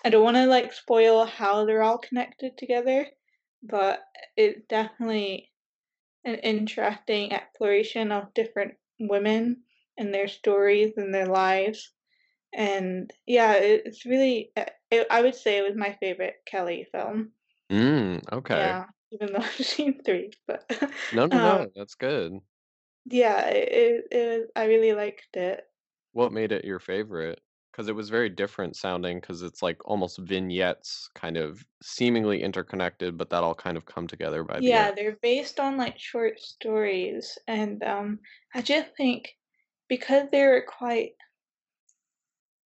I 0.05 0.11
don't 0.11 0.23
want 0.25 0.37
to 0.37 0.47
like 0.47 0.73
spoil 0.73 1.25
how 1.25 1.65
they're 1.65 1.83
all 1.83 1.99
connected 1.99 2.57
together, 2.57 3.07
but 3.63 4.01
it's 4.37 4.65
definitely 4.69 5.53
an 6.25 6.37
interesting 6.37 7.33
exploration 7.33 8.13
of 8.13 8.35
different 8.35 8.75
women 8.99 9.65
and 9.97 10.15
their 10.15 10.29
stories 10.29 10.97
and 10.97 11.15
their 11.15 11.27
lives. 11.27 11.93
And 12.53 13.13
yeah, 13.27 13.55
it, 13.55 13.83
it's 13.87 14.05
really, 14.07 14.53
it, 14.91 15.07
I 15.11 15.23
would 15.23 15.35
say 15.35 15.59
it 15.59 15.69
was 15.69 15.77
my 15.77 15.93
favorite 16.01 16.43
Kelly 16.47 16.87
film. 16.93 17.33
Mm, 17.71 18.21
okay. 18.33 18.79
Yeah, 18.79 18.87
even 19.13 19.33
though 19.33 19.39
I've 19.43 19.53
seen 19.55 20.03
three, 20.03 20.33
but 20.47 20.71
No, 21.13 21.27
no, 21.27 21.39
um, 21.39 21.65
no. 21.65 21.71
That's 21.77 21.95
good. 21.95 22.41
yeah, 23.05 23.47
it, 23.49 23.69
it, 23.73 24.07
it 24.11 24.39
was, 24.41 24.51
I 24.57 24.65
really 24.67 24.93
liked 24.93 25.37
it. 25.37 25.67
What 26.13 26.33
made 26.33 26.53
it 26.53 26.65
your 26.65 26.79
favorite? 26.79 27.43
Because 27.71 27.89
it 27.89 27.95
was 27.95 28.09
very 28.11 28.29
different 28.29 28.77
sounding, 28.77 29.19
because 29.21 29.43
it's 29.43 29.63
like 29.63 29.81
almost 29.87 30.19
vignettes, 30.19 31.09
kind 31.15 31.37
of 31.37 31.67
seemingly 31.83 32.43
interconnected, 32.43 33.17
but 33.17 33.31
that 33.31 33.43
all 33.43 33.55
kind 33.55 33.77
of 33.77 33.87
come 33.87 34.07
together 34.07 34.45
by 34.45 34.61
the 34.61 34.77
end. 34.79 34.89
Yeah, 34.89 34.93
they're 34.93 35.17
based 35.17 35.61
on 35.61 35.77
like 35.77 35.99
short 35.99 36.41
stories, 36.41 37.39
and 37.47 37.83
um, 37.83 38.21
I 38.55 38.63
just 38.63 38.97
think 38.97 39.37
because 39.89 40.29
they're 40.31 40.63
quite, 40.65 41.17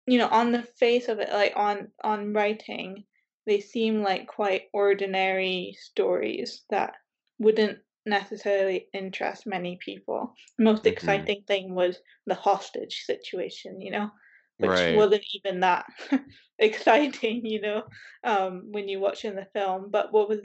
you 0.06 0.18
know, 0.18 0.28
on 0.28 0.52
the 0.52 0.62
face 0.62 1.08
of 1.08 1.18
it, 1.18 1.28
like 1.30 1.52
on 1.56 1.92
on 2.02 2.32
writing, 2.32 3.04
they 3.48 3.60
seem 3.60 4.02
like 4.02 4.28
quite 4.28 4.64
ordinary 4.74 5.76
stories 5.80 6.64
that 6.70 6.96
wouldn't 7.40 7.80
necessarily 8.06 8.88
interest 8.94 9.46
many 9.46 9.78
people. 9.84 10.34
The 10.58 10.64
most 10.64 10.86
Mm-hmm. 10.86 11.26
exciting 11.26 11.44
thing 11.48 11.74
was 11.74 12.02
the 12.26 12.36
hostage 12.36 13.04
situation, 13.04 13.80
you 13.82 13.92
know, 13.92 14.10
which 14.58 14.88
Right. 14.88 14.88
wasn't 14.88 15.24
even 15.34 15.60
that 15.60 15.86
exciting, 16.60 17.46
you 17.46 17.62
know, 17.62 17.84
um, 18.24 18.72
when 18.72 18.88
you 18.88 19.00
watch 19.00 19.24
in 19.24 19.36
the 19.36 19.46
film. 19.54 19.90
But 19.90 20.12
what 20.12 20.28
was 20.28 20.40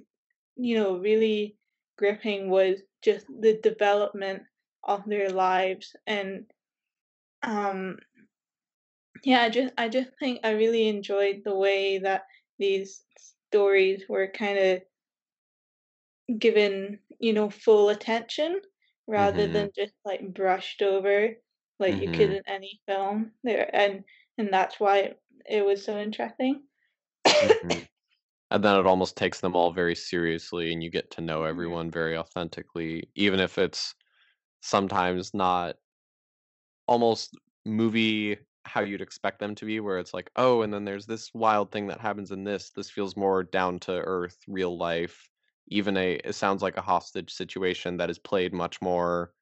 you 0.57 0.75
know, 0.75 0.97
really 0.97 1.57
gripping 1.97 2.49
was 2.49 2.81
just 3.03 3.27
the 3.41 3.59
development 3.61 4.43
of 4.83 5.05
their 5.07 5.29
lives 5.29 5.95
and 6.07 6.45
um 7.43 7.97
yeah, 9.23 9.41
I 9.43 9.49
just 9.49 9.73
I 9.77 9.89
just 9.89 10.11
think 10.19 10.39
I 10.43 10.51
really 10.51 10.87
enjoyed 10.87 11.41
the 11.45 11.55
way 11.55 11.99
that 11.99 12.23
these 12.59 13.05
stories 13.49 14.07
were 14.09 14.27
kind 14.27 14.57
of 14.59 14.83
given, 16.39 16.99
you 17.19 17.33
know, 17.33 17.49
full 17.49 17.89
attention 17.89 18.61
rather 19.07 19.47
Mm-hmm. 19.47 19.47
than 19.47 19.71
just 19.75 19.93
like 20.05 20.33
brushed 20.33 20.81
over 20.81 21.35
like 21.79 21.99
you 21.99 22.09
could 22.09 22.29
Mm-hmm. 22.29 22.33
in 22.33 22.41
any 22.47 22.79
film 22.87 23.33
there 23.43 23.69
and 23.75 24.05
and 24.37 24.53
that's 24.53 24.79
why 24.79 25.13
it 25.45 25.65
was 25.65 25.83
so 25.83 25.99
interesting. 25.99 26.65
Mm-hmm. 27.41 27.79
And 28.51 28.63
then 28.63 28.79
it 28.79 28.87
almost 28.87 29.17
takes 29.17 29.41
them 29.41 29.55
all 29.55 29.71
very 29.73 29.95
seriously, 29.95 30.73
and 30.73 30.83
you 30.83 30.89
get 30.91 31.11
to 31.11 31.21
know 31.21 31.43
Mhm. 31.45 31.45
everyone 31.45 31.91
very 31.91 32.17
authentically, 32.17 33.09
even 33.15 33.39
if 33.39 33.57
it's 33.57 33.95
sometimes 34.61 35.33
not 35.33 35.77
almost 36.87 37.35
movie 37.65 38.37
how 38.65 38.81
you'd 38.81 39.01
expect 39.01 39.39
them 39.39 39.55
to 39.55 39.65
be, 39.65 39.79
where 39.79 39.99
it's 39.99 40.13
like, 40.13 40.31
oh, 40.35 40.61
and 40.61 40.73
then 40.73 40.85
there's 40.85 41.05
this 41.05 41.33
wild 41.33 41.71
thing 41.71 41.87
that 41.87 41.99
happens 42.01 42.31
in 42.31 42.43
this. 42.43 42.71
This 42.71 42.89
feels 42.89 43.17
more 43.17 43.43
down 43.43 43.79
to 43.81 43.91
earth, 43.93 44.37
real 44.47 44.77
life. 44.77 45.29
Even 45.67 45.97
a, 45.97 46.15
it 46.23 46.33
sounds 46.33 46.61
like 46.61 46.77
a 46.77 46.81
hostage 46.81 47.31
situation 47.33 47.97
that 47.97 48.09
is 48.09 48.19
played 48.19 48.53
much 48.53 48.81
more 48.81 49.33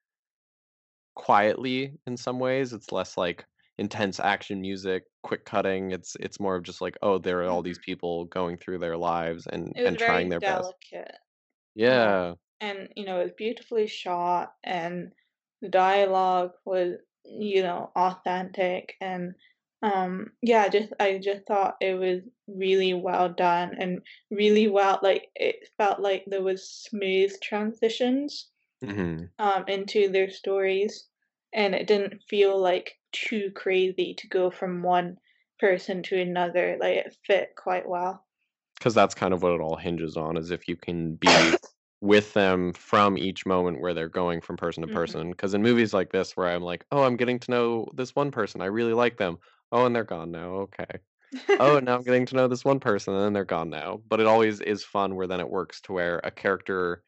quietly 1.15 1.97
in 2.07 2.17
some 2.17 2.39
ways. 2.39 2.73
It's 2.73 2.91
less 2.91 3.17
like 3.17 3.45
intense 3.77 4.19
action 4.19 4.61
music, 4.61 5.03
quick 5.23 5.45
cutting. 5.45 5.91
It's 5.91 6.15
it's 6.19 6.39
more 6.39 6.55
of 6.55 6.63
just 6.63 6.81
like, 6.81 6.97
oh, 7.01 7.17
there 7.17 7.41
are 7.43 7.49
all 7.49 7.61
these 7.63 7.79
Mhm. 7.79 7.85
people 7.85 8.25
going 8.25 8.57
through 8.57 8.79
their 8.79 8.97
lives 8.97 9.47
and 9.47 9.73
and 9.85 9.97
trying 9.99 10.29
their 10.29 10.41
best. 10.41 10.73
delicate. 10.91 11.17
Um, 11.89 12.15
Yeah. 12.15 12.35
and 12.61 12.93
you 12.95 13.05
know, 13.05 13.21
it 13.21 13.25
was 13.25 13.33
beautifully 13.37 13.87
shot 13.87 14.55
and 14.63 15.13
the 15.61 15.69
dialogue 15.69 16.53
was, 16.65 16.97
you 17.23 17.63
know, 17.63 17.91
authentic 17.95 18.95
and 19.01 19.35
um 19.83 20.31
yeah, 20.41 20.67
just 20.67 20.93
I 20.99 21.17
just 21.17 21.45
thought 21.47 21.77
it 21.81 21.95
was 21.95 22.21
really 22.47 22.93
well 22.93 23.29
done 23.29 23.75
and 23.79 24.01
really 24.29 24.67
well 24.67 24.99
like 25.01 25.29
it 25.35 25.69
felt 25.77 25.99
like 25.99 26.23
there 26.27 26.43
was 26.43 26.69
smooth 26.69 27.33
transitions 27.41 28.47
hmm 28.83 29.25
um 29.39 29.63
into 29.67 30.09
their 30.09 30.29
stories 30.29 31.05
and 31.53 31.75
it 31.75 31.87
didn't 31.87 32.21
feel 32.29 32.59
like 32.59 32.97
too 33.11 33.51
crazy 33.55 34.13
to 34.15 34.27
go 34.27 34.49
from 34.49 34.83
one 34.83 35.17
person 35.59 36.01
to 36.03 36.19
another. 36.19 36.77
Like 36.79 36.97
it 36.97 37.17
fit 37.25 37.55
quite 37.55 37.87
well. 37.87 38.25
Because 38.77 38.93
that's 38.93 39.15
kind 39.15 39.33
of 39.33 39.43
what 39.43 39.53
it 39.53 39.61
all 39.61 39.75
hinges 39.77 40.17
on, 40.17 40.37
is 40.37 40.51
if 40.51 40.67
you 40.67 40.75
can 40.75 41.15
be 41.15 41.27
with 42.01 42.33
them 42.33 42.73
from 42.73 43.17
each 43.17 43.45
moment 43.45 43.79
where 43.81 43.93
they're 43.93 44.09
going 44.09 44.41
from 44.41 44.57
person 44.57 44.81
to 44.81 44.87
Mhm. 44.87 44.89
person. 44.89 45.31
Because 45.31 45.53
in 45.53 45.61
movies 45.63 45.93
like 45.93 46.11
this, 46.11 46.35
where 46.35 46.47
I'm 46.47 46.63
like, 46.63 46.85
oh, 46.91 47.03
I'm 47.03 47.17
getting 47.17 47.39
to 47.39 47.51
know 47.51 47.87
this 47.95 48.15
one 48.15 48.31
person, 48.31 48.61
I 48.61 48.65
really 48.65 48.93
like 48.93 49.17
them. 49.17 49.37
Oh, 49.71 49.85
and 49.85 49.95
they're 49.95 50.03
gone 50.03 50.31
now. 50.31 50.51
Okay. 50.61 50.99
Oh, 51.59 51.75
and 51.77 51.85
now 51.85 51.95
I'm 51.95 52.03
getting 52.03 52.25
to 52.27 52.35
know 52.35 52.47
this 52.47 52.65
one 52.65 52.79
person, 52.79 53.13
and 53.13 53.23
then 53.23 53.33
they're 53.33 53.45
gone 53.45 53.69
now. 53.69 53.97
But 54.07 54.19
it 54.19 54.27
always 54.27 54.61
is 54.61 54.83
fun 54.83 55.15
where 55.15 55.27
then 55.27 55.39
it 55.39 55.49
works 55.49 55.79
to 55.81 55.93
where 55.93 56.19
a 56.23 56.31
character 56.31 57.03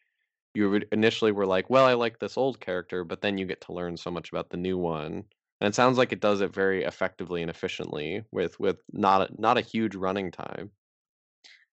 you 0.56 0.82
initially 0.92 1.32
were 1.32 1.46
like, 1.48 1.70
well, 1.70 1.86
I 1.86 1.94
like 1.94 2.20
this 2.20 2.38
old 2.38 2.60
character, 2.60 3.04
but 3.04 3.22
then 3.22 3.38
you 3.38 3.46
get 3.46 3.62
to 3.62 3.74
learn 3.74 3.98
so 3.98 4.12
much 4.12 4.30
about 4.32 4.50
the 4.52 4.58
new 4.58 4.78
one. 4.78 5.26
And 5.62 5.68
it 5.68 5.76
sounds 5.76 5.98
like 5.98 6.12
it 6.12 6.20
does 6.22 6.42
it 6.42 6.54
very 6.54 6.84
effectively 6.84 7.42
and 7.42 7.50
efficiently 7.50 8.24
with 8.32 8.60
with 8.60 8.82
not 8.92 9.32
a, 9.32 9.42
not 9.42 9.58
a 9.58 9.62
huge 9.62 9.96
running 9.96 10.32
time. 10.32 10.72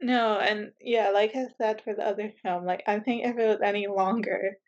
No, 0.02 0.38
and 0.38 0.72
yeah, 0.80 1.10
like 1.10 1.34
I 1.36 1.48
said 1.58 1.82
for 1.82 1.94
the 1.94 2.04
other 2.06 2.30
film, 2.42 2.64
like 2.64 2.82
I 2.86 3.00
think 3.00 3.24
if 3.24 3.36
it 3.38 3.46
was 3.46 3.60
any 3.62 3.86
longer, 3.86 4.58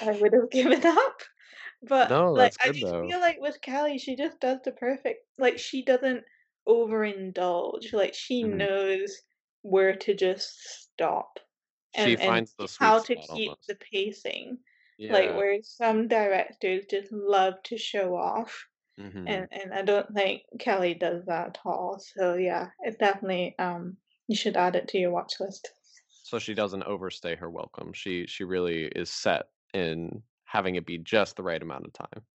I 0.00 0.12
would 0.12 0.32
have 0.34 0.50
given 0.52 0.84
up. 0.86 1.22
But 1.82 2.12
No, 2.12 2.32
like 2.34 2.54
I 2.64 2.70
just 2.72 2.80
though. 2.80 3.08
feel 3.08 3.20
like 3.20 3.40
with 3.40 3.60
Kelly, 3.62 3.98
she 3.98 4.16
just 4.16 4.40
does 4.40 4.60
the 4.64 4.72
perfect 4.72 5.26
like 5.38 5.58
she 5.58 5.84
doesn't 5.84 6.24
overindulge. 6.68 7.92
Like 7.94 8.14
she 8.14 8.42
Mhm. 8.42 8.46
knows 8.46 9.22
where 9.62 9.96
to 9.96 10.14
just 10.14 10.58
stop 10.60 11.40
She 11.90 12.14
and 12.14 12.20
and 12.20 12.44
finds 12.44 12.54
the 12.54 12.68
sweet 12.68 12.94
how 12.94 13.00
to 13.02 13.16
keep 13.16 13.58
almost. 13.58 13.68
the 13.68 13.76
pacing. 13.76 14.58
Like 15.08 15.32
where 15.34 15.62
some 15.62 16.08
directors 16.08 16.86
just 16.86 17.12
love 17.12 17.62
to 17.64 17.78
show 17.78 18.16
off. 18.16 18.68
Mhm. 18.98 19.26
And 19.26 19.48
and 19.52 19.74
I 19.74 19.82
don't 19.82 20.12
think 20.14 20.42
Kelly 20.60 20.94
does 20.94 21.24
that 21.26 21.48
at 21.48 21.58
all. 21.66 21.98
So 22.00 22.34
yeah, 22.36 22.70
it 22.80 22.98
definitely 22.98 23.54
um 23.58 23.98
you 24.28 24.36
should 24.36 24.56
add 24.56 24.76
it 24.76 24.88
to 24.88 24.98
your 24.98 25.10
watch 25.10 25.40
list. 25.40 25.72
So 26.22 26.38
she 26.38 26.52
doesn't 26.54 26.82
overstay 26.82 27.36
her 27.36 27.48
welcome. 27.50 27.92
She 27.94 28.26
she 28.26 28.44
really 28.44 28.84
is 28.88 29.10
set 29.10 29.50
in 29.72 30.22
having 30.44 30.74
it 30.74 30.84
be 30.86 30.98
just 30.98 31.36
the 31.36 31.42
right 31.42 31.62
amount 31.62 31.86
of 31.86 31.92
time. 31.94 32.26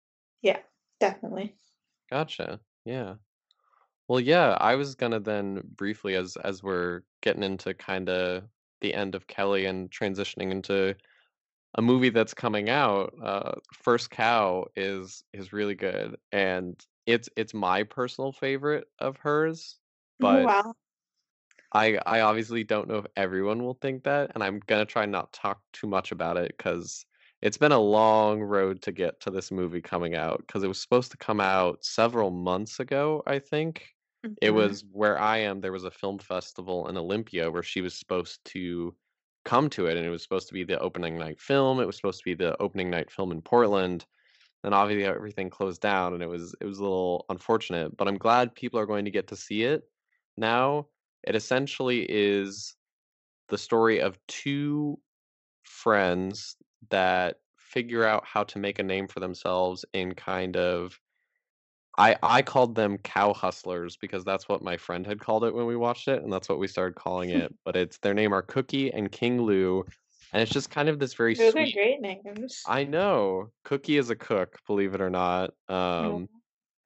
Yeah, 0.43 0.61
definitely. 0.99 1.57
Gotcha. 2.11 2.61
Yeah. 2.85 3.17
Well, 4.09 4.21
yeah, 4.21 4.57
I 4.61 4.77
was 4.77 4.95
gonna 4.95 5.21
then 5.21 5.63
briefly 5.77 6.17
as 6.17 6.37
as 6.39 6.63
we're 6.63 7.03
getting 7.23 7.43
into 7.45 7.75
kinda 7.75 8.51
the 8.81 8.95
end 8.95 9.15
of 9.15 9.29
Kelly 9.29 9.67
and 9.67 9.91
transitioning 9.91 10.51
into 10.53 10.97
a 11.77 11.83
movie 11.83 12.11
that's 12.11 12.35
coming 12.35 12.71
out, 12.71 13.15
uh, 13.23 13.55
First 13.75 14.11
Cow 14.11 14.67
is 14.77 15.25
is 15.35 15.53
really 15.53 15.77
good, 15.77 16.19
and 16.33 16.85
it's 17.07 17.29
it's 17.37 17.55
my 17.55 17.85
personal 17.85 18.33
favorite 18.33 18.89
of 19.01 19.19
hers, 19.19 19.81
Oh, 20.23 20.39
but 20.39 20.43
wow. 20.43 20.75
I 21.73 21.99
I 22.07 22.21
obviously 22.21 22.65
don't 22.65 22.89
know 22.89 22.97
if 22.99 23.07
everyone 23.17 23.63
will 23.63 23.75
think 23.75 24.05
that, 24.05 24.33
and 24.35 24.43
I'm 24.43 24.61
gonna 24.61 24.85
try 24.87 25.07
not 25.07 25.33
talk 25.33 25.63
too 25.73 25.87
much 25.87 26.13
about 26.13 26.37
it 26.37 26.55
because 26.57 27.05
it's 27.43 27.59
been 27.59 27.73
a 27.73 27.79
long 27.79 28.41
road 28.43 28.83
to 28.83 28.93
get 28.93 29.21
to 29.21 29.31
this 29.31 29.51
movie 29.51 29.81
coming 29.81 30.15
out 30.15 30.39
because 30.41 30.63
it 30.63 30.69
was 30.69 30.81
supposed 30.83 31.11
to 31.13 31.17
come 31.17 31.41
out 31.41 31.85
several 31.85 32.31
months 32.31 32.81
ago, 32.81 33.23
I 33.27 33.39
think. 33.39 33.95
It 34.41 34.51
Mhm. 34.51 34.51
was 34.51 34.85
where 34.91 35.19
I 35.19 35.39
am, 35.39 35.61
there 35.61 35.73
was 35.73 35.85
a 35.85 35.91
film 35.91 36.19
festival 36.19 36.89
in 36.89 36.97
Olympia 36.97 37.51
where 37.51 37.63
she 37.63 37.81
was 37.83 37.95
supposed 37.95 38.45
to 38.47 38.97
come 39.45 39.69
to 39.71 39.87
it, 39.87 39.97
and 39.97 40.07
it 40.07 40.11
was 40.11 40.23
supposed 40.23 40.49
to 40.49 40.55
be 40.55 40.65
the 40.65 40.79
opening 40.81 41.19
night 41.19 41.41
film. 41.41 41.79
It 41.81 41.87
was 41.87 41.97
supposed 41.97 42.19
to 42.21 42.25
be 42.25 42.35
the 42.35 42.61
opening 42.61 42.91
night 42.91 43.11
film 43.11 43.33
in 43.33 43.43
Portland. 43.43 44.07
Then 44.63 44.73
obviously 44.75 45.05
everything 45.07 45.51
closed 45.51 45.81
down, 45.81 46.15
and 46.15 46.23
it 46.23 46.27
was 46.27 46.55
it 46.61 46.67
was 46.67 46.79
a 46.79 46.83
little 46.83 47.25
unfortunate. 47.31 47.97
But 47.97 48.09
I'm 48.09 48.19
glad 48.19 48.55
people 48.55 48.79
are 48.81 48.87
going 48.87 49.05
to 49.07 49.11
get 49.11 49.29
to 49.29 49.37
see 49.37 49.63
it 49.65 49.85
now. 50.37 50.89
It 51.25 51.35
essentially 51.35 52.07
is 52.09 52.77
the 53.49 53.59
story 53.59 54.01
of 54.01 54.19
two 54.29 55.01
friends 55.65 56.57
that 56.91 57.41
figure 57.59 58.05
out 58.05 58.25
how 58.27 58.45
to 58.45 58.59
make 58.59 58.79
a 58.79 58.83
name 58.85 59.09
for 59.09 59.21
themselves 59.21 59.85
in 59.95 60.15
kind 60.15 60.57
of 60.57 61.01
I 61.99 62.17
I 62.23 62.43
called 62.43 62.75
them 62.75 62.99
cow 62.99 63.33
hustlers 63.33 63.97
because 63.97 64.25
that's 64.25 64.49
what 64.49 64.63
my 64.63 64.77
friend 64.77 65.07
had 65.07 65.21
called 65.21 65.45
it 65.45 65.55
when 65.55 65.67
we 65.67 65.77
watched 65.77 66.09
it, 66.09 66.23
and 66.23 66.33
that's 66.33 66.49
what 66.49 66.59
we 66.59 66.69
started 66.69 66.95
calling 66.95 67.31
it. 67.31 67.55
But 67.65 67.77
it's 67.77 67.99
their 67.99 68.15
name 68.15 68.33
are 68.33 68.43
Cookie 68.43 68.93
and 68.93 69.11
King 69.11 69.43
Lou, 69.43 69.85
and 70.33 70.43
it's 70.43 70.53
just 70.53 70.71
kind 70.71 70.89
of 70.89 70.99
this 70.99 71.15
very 71.15 71.35
Those 71.35 71.53
are 71.53 71.53
sweet. 71.53 71.75
great 71.75 72.01
names. 72.01 72.63
I 72.67 72.85
know 72.85 73.53
Cookie 73.65 73.97
is 73.99 74.11
a 74.11 74.17
cook, 74.17 74.59
believe 74.67 74.95
it 74.95 75.01
or 75.01 75.11
not. 75.11 75.51
Oh. 75.69 75.75
Um, 75.75 76.29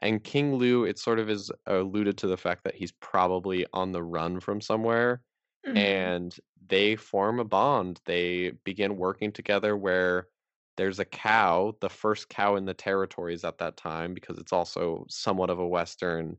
and 0.01 0.23
King 0.23 0.57
Lou, 0.57 0.85
it 0.85 0.99
sort 0.99 1.19
of 1.19 1.31
is 1.31 1.51
alluded 1.67 2.19
to 2.19 2.27
the 2.27 2.37
fact 2.37 2.65
that 2.65 2.75
he's 2.75 2.93
probably 2.93 3.67
on 3.73 3.93
the 3.93 4.03
run 4.03 4.41
from 4.41 4.61
somewhere, 4.61 5.23
Mhm. 5.67 5.77
and 5.77 6.37
they 6.67 6.97
form 6.97 7.41
a 7.41 7.45
bond. 7.45 8.01
They 8.05 8.51
begin 8.65 8.97
working 8.97 9.33
together 9.33 9.77
where 9.77 10.29
there's 10.77 10.99
a 10.99 11.05
cow, 11.05 11.77
the 11.81 11.89
first 11.91 12.29
cow 12.29 12.57
in 12.57 12.65
the 12.65 12.75
territories 12.75 13.45
at 13.45 13.59
that 13.59 13.77
time, 13.77 14.13
because 14.15 14.39
it's 14.39 14.53
also 14.53 15.07
somewhat 15.09 15.51
of 15.51 15.59
a 15.59 15.67
Western, 15.67 16.39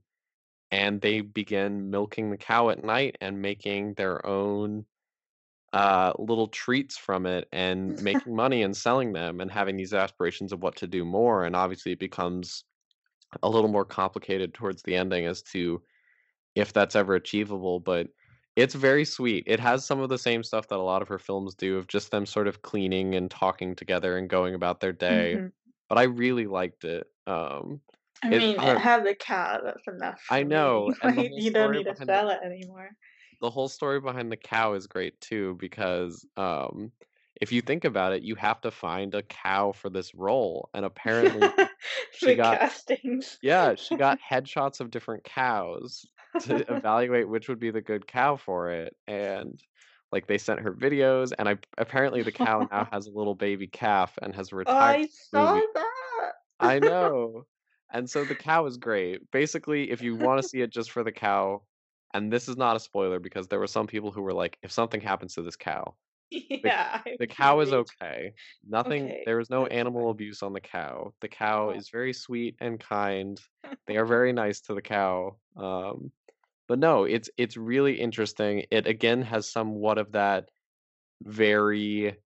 and 0.72 1.02
they 1.02 1.22
begin 1.22 1.90
milking 1.92 2.32
the 2.32 2.38
cow 2.38 2.70
at 2.70 2.84
night 2.84 3.18
and 3.22 3.42
making 3.42 3.96
their 3.96 4.26
own 4.26 4.86
uh, 5.74 6.14
little 6.20 6.48
treats 6.48 6.98
from 6.98 7.26
it 7.26 7.48
and 7.52 7.98
making 8.02 8.36
money 8.36 8.62
and 8.64 8.76
selling 8.78 9.14
them 9.14 9.42
and 9.42 9.52
having 9.52 9.76
these 9.78 9.94
aspirations 9.94 10.52
of 10.54 10.62
what 10.64 10.76
to 10.78 10.88
do 10.88 11.04
more. 11.06 11.44
And 11.46 11.56
obviously, 11.56 11.92
it 11.92 12.00
becomes 12.00 12.64
a 13.44 13.50
little 13.50 13.70
more 13.70 13.86
complicated 13.86 14.54
towards 14.54 14.84
the 14.84 14.96
ending 14.96 15.26
as 15.26 15.42
to 15.44 15.84
if 16.56 16.74
that's 16.74 16.96
ever 16.96 17.16
achievable, 17.16 17.80
but 17.80 18.10
it's 18.56 18.76
very 18.76 19.06
sweet. 19.06 19.44
It 19.48 19.60
has 19.60 19.86
some 19.86 20.00
of 20.00 20.10
the 20.10 20.18
same 20.18 20.44
stuff 20.44 20.70
that 20.70 20.80
a 20.80 20.84
lot 20.84 21.02
of 21.02 21.08
her 21.10 21.20
films 21.20 21.56
do 21.56 21.78
of 21.78 21.88
just 21.88 22.12
them 22.12 22.26
sort 22.26 22.48
of 22.48 22.62
cleaning 22.62 23.16
and 23.16 23.30
talking 23.30 23.76
together 23.76 24.18
and 24.18 24.30
going 24.30 24.56
about 24.56 24.80
their 24.80 24.94
day, 24.94 25.42
Mhm. 25.42 25.54
but 25.90 25.98
I 25.98 26.04
really 26.04 26.48
liked 26.48 26.86
it. 26.86 27.08
Um, 27.28 27.82
I 28.24 28.32
it 28.32 28.46
mean, 28.46 28.60
it 28.60 28.78
had 28.78 29.06
the 29.06 29.16
cow, 29.16 29.62
that's 29.64 29.88
enough 29.88 30.22
I 30.30 30.44
know, 30.44 30.94
and 31.02 31.18
Like, 31.18 31.32
you 31.36 31.52
don't 31.52 31.72
need 31.72 31.86
to 31.86 31.96
sell 31.96 32.30
it 32.30 32.42
anymore. 32.44 32.92
the 33.42 33.50
whole 33.50 33.68
story 33.68 34.00
behind 34.00 34.32
the 34.32 34.38
cow 34.38 34.74
is 34.74 34.88
great 34.88 35.20
too 35.22 35.56
because, 35.56 36.26
um, 36.38 36.92
if 37.42 37.52
you 37.52 37.62
think 37.62 37.86
about 37.86 38.14
it, 38.14 38.24
you 38.24 38.36
have 38.36 38.62
to 38.62 38.72
find 38.72 39.16
a 39.16 39.24
cow 39.24 39.72
for 39.72 39.90
this 39.90 40.14
role, 40.16 40.70
and 40.74 40.86
apparently 40.86 41.54
she 42.12 42.34
got 42.36 42.62
castings. 42.62 43.40
Yeah, 43.42 43.76
she 43.76 43.96
got 43.98 44.20
headshots 44.22 44.80
of 44.82 44.92
different 44.92 45.24
cows 45.26 46.06
to 46.40 46.66
evaluate 46.72 47.30
which 47.30 47.50
would 47.50 47.60
be 47.60 47.72
the 47.72 47.82
good 47.82 48.08
cow 48.08 48.36
for 48.38 48.70
it, 48.72 48.96
and, 49.08 49.62
like, 50.12 50.28
they 50.28 50.38
sent 50.40 50.62
her 50.62 50.74
videos, 50.74 51.34
and 51.40 51.50
I 51.50 51.58
apparently 51.78 52.24
the 52.24 52.32
cow 52.34 52.68
now 52.72 52.86
has 52.92 53.08
a 53.08 53.12
little 53.12 53.36
baby 53.36 53.68
calf 53.68 54.18
and 54.22 54.36
has 54.36 54.54
retired 54.54 54.98
I 54.98 55.06
saw 55.08 55.62
that. 55.74 56.34
I 56.60 56.80
know, 56.80 57.48
and 57.92 58.10
so 58.10 58.26
the 58.26 58.36
cow 58.36 58.66
is 58.66 58.78
great. 58.78 59.30
Basically, 59.32 59.92
if 59.92 60.02
you 60.02 60.16
wanna 60.16 60.44
see 60.44 60.62
it 60.62 60.70
just 60.72 60.92
for 60.92 61.04
the 61.04 61.12
cow 61.12 61.66
and 62.14 62.32
this 62.32 62.48
is 62.48 62.56
not 62.58 62.76
a 62.78 62.80
spoiler 62.80 63.20
because 63.20 63.48
there 63.48 63.60
were 63.60 63.68
some 63.68 63.88
people 63.88 64.12
who 64.12 64.22
were 64.22 64.34
like, 64.34 64.58
"If 64.62 64.72
something 64.72 65.02
happens 65.02 65.36
to 65.36 65.42
this 65.42 65.56
cow" 65.58 65.98
Yeah, 66.64 67.02
I 67.06 67.18
the 67.20 67.28
cow 67.28 67.60
is 67.62 67.72
okay. 67.74 68.34
Nothing 68.68 69.06
Okay, 69.06 69.26
there 69.26 69.38
was 69.38 69.50
no 69.50 69.68
animal 69.68 70.10
abuse 70.10 70.42
on 70.44 70.54
the 70.54 70.62
cow. 70.62 71.14
The 71.22 71.28
cow 71.30 71.70
Oh. 71.70 71.72
is 71.72 71.90
very 71.90 72.14
sweet 72.14 72.56
and 72.60 72.80
kind. 72.80 73.40
They 73.88 73.98
are 73.98 74.06
very 74.06 74.34
nice 74.34 74.62
to 74.62 74.74
the 74.74 74.82
cow. 74.82 75.38
Um, 75.56 76.12
but 76.68 76.80
no, 76.80 77.04
it's 77.06 77.30
it's 77.38 77.58
really 77.58 78.00
interesting. 78.00 78.66
It 78.72 78.88
again 78.88 79.22
has 79.24 79.50
somewhat 79.50 79.98
of 80.00 80.14
that 80.14 80.50
very 81.24 82.18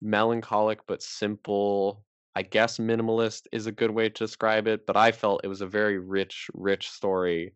melancholic 0.00 0.86
but 0.86 1.02
simple, 1.02 2.04
I 2.34 2.42
guess 2.42 2.78
minimalist 2.78 3.42
is 3.52 3.66
a 3.66 3.72
good 3.72 3.90
way 3.92 4.08
to 4.10 4.24
describe 4.24 4.68
it, 4.68 4.86
but 4.86 4.96
I 4.96 5.12
felt 5.12 5.42
it 5.44 5.48
was 5.48 5.60
a 5.62 5.66
very 5.66 5.98
rich, 5.98 6.48
rich 6.54 6.90
story 6.90 7.54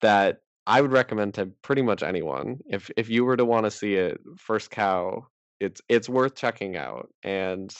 that 0.00 0.42
I 0.66 0.80
would 0.80 0.92
recommend 0.92 1.34
to 1.34 1.46
pretty 1.62 1.82
much 1.82 2.02
anyone. 2.02 2.60
If 2.66 2.90
if 2.96 3.08
you 3.08 3.24
were 3.24 3.36
to 3.36 3.44
wanna 3.44 3.70
see 3.70 3.94
it, 3.96 4.20
First 4.38 4.70
Cow, 4.70 5.26
it's 5.60 5.80
it's 5.88 6.08
worth 6.08 6.34
checking 6.36 6.76
out, 6.76 7.12
and 7.22 7.74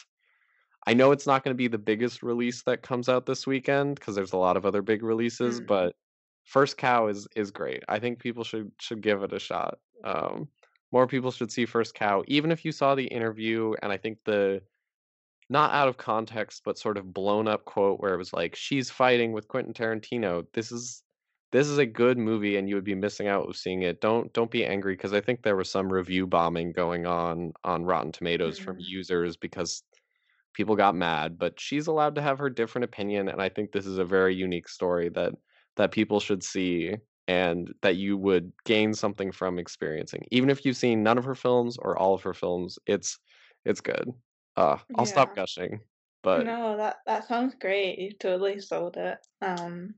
I 0.87 0.95
know 0.95 1.13
it's 1.13 1.27
not 1.27 1.45
gonna 1.45 1.55
be 1.55 1.69
the 1.69 1.79
biggest 1.79 2.23
release 2.23 2.63
that 2.65 2.83
comes 2.83 3.09
out 3.09 3.27
this 3.27 3.47
weekend 3.47 3.97
because 3.97 4.15
there's 4.17 4.33
a 4.33 4.37
lot 4.39 4.57
of 4.57 4.67
other 4.67 4.83
big 4.83 5.03
releases, 5.03 5.61
Mm. 5.61 5.67
but 5.67 5.97
First 6.45 6.77
Cow 6.79 7.07
is 7.09 7.29
is 7.37 7.51
great. 7.53 7.83
I 7.89 7.99
think 8.01 8.19
people 8.21 8.45
should 8.45 8.73
should 8.81 9.01
give 9.03 9.23
it 9.23 9.33
a 9.33 9.39
shot. 9.39 9.79
Um, 10.05 10.49
more 10.93 11.07
people 11.07 11.31
should 11.31 11.53
see 11.53 11.67
First 11.67 11.95
Cow, 11.95 12.25
even 12.29 12.51
if 12.53 12.65
you 12.65 12.73
saw 12.73 12.95
the 12.95 13.07
interview, 13.07 13.75
and 13.83 13.93
I 13.93 13.97
think 13.99 14.19
the 14.25 14.63
not 15.49 15.73
out 15.73 15.89
of 15.89 15.99
context, 15.99 16.63
but 16.65 16.79
sort 16.79 16.97
of 16.99 17.13
blown 17.15 17.49
up 17.49 17.65
quote 17.65 18.01
where 18.01 18.15
it 18.15 18.19
was 18.19 18.33
like, 18.33 18.57
"She's 18.57 18.91
fighting 18.91 19.33
with 19.33 19.49
Quentin 19.49 19.75
Tarantino." 19.75 20.47
This 20.53 20.73
is 20.73 21.05
this 21.53 21.69
is 21.69 21.79
a 21.79 21.87
good 21.87 22.19
movie, 22.19 22.57
and 22.57 22.69
you 22.69 22.75
would 22.77 22.85
be 22.85 22.95
missing 22.95 23.29
out 23.29 23.49
of 23.49 23.57
seeing 23.57 23.83
it. 23.83 24.01
Don't 24.01 24.33
don't 24.33 24.51
be 24.51 24.65
angry 24.67 24.95
because 24.95 25.13
I 25.13 25.21
think 25.21 25.43
there 25.43 25.57
was 25.57 25.71
some 25.71 25.93
review 25.93 26.27
bombing 26.27 26.73
going 26.73 27.07
on 27.07 27.53
on 27.65 27.85
Rotten 27.85 28.13
Tomatoes 28.13 28.59
from 28.59 28.77
Mhm. 28.77 28.81
users 28.81 29.37
because 29.37 29.83
people 30.55 30.77
got 30.77 30.95
mad, 30.95 31.39
but 31.39 31.59
she's 31.61 31.87
allowed 31.87 32.15
to 32.17 32.23
have 32.23 32.39
her 32.39 32.51
different 32.51 32.85
opinion, 32.85 33.29
and 33.29 33.41
I 33.43 33.49
think 33.49 33.73
this 33.73 33.87
is 33.87 33.99
a 33.99 34.05
very 34.05 34.35
unique 34.35 34.69
story 34.69 35.09
that 35.11 35.35
that 35.77 35.93
people 35.93 36.21
should 36.21 36.43
see 36.43 36.97
and 37.29 37.73
that 37.83 37.97
you 37.97 38.17
would 38.19 38.53
gain 38.65 38.93
something 38.95 39.33
from 39.33 39.59
experiencing. 39.59 40.25
Even 40.31 40.51
if 40.51 40.65
you've 40.67 40.77
seen 40.77 41.03
none 41.03 41.19
of 41.19 41.25
her 41.25 41.35
films 41.35 41.79
or 41.79 41.97
all 41.99 42.15
of 42.15 42.23
her 42.23 42.35
films, 42.35 42.79
it's 42.87 43.19
it's 43.65 43.81
good. 43.81 44.11
Uh, 44.57 44.79
I'll 44.97 45.07
stop 45.07 45.35
gushing, 45.35 45.81
but 46.23 46.49
No, 46.49 46.77
that 46.77 46.99
that 47.07 47.25
sounds 47.25 47.55
great. 47.55 47.99
You 47.99 48.13
totally 48.13 48.61
sold 48.61 48.97
it. 48.97 49.19
Um, 49.41 49.95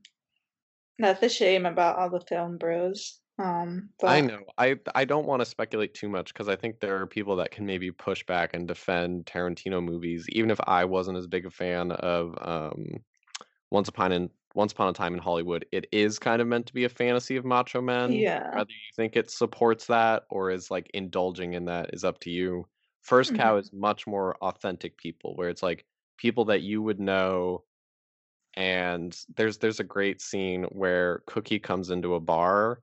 that's 0.99 1.23
a 1.23 1.29
shame 1.29 1.65
about 1.65 1.97
all 1.97 2.09
the 2.09 2.21
film 2.21 2.57
bros. 2.57 3.21
Um, 3.37 3.89
I 4.05 4.21
know. 4.21 4.43
I 4.57 4.79
I 4.93 5.05
don't 5.05 5.25
wanna 5.25 5.45
speculate 5.45 5.93
too 5.95 6.09
much 6.09 6.31
because 6.33 6.47
I 6.47 6.55
think 6.55 6.79
there 6.79 7.01
are 7.01 7.07
people 7.07 7.35
that 7.37 7.51
can 7.51 7.65
maybe 7.65 7.91
push 7.91 8.23
back 8.25 8.53
and 8.53 8.67
defend 8.67 9.25
Tarantino 9.25 9.83
movies, 9.83 10.27
even 10.29 10.51
if 10.51 10.59
I 10.65 10.85
wasn't 10.85 11.17
as 11.17 11.25
big 11.27 11.45
a 11.45 11.51
fan 11.51 11.91
of, 11.91 12.35
um, 12.47 13.03
Once 13.71 13.89
Upon 13.89 14.11
in 14.13 14.31
Once 14.55 14.73
Upon 14.73 14.89
a 14.89 14.93
Time 14.93 15.13
in 15.15 15.19
Hollywood. 15.21 15.65
It 15.73 15.87
is 15.93 16.19
kind 16.19 16.41
of 16.41 16.47
meant 16.49 16.67
to 16.67 16.73
be 16.75 16.85
a 16.85 16.89
fantasy 16.89 17.37
of 17.37 17.45
macho 17.45 17.81
men. 17.81 18.27
yeah. 18.27 18.51
Whether 18.51 18.71
you 18.71 18.91
think 18.95 19.15
it 19.17 19.31
supports 19.31 19.87
that 19.87 20.25
or 20.31 20.51
is, 20.51 20.71
like, 20.71 20.89
indulging 20.93 21.53
in 21.53 21.65
that 21.65 21.93
is 21.93 22.03
up 22.05 22.19
to 22.21 22.31
you. 22.31 22.67
First 23.01 23.33
Cow 23.35 23.57
Mhm. 23.57 23.59
is 23.59 23.71
much 23.73 24.07
more 24.07 24.35
authentic 24.43 24.97
people, 24.97 25.35
where 25.37 25.49
it's, 25.49 25.63
like, 25.63 25.85
people 26.17 26.45
that 26.45 26.61
you 26.63 26.81
would 26.83 26.99
know, 27.01 27.65
and 28.55 29.17
there's 29.35 29.57
there's 29.59 29.79
a 29.79 29.83
great 29.83 30.21
scene 30.21 30.63
where 30.65 31.23
Cookie 31.27 31.59
comes 31.59 31.89
into 31.89 32.15
a 32.15 32.19
bar 32.19 32.81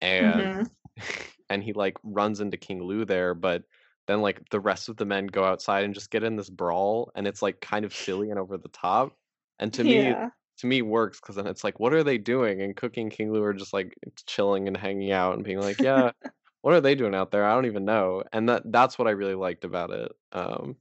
and 0.00 0.48
Mhm. 0.48 0.72
and 1.50 1.62
he, 1.64 1.72
like, 1.72 1.96
runs 2.02 2.40
into 2.40 2.56
King 2.56 2.82
Lou 2.84 3.04
there, 3.04 3.34
but 3.34 3.64
then, 4.06 4.20
like, 4.22 4.48
the 4.50 4.60
rest 4.60 4.88
of 4.88 4.96
the 4.96 5.04
men 5.06 5.26
go 5.26 5.44
outside 5.44 5.84
and 5.84 5.94
just 5.94 6.10
get 6.10 6.24
in 6.24 6.36
this 6.36 6.50
brawl, 6.50 7.12
and 7.14 7.26
it's, 7.26 7.42
like, 7.42 7.60
kind 7.60 7.84
of 7.84 7.94
silly 7.94 8.30
and 8.30 8.38
over 8.38 8.58
the 8.58 8.68
top, 8.68 9.16
and 9.58 9.72
to 9.74 9.84
me 9.84 10.16
to 10.58 10.66
me 10.66 10.82
works 10.82 11.20
because 11.20 11.36
then 11.36 11.46
it's 11.46 11.64
like, 11.64 11.80
"What 11.80 11.92
are 11.94 12.04
they 12.04 12.18
doing?" 12.18 12.60
And 12.62 12.76
Cookie 12.76 13.00
and 13.02 13.10
King 13.10 13.32
Lou 13.32 13.42
are 13.44 13.54
just, 13.54 13.72
like, 13.72 13.94
chilling 14.26 14.68
and 14.68 14.76
hanging 14.76 15.12
out 15.12 15.34
and 15.34 15.44
being 15.44 15.60
like, 15.60 15.82
"Yeah, 15.82 16.12
what 16.62 16.74
are 16.74 16.80
they 16.80 16.94
doing 16.94 17.14
out 17.14 17.30
there? 17.30 17.44
I 17.44 17.54
don't 17.54 17.66
even 17.66 17.84
know." 17.84 18.22
And 18.32 18.48
that 18.48 18.62
that's 18.72 18.98
what 18.98 19.08
I 19.08 19.12
really 19.12 19.34
liked 19.34 19.64
about 19.64 19.90
it, 19.90 20.12
um, 20.32 20.76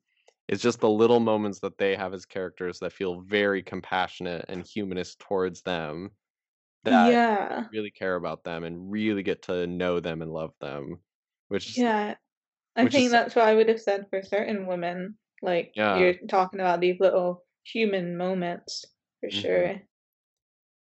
it's 0.52 0.64
just 0.64 0.82
the 0.82 0.90
little 0.92 1.22
moments 1.22 1.62
that 1.62 1.80
they 1.80 1.96
have 1.98 2.14
as 2.16 2.26
characters 2.28 2.80
that 2.82 2.94
feel 2.94 3.22
very 3.22 3.64
compassionate 3.64 4.46
and 4.50 4.66
humanist 4.68 5.20
towards 5.20 5.64
them 5.64 6.12
that 6.84 7.16
Yeah. 7.16 7.70
really 7.72 7.92
care 7.92 8.16
about 8.16 8.44
them 8.46 8.64
and 8.66 8.92
really 8.92 9.24
get 9.24 9.44
to 9.44 9.68
know 9.68 10.00
them 10.02 10.22
and 10.22 10.32
love 10.34 10.54
them, 10.62 11.02
which 11.50 11.68
is 11.68 11.86
Yeah. 11.86 12.16
I 12.76 12.88
which 12.88 12.92
think 12.92 13.12
is 13.12 13.12
that's 13.12 13.36
what 13.36 13.46
I 13.48 13.56
would 13.56 13.70
have 13.70 13.82
said 13.82 14.08
for 14.10 14.24
certain 14.24 14.68
women. 14.68 15.18
Like, 15.42 15.76
yeah. 15.76 15.92
you're 15.92 16.16
talking 16.30 16.60
about 16.62 16.82
these 16.82 17.00
little 17.00 17.46
human 17.66 18.18
moments 18.18 18.86
for 19.22 19.30
Mhm. 19.32 19.72
sure. 19.72 19.82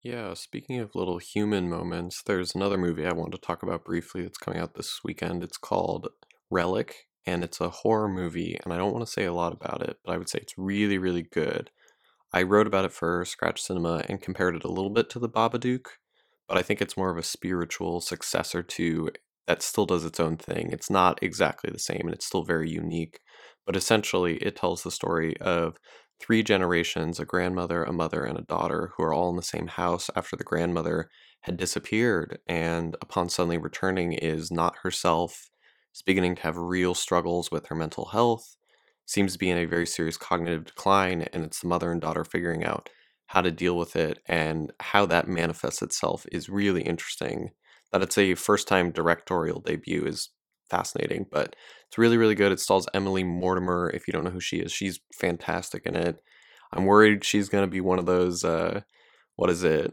Yeah, 0.02 0.34
speaking 0.34 0.78
of 0.78 0.94
little 0.94 1.18
human 1.18 1.68
moments, 1.68 2.22
there's 2.22 2.54
another 2.54 2.78
movie 2.78 3.06
I 3.06 3.12
want 3.12 3.32
to 3.32 3.38
talk 3.38 3.62
about 3.62 3.84
briefly 3.84 4.22
that's 4.22 4.38
coming 4.38 4.60
out 4.60 4.74
this 4.74 5.00
weekend. 5.04 5.42
It's 5.42 5.58
called 5.58 6.08
Relic, 6.50 7.08
and 7.26 7.44
it's 7.44 7.60
a 7.60 7.70
horror 7.70 8.08
movie, 8.08 8.58
and 8.64 8.72
I 8.72 8.76
don't 8.78 8.92
want 8.92 9.06
to 9.06 9.12
say 9.12 9.24
a 9.24 9.32
lot 9.32 9.52
about 9.52 9.82
it, 9.82 9.98
but 10.04 10.12
I 10.12 10.18
would 10.18 10.28
say 10.28 10.38
it's 10.40 10.54
really, 10.58 10.98
really 10.98 11.22
good. 11.22 11.70
I 12.32 12.42
wrote 12.42 12.66
about 12.66 12.84
it 12.84 12.92
for 12.92 13.24
Scratch 13.24 13.62
Cinema 13.62 14.04
and 14.08 14.22
compared 14.22 14.56
it 14.56 14.64
a 14.64 14.70
little 14.72 14.90
bit 14.90 15.10
to 15.10 15.18
The 15.18 15.28
Babadook, 15.28 15.86
but 16.48 16.56
I 16.58 16.62
think 16.62 16.80
it's 16.80 16.96
more 16.96 17.10
of 17.10 17.18
a 17.18 17.22
spiritual 17.22 18.00
successor 18.00 18.62
to 18.62 19.10
that 19.46 19.62
still 19.62 19.86
does 19.86 20.04
its 20.04 20.20
own 20.20 20.36
thing. 20.36 20.70
It's 20.72 20.90
not 20.90 21.22
exactly 21.22 21.70
the 21.72 21.78
same 21.78 22.02
and 22.02 22.12
it's 22.14 22.26
still 22.26 22.44
very 22.44 22.70
unique, 22.70 23.20
but 23.66 23.76
essentially 23.76 24.36
it 24.38 24.56
tells 24.56 24.82
the 24.82 24.90
story 24.90 25.36
of 25.40 25.76
three 26.20 26.42
generations 26.42 27.18
a 27.18 27.24
grandmother, 27.24 27.82
a 27.82 27.92
mother, 27.92 28.24
and 28.24 28.38
a 28.38 28.42
daughter 28.42 28.92
who 28.96 29.02
are 29.04 29.12
all 29.14 29.30
in 29.30 29.36
the 29.36 29.42
same 29.42 29.66
house 29.66 30.10
after 30.14 30.36
the 30.36 30.44
grandmother 30.44 31.08
had 31.42 31.56
disappeared 31.56 32.38
and 32.46 32.96
upon 33.00 33.28
suddenly 33.28 33.58
returning 33.58 34.12
is 34.12 34.50
not 34.50 34.76
herself, 34.82 35.49
is 35.94 36.02
beginning 36.02 36.36
to 36.36 36.42
have 36.42 36.56
real 36.56 36.94
struggles 36.94 37.50
with 37.50 37.66
her 37.66 37.74
mental 37.74 38.06
health 38.06 38.56
seems 39.06 39.32
to 39.32 39.38
be 39.38 39.50
in 39.50 39.58
a 39.58 39.64
very 39.64 39.86
serious 39.86 40.16
cognitive 40.16 40.64
decline, 40.64 41.22
and 41.32 41.44
it's 41.44 41.60
the 41.60 41.68
mother 41.68 41.90
and 41.90 42.00
daughter 42.00 42.24
figuring 42.24 42.64
out 42.64 42.88
how 43.26 43.40
to 43.40 43.50
deal 43.50 43.76
with 43.76 43.96
it 43.96 44.20
and 44.26 44.72
how 44.80 45.04
that 45.06 45.28
manifests 45.28 45.82
itself 45.82 46.26
is 46.30 46.48
really 46.48 46.82
interesting. 46.82 47.50
That 47.92 48.02
it's 48.02 48.18
a 48.18 48.34
first 48.34 48.68
time 48.68 48.92
directorial 48.92 49.60
debut 49.60 50.04
is 50.06 50.30
fascinating, 50.68 51.26
but 51.30 51.56
it's 51.88 51.98
really, 51.98 52.16
really 52.16 52.36
good. 52.36 52.52
It 52.52 52.60
stars 52.60 52.86
Emily 52.94 53.24
Mortimer. 53.24 53.90
If 53.90 54.06
you 54.06 54.12
don't 54.12 54.22
know 54.22 54.30
who 54.30 54.40
she 54.40 54.58
is, 54.58 54.70
she's 54.70 55.00
fantastic 55.18 55.86
in 55.86 55.96
it. 55.96 56.22
I'm 56.72 56.84
worried 56.84 57.24
she's 57.24 57.48
going 57.48 57.64
to 57.64 57.70
be 57.70 57.80
one 57.80 57.98
of 57.98 58.06
those, 58.06 58.44
uh, 58.44 58.82
what 59.34 59.50
is 59.50 59.64
it, 59.64 59.92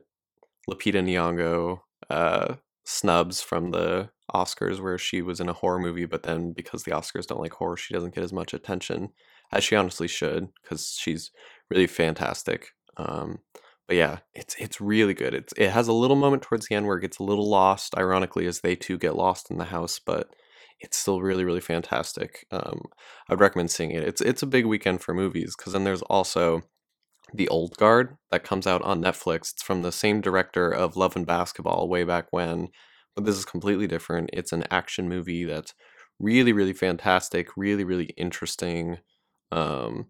Lupita 0.70 1.02
Nyong'o 1.02 1.80
uh, 2.12 2.56
snubs 2.88 3.42
from 3.42 3.72
the 3.72 4.10
Oscars 4.34 4.82
where 4.82 4.98
she 4.98 5.22
was 5.22 5.42
in 5.42 5.50
a 5.50 5.54
horror 5.54 5.78
movie, 5.78 6.06
but 6.06 6.24
then 6.24 6.54
because 6.54 6.84
the 6.84 6.92
Oscars 6.92 7.28
don't 7.28 7.42
like 7.42 7.52
horror, 7.52 7.76
she 7.76 7.94
doesn't 7.94 8.16
get 8.16 8.24
as 8.24 8.32
much 8.32 8.54
attention 8.54 9.10
as 9.52 9.64
she 9.64 9.76
honestly 9.76 10.08
should 10.08 10.48
because 10.64 10.98
she's 10.98 11.32
really 11.70 11.88
fantastic. 11.88 12.70
Um, 12.96 13.40
but 13.88 13.98
yeah, 13.98 14.20
it's 14.34 14.56
it's 14.58 14.80
really 14.80 15.14
good. 15.14 15.34
It's 15.34 15.54
it 15.58 15.70
has 15.70 15.90
a 15.90 15.94
little 15.94 16.16
moment 16.16 16.44
towards 16.44 16.68
the 16.68 16.76
end 16.76 16.88
where 16.88 16.98
it 16.98 17.02
gets 17.02 17.20
a 17.20 17.24
little 17.24 17.50
lost, 17.50 17.94
ironically, 17.98 18.48
as 18.48 18.62
they 18.62 18.76
too 18.76 18.98
get 18.98 19.16
lost 19.16 19.52
in 19.52 19.58
the 19.58 19.66
house, 19.66 20.00
but 20.00 20.30
it's 20.80 20.98
still 20.98 21.22
really 21.22 21.44
really 21.44 21.62
fantastic. 21.62 22.46
Um, 22.52 22.82
I'd 23.30 23.40
recommend 23.42 23.72
seeing 23.72 23.92
it. 23.92 24.04
It's 24.04 24.22
it's 24.22 24.44
a 24.44 24.48
big 24.48 24.66
weekend 24.66 25.02
for 25.02 25.14
movies 25.14 25.56
because 25.58 25.74
then 25.74 25.84
there's 25.84 26.02
also 26.04 26.64
the 27.34 27.47
Old 27.49 27.78
Guard 27.78 28.17
that 28.32 28.43
comes 28.43 28.67
out 28.67 28.82
on 28.84 29.01
Netflix. 29.01 29.53
It's 29.53 29.63
from 29.63 29.82
the 29.82 29.91
same 29.91 30.21
director 30.21 30.69
of 30.69 30.95
Love 30.95 31.15
and 31.15 31.25
Basketball 31.25 31.89
way 31.89 32.03
back 32.03 32.28
when, 32.32 32.69
but 33.15 33.25
this 33.25 33.38
is 33.38 33.45
completely 33.45 33.88
different. 33.88 34.30
It's 34.34 34.51
an 34.51 34.65
action 34.71 35.09
movie 35.09 35.45
that's 35.45 35.73
really, 36.19 36.53
really 36.53 36.73
fantastic, 36.73 37.49
really, 37.55 37.84
really 37.84 38.13
interesting. 38.17 38.97
Um, 39.51 40.07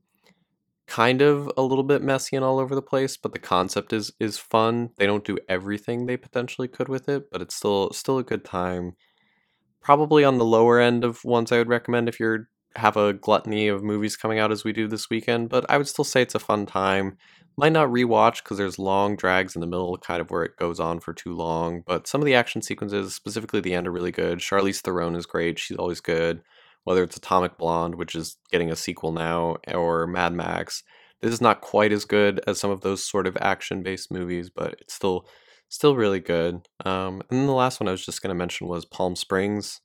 kind 0.88 1.22
of 1.22 1.52
a 1.58 1.62
little 1.62 1.84
bit 1.84 2.02
messy 2.02 2.36
and 2.36 2.46
all 2.46 2.60
over 2.60 2.74
the 2.74 2.82
place, 2.82 3.18
but 3.18 3.34
the 3.34 3.40
concept 3.40 3.92
is 3.94 4.12
is 4.20 4.38
fun. 4.38 4.90
They 4.98 5.06
don't 5.06 5.26
do 5.26 5.38
everything 5.50 6.06
they 6.06 6.18
potentially 6.18 6.68
could 6.68 6.88
with 6.88 7.10
it, 7.10 7.30
but 7.32 7.42
it's 7.42 7.56
still 7.56 7.92
still 7.92 8.18
a 8.18 8.24
good 8.24 8.46
time 8.46 8.96
probably 9.88 10.26
on 10.26 10.38
the 10.38 10.44
lower 10.44 10.82
end 10.82 11.06
of 11.06 11.24
ones 11.24 11.50
I 11.50 11.58
would 11.60 11.70
recommend 11.70 12.10
if 12.10 12.20
you're 12.20 12.50
have 12.78 12.96
a 12.96 13.14
gluttony 13.14 13.68
of 13.68 13.84
movies 13.84 14.16
coming 14.16 14.40
out 14.40 14.52
as 14.52 14.64
we 14.64 14.72
do 14.72 14.88
this 14.88 15.10
weekend, 15.10 15.50
but 15.50 15.66
I 15.70 15.78
would 15.78 15.88
still 15.88 16.06
say 16.06 16.22
it's 16.22 16.36
a 16.36 16.40
fun 16.40 16.66
time. 16.66 17.18
Might 17.58 17.74
not 17.74 17.90
rewatch 17.90 18.44
because 18.44 18.58
there's 18.58 18.78
long 18.78 19.16
drags 19.16 19.56
in 19.56 19.62
the 19.62 19.68
middle, 19.68 19.98
kind 19.98 20.22
of 20.22 20.30
where 20.30 20.44
it 20.44 20.58
goes 20.58 20.80
on 20.80 21.00
for 21.00 21.12
too 21.12 21.34
long. 21.34 21.82
But 21.88 22.08
some 22.08 22.22
of 22.22 22.26
the 22.26 22.36
action 22.36 22.62
sequences, 22.62 23.16
specifically 23.16 23.62
the 23.62 23.74
end, 23.74 23.88
are 23.88 23.92
really 23.92 24.12
good. 24.12 24.40
Charlize 24.40 24.82
Theron 24.82 25.16
is 25.16 25.26
great; 25.26 25.58
she's 25.58 25.78
always 25.78 26.00
good. 26.00 26.44
Whether 26.84 27.04
it's 27.04 27.18
Atomic 27.18 27.58
Blonde, 27.58 27.96
which 27.96 28.16
is 28.16 28.38
getting 28.52 28.72
a 28.72 28.76
sequel 28.76 29.12
now, 29.12 29.58
or 29.74 30.06
Mad 30.06 30.34
Max, 30.34 30.84
this 31.22 31.34
is 31.34 31.42
not 31.42 31.62
quite 31.62 31.92
as 31.92 32.06
good 32.06 32.40
as 32.46 32.60
some 32.60 32.70
of 32.70 32.82
those 32.82 33.04
sort 33.04 33.26
of 33.26 33.36
action-based 33.42 34.12
movies, 34.12 34.52
but 34.52 34.76
it's 34.80 34.94
still 34.94 35.28
still 35.70 35.96
really 35.96 36.20
good. 36.20 36.68
Um, 36.86 37.22
and 37.30 37.40
then 37.40 37.48
the 37.48 37.54
last 37.54 37.80
one 37.80 37.88
I 37.88 37.92
was 37.92 38.06
just 38.06 38.22
going 38.22 38.30
to 38.30 38.36
mention 38.36 38.68
was 38.68 38.86
Palm 38.86 39.16
Springs, 39.16 39.82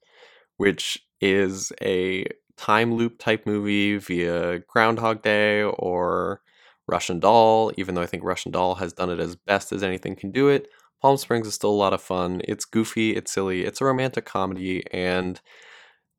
which 0.59 0.99
is 1.21 1.73
a 1.81 2.27
time 2.63 2.95
loop 2.95 3.19
type 3.19 3.45
movie 3.45 3.97
via 3.99 4.61
Groundhog 4.61 5.23
Day 5.23 5.63
or 5.63 6.41
Russian 6.87 7.19
Doll, 7.19 7.73
even 7.77 7.95
though 7.97 8.03
I 8.03 8.07
think 8.07 8.23
Russian 8.23 8.53
Doll 8.53 8.77
has 8.77 8.93
done 8.93 9.11
it 9.11 9.19
as 9.19 9.35
best 9.35 9.73
as 9.73 9.83
anything 9.83 10.15
can 10.15 10.31
do 10.31 10.49
it. 10.49 10.69
Palm 11.01 11.17
Springs 11.17 11.49
is 11.49 11.55
still 11.55 11.71
a 11.71 11.83
lot 11.85 11.93
of 11.93 12.01
fun. 12.01 12.41
It's 12.45 12.65
goofy, 12.65 13.17
it's 13.17 13.33
silly, 13.33 13.65
it's 13.65 13.81
a 13.81 13.85
romantic 13.85 14.25
comedy, 14.25 14.85
and 14.93 15.41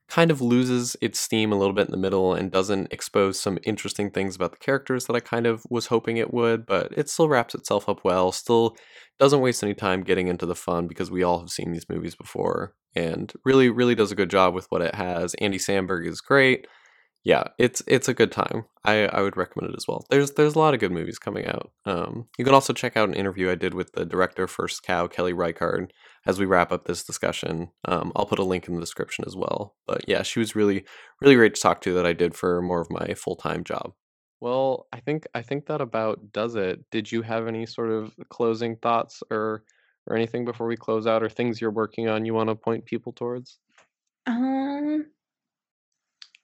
kind 0.09 0.31
of 0.31 0.41
loses 0.41 0.97
its 1.01 1.19
steam 1.19 1.51
a 1.53 1.57
little 1.57 1.73
bit 1.73 1.87
in 1.87 1.91
the 1.91 1.97
middle 1.97 2.33
and 2.33 2.51
doesn't 2.51 2.91
expose 2.91 3.39
some 3.39 3.57
interesting 3.63 4.11
things 4.11 4.35
about 4.35 4.51
the 4.51 4.57
characters 4.57 5.05
that 5.05 5.15
I 5.15 5.21
kind 5.21 5.47
of 5.47 5.63
was 5.69 5.87
hoping 5.87 6.17
it 6.17 6.33
would, 6.33 6.65
but 6.65 6.91
it 6.97 7.09
still 7.09 7.29
wraps 7.29 7.55
itself 7.55 7.87
up 7.87 8.03
well, 8.03 8.31
still 8.33 8.75
doesn't 9.19 9.41
waste 9.41 9.63
any 9.63 9.73
time 9.73 10.03
getting 10.03 10.27
into 10.27 10.45
the 10.45 10.55
fun 10.55 10.87
because 10.87 11.11
we 11.11 11.23
all 11.23 11.39
have 11.39 11.49
seen 11.49 11.71
these 11.71 11.89
movies 11.89 12.15
before 12.15 12.73
and 12.95 13.33
really 13.45 13.69
really 13.69 13.95
does 13.95 14.11
a 14.11 14.15
good 14.15 14.29
job 14.29 14.53
with 14.53 14.65
what 14.69 14.81
it 14.81 14.95
has. 14.95 15.33
Andy 15.35 15.57
Samberg 15.57 16.07
is 16.07 16.21
great. 16.21 16.67
Yeah, 17.23 17.43
it's 17.57 17.81
it's 17.87 18.09
a 18.09 18.13
good 18.13 18.33
time. 18.33 18.65
I, 18.83 19.05
I 19.07 19.21
would 19.21 19.37
recommend 19.37 19.71
it 19.71 19.77
as 19.77 19.85
well. 19.87 20.05
There's 20.09 20.31
there's 20.31 20.55
a 20.55 20.59
lot 20.59 20.73
of 20.73 20.81
good 20.81 20.91
movies 20.91 21.19
coming 21.19 21.45
out. 21.45 21.71
Um, 21.85 22.27
you 22.37 22.43
can 22.43 22.53
also 22.53 22.73
check 22.73 22.97
out 22.97 23.07
an 23.07 23.15
interview 23.15 23.49
I 23.49 23.55
did 23.55 23.73
with 23.73 23.93
the 23.93 24.03
director 24.03 24.45
First 24.45 24.83
Cow, 24.83 25.07
Kelly 25.07 25.31
Reichardt, 25.31 25.93
as 26.25 26.37
we 26.37 26.45
wrap 26.45 26.73
up 26.73 26.83
this 26.83 27.03
discussion. 27.03 27.69
Um, 27.85 28.11
I'll 28.15 28.25
put 28.25 28.39
a 28.39 28.43
link 28.43 28.67
in 28.67 28.75
the 28.75 28.81
description 28.81 29.23
as 29.25 29.37
well. 29.37 29.75
But 29.87 30.03
yeah, 30.05 30.21
she 30.23 30.39
was 30.39 30.53
really 30.53 30.83
really 31.21 31.35
great 31.35 31.55
to 31.55 31.61
talk 31.61 31.79
to 31.81 31.93
that 31.93 32.05
I 32.05 32.11
did 32.11 32.35
for 32.35 32.61
more 32.61 32.81
of 32.81 32.91
my 32.91 33.13
full 33.13 33.37
time 33.37 33.63
job. 33.63 33.93
Well, 34.43 34.87
I 34.91 34.99
think 34.99 35.25
I 35.33 35.41
think 35.41 35.67
that 35.67 35.79
about 35.79 36.33
does 36.33 36.55
it. 36.55 36.83
Did 36.91 37.09
you 37.09 37.21
have 37.21 37.47
any 37.47 37.65
sort 37.65 37.91
of 37.91 38.13
closing 38.27 38.75
thoughts 38.75 39.23
or 39.31 39.63
or 40.05 40.17
anything 40.17 40.43
before 40.43 40.67
we 40.67 40.75
close 40.75 41.07
out 41.07 41.23
or 41.23 41.29
things 41.29 41.61
you're 41.61 41.71
working 41.71 42.09
on 42.09 42.25
you 42.25 42.33
want 42.33 42.49
to 42.49 42.55
point 42.55 42.83
people 42.83 43.13
towards? 43.13 43.59
Um, 44.27 45.05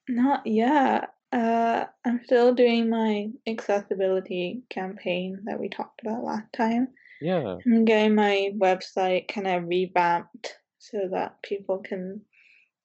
not 0.08 0.46
yet. 0.46 1.10
Uh, 1.30 1.84
I'm 2.06 2.22
still 2.24 2.54
doing 2.54 2.88
my 2.88 3.28
accessibility 3.46 4.62
campaign 4.70 5.42
that 5.44 5.60
we 5.60 5.68
talked 5.68 6.00
about 6.00 6.24
last 6.24 6.50
time. 6.54 6.88
Yeah. 7.20 7.58
I'm 7.66 7.84
getting 7.84 8.14
my 8.14 8.52
website 8.56 9.28
kind 9.28 9.46
of 9.46 9.68
revamped 9.68 10.56
so 10.78 11.06
that 11.12 11.42
people 11.42 11.80
can 11.80 12.22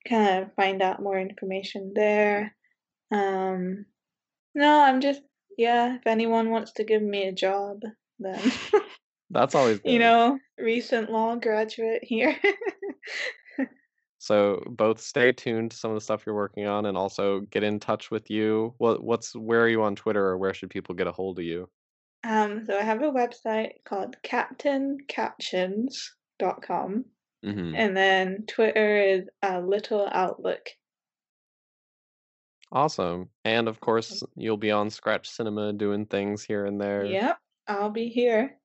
kind 0.06 0.44
of 0.44 0.54
find 0.56 0.82
out 0.82 1.02
more 1.02 1.18
information 1.18 1.94
there. 1.96 2.54
Um, 3.12 3.86
no, 4.56 4.82
I'm 4.82 5.02
just, 5.02 5.22
yeah, 5.58 5.96
if 5.96 6.08
anyone 6.08 6.50
wants 6.50 6.72
to 6.74 6.84
give 6.84 7.02
me 7.02 7.28
a 7.28 7.32
job, 7.32 7.84
then, 8.20 8.42
That's 9.30 9.56
always 9.56 9.80
you 9.86 10.00
know, 10.00 10.40
recent 10.58 11.12
law 11.12 11.36
graduate 11.36 12.04
here. 12.04 12.36
So 14.18 14.64
both 14.66 15.00
stay 15.00 15.32
tuned 15.34 15.70
to 15.70 15.78
some 15.78 15.92
of 15.92 15.96
the 15.96 16.02
stuff 16.02 16.26
you're 16.26 16.34
working 16.34 16.66
on 16.66 16.88
and 16.88 16.98
also 16.98 17.42
get 17.42 17.64
in 17.64 17.80
touch 17.80 18.10
with 18.10 18.32
you. 18.32 18.74
What 18.80 19.04
what's 19.04 19.36
where 19.36 19.62
are 19.62 19.70
you 19.70 19.84
on 19.84 19.96
Twitter 19.96 20.26
or 20.26 20.40
where 20.40 20.56
should 20.56 20.72
people 20.72 20.96
get 20.96 21.06
a 21.06 21.12
hold 21.12 21.38
of 21.38 21.46
you? 21.46 21.70
Um, 22.24 22.66
so 22.66 22.76
I 22.76 22.82
have 22.82 23.04
a 23.04 23.12
website 23.12 23.74
called 23.84 24.16
captaincaptions.com, 24.24 27.06
Mhm. 27.46 27.76
and 27.76 27.96
then 27.96 28.46
Twitter 28.48 28.98
is 28.98 29.30
a 29.44 29.62
Little 29.62 30.10
Outlook. 30.12 30.70
Awesome. 32.76 33.30
And 33.46 33.70
of 33.70 33.80
course, 33.80 34.22
you'll 34.36 34.58
be 34.58 34.70
on 34.72 34.90
Scratch 34.90 35.30
Cinema 35.30 35.72
doing 35.72 36.06
things 36.06 36.44
here 36.44 36.66
and 36.66 36.80
there. 36.80 37.06
Yep, 37.06 37.38
I'll 37.70 37.90
be 37.90 38.10
here. 38.10 38.58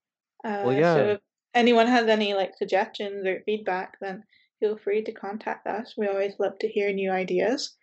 Well, 0.42 0.62
Uh, 0.62 0.64
so 0.64 0.70
yeah. 0.72 0.96
if 1.12 1.20
anyone 1.54 1.86
has 1.86 2.08
any 2.08 2.34
like 2.34 2.56
suggestions 2.56 3.24
or 3.24 3.40
feedback, 3.46 3.98
then 4.00 4.24
feel 4.58 4.76
free 4.76 5.04
to 5.04 5.12
contact 5.12 5.68
us. 5.68 5.94
We 5.96 6.08
always 6.08 6.34
love 6.40 6.58
to 6.58 6.68
hear 6.68 6.92
new 6.92 7.12
ideas. 7.12 7.76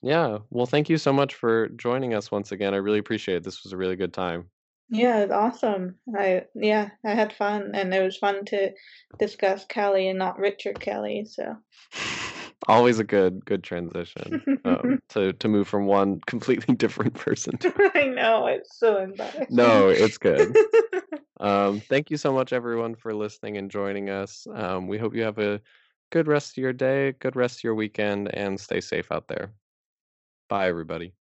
Yeah. 0.00 0.38
Well, 0.50 0.66
thank 0.66 0.88
you 0.88 0.96
so 0.96 1.12
much 1.12 1.34
for 1.34 1.68
joining 1.70 2.14
us 2.14 2.30
once 2.30 2.52
again. 2.52 2.72
I 2.72 2.78
really 2.78 2.98
appreciate 3.00 3.38
it. 3.38 3.44
This 3.44 3.64
was 3.64 3.72
a 3.72 3.76
really 3.76 3.96
good 3.96 4.12
time. 4.12 4.48
Yeah, 4.90 5.20
it's 5.20 5.32
awesome. 5.32 5.96
I 6.16 6.44
yeah, 6.54 6.90
I 7.04 7.14
had 7.14 7.32
fun, 7.32 7.70
and 7.74 7.92
it 7.94 8.02
was 8.02 8.18
fun 8.18 8.44
to 8.46 8.72
discuss 9.18 9.64
Kelly 9.64 10.08
and 10.08 10.18
not 10.18 10.38
Richard 10.38 10.78
Kelly. 10.80 11.24
So 11.24 11.56
Always 12.68 12.98
a 12.98 13.04
good 13.04 13.44
good 13.44 13.64
transition, 13.64 14.42
um, 14.64 15.00
to 15.10 15.32
to 15.32 15.48
move 15.48 15.66
from 15.66 15.86
one 15.86 16.20
completely 16.26 16.74
different 16.76 17.14
person 17.14 17.56
to 17.58 17.90
I 17.94 18.04
know, 18.06 18.46
it's 18.46 18.76
so 18.78 18.98
embarrassing. 18.98 19.46
No, 19.50 19.88
it's 19.88 20.18
good. 20.18 20.56
Um, 21.40 21.80
thank 21.80 22.10
you 22.10 22.16
so 22.16 22.32
much, 22.32 22.52
everyone, 22.52 22.94
for 22.94 23.12
listening 23.12 23.56
and 23.56 23.68
joining 23.68 24.10
us. 24.10 24.46
Um, 24.54 24.86
we 24.86 24.96
hope 24.96 25.14
you 25.14 25.22
have 25.22 25.38
a 25.38 25.60
good 26.10 26.28
rest 26.28 26.52
of 26.52 26.62
your 26.62 26.72
day, 26.72 27.12
good 27.18 27.34
rest 27.34 27.58
of 27.58 27.64
your 27.64 27.74
weekend, 27.74 28.32
and 28.32 28.60
stay 28.60 28.80
safe 28.80 29.10
out 29.10 29.26
there. 29.26 29.52
Bye, 30.48 30.68
everybody. 30.68 31.14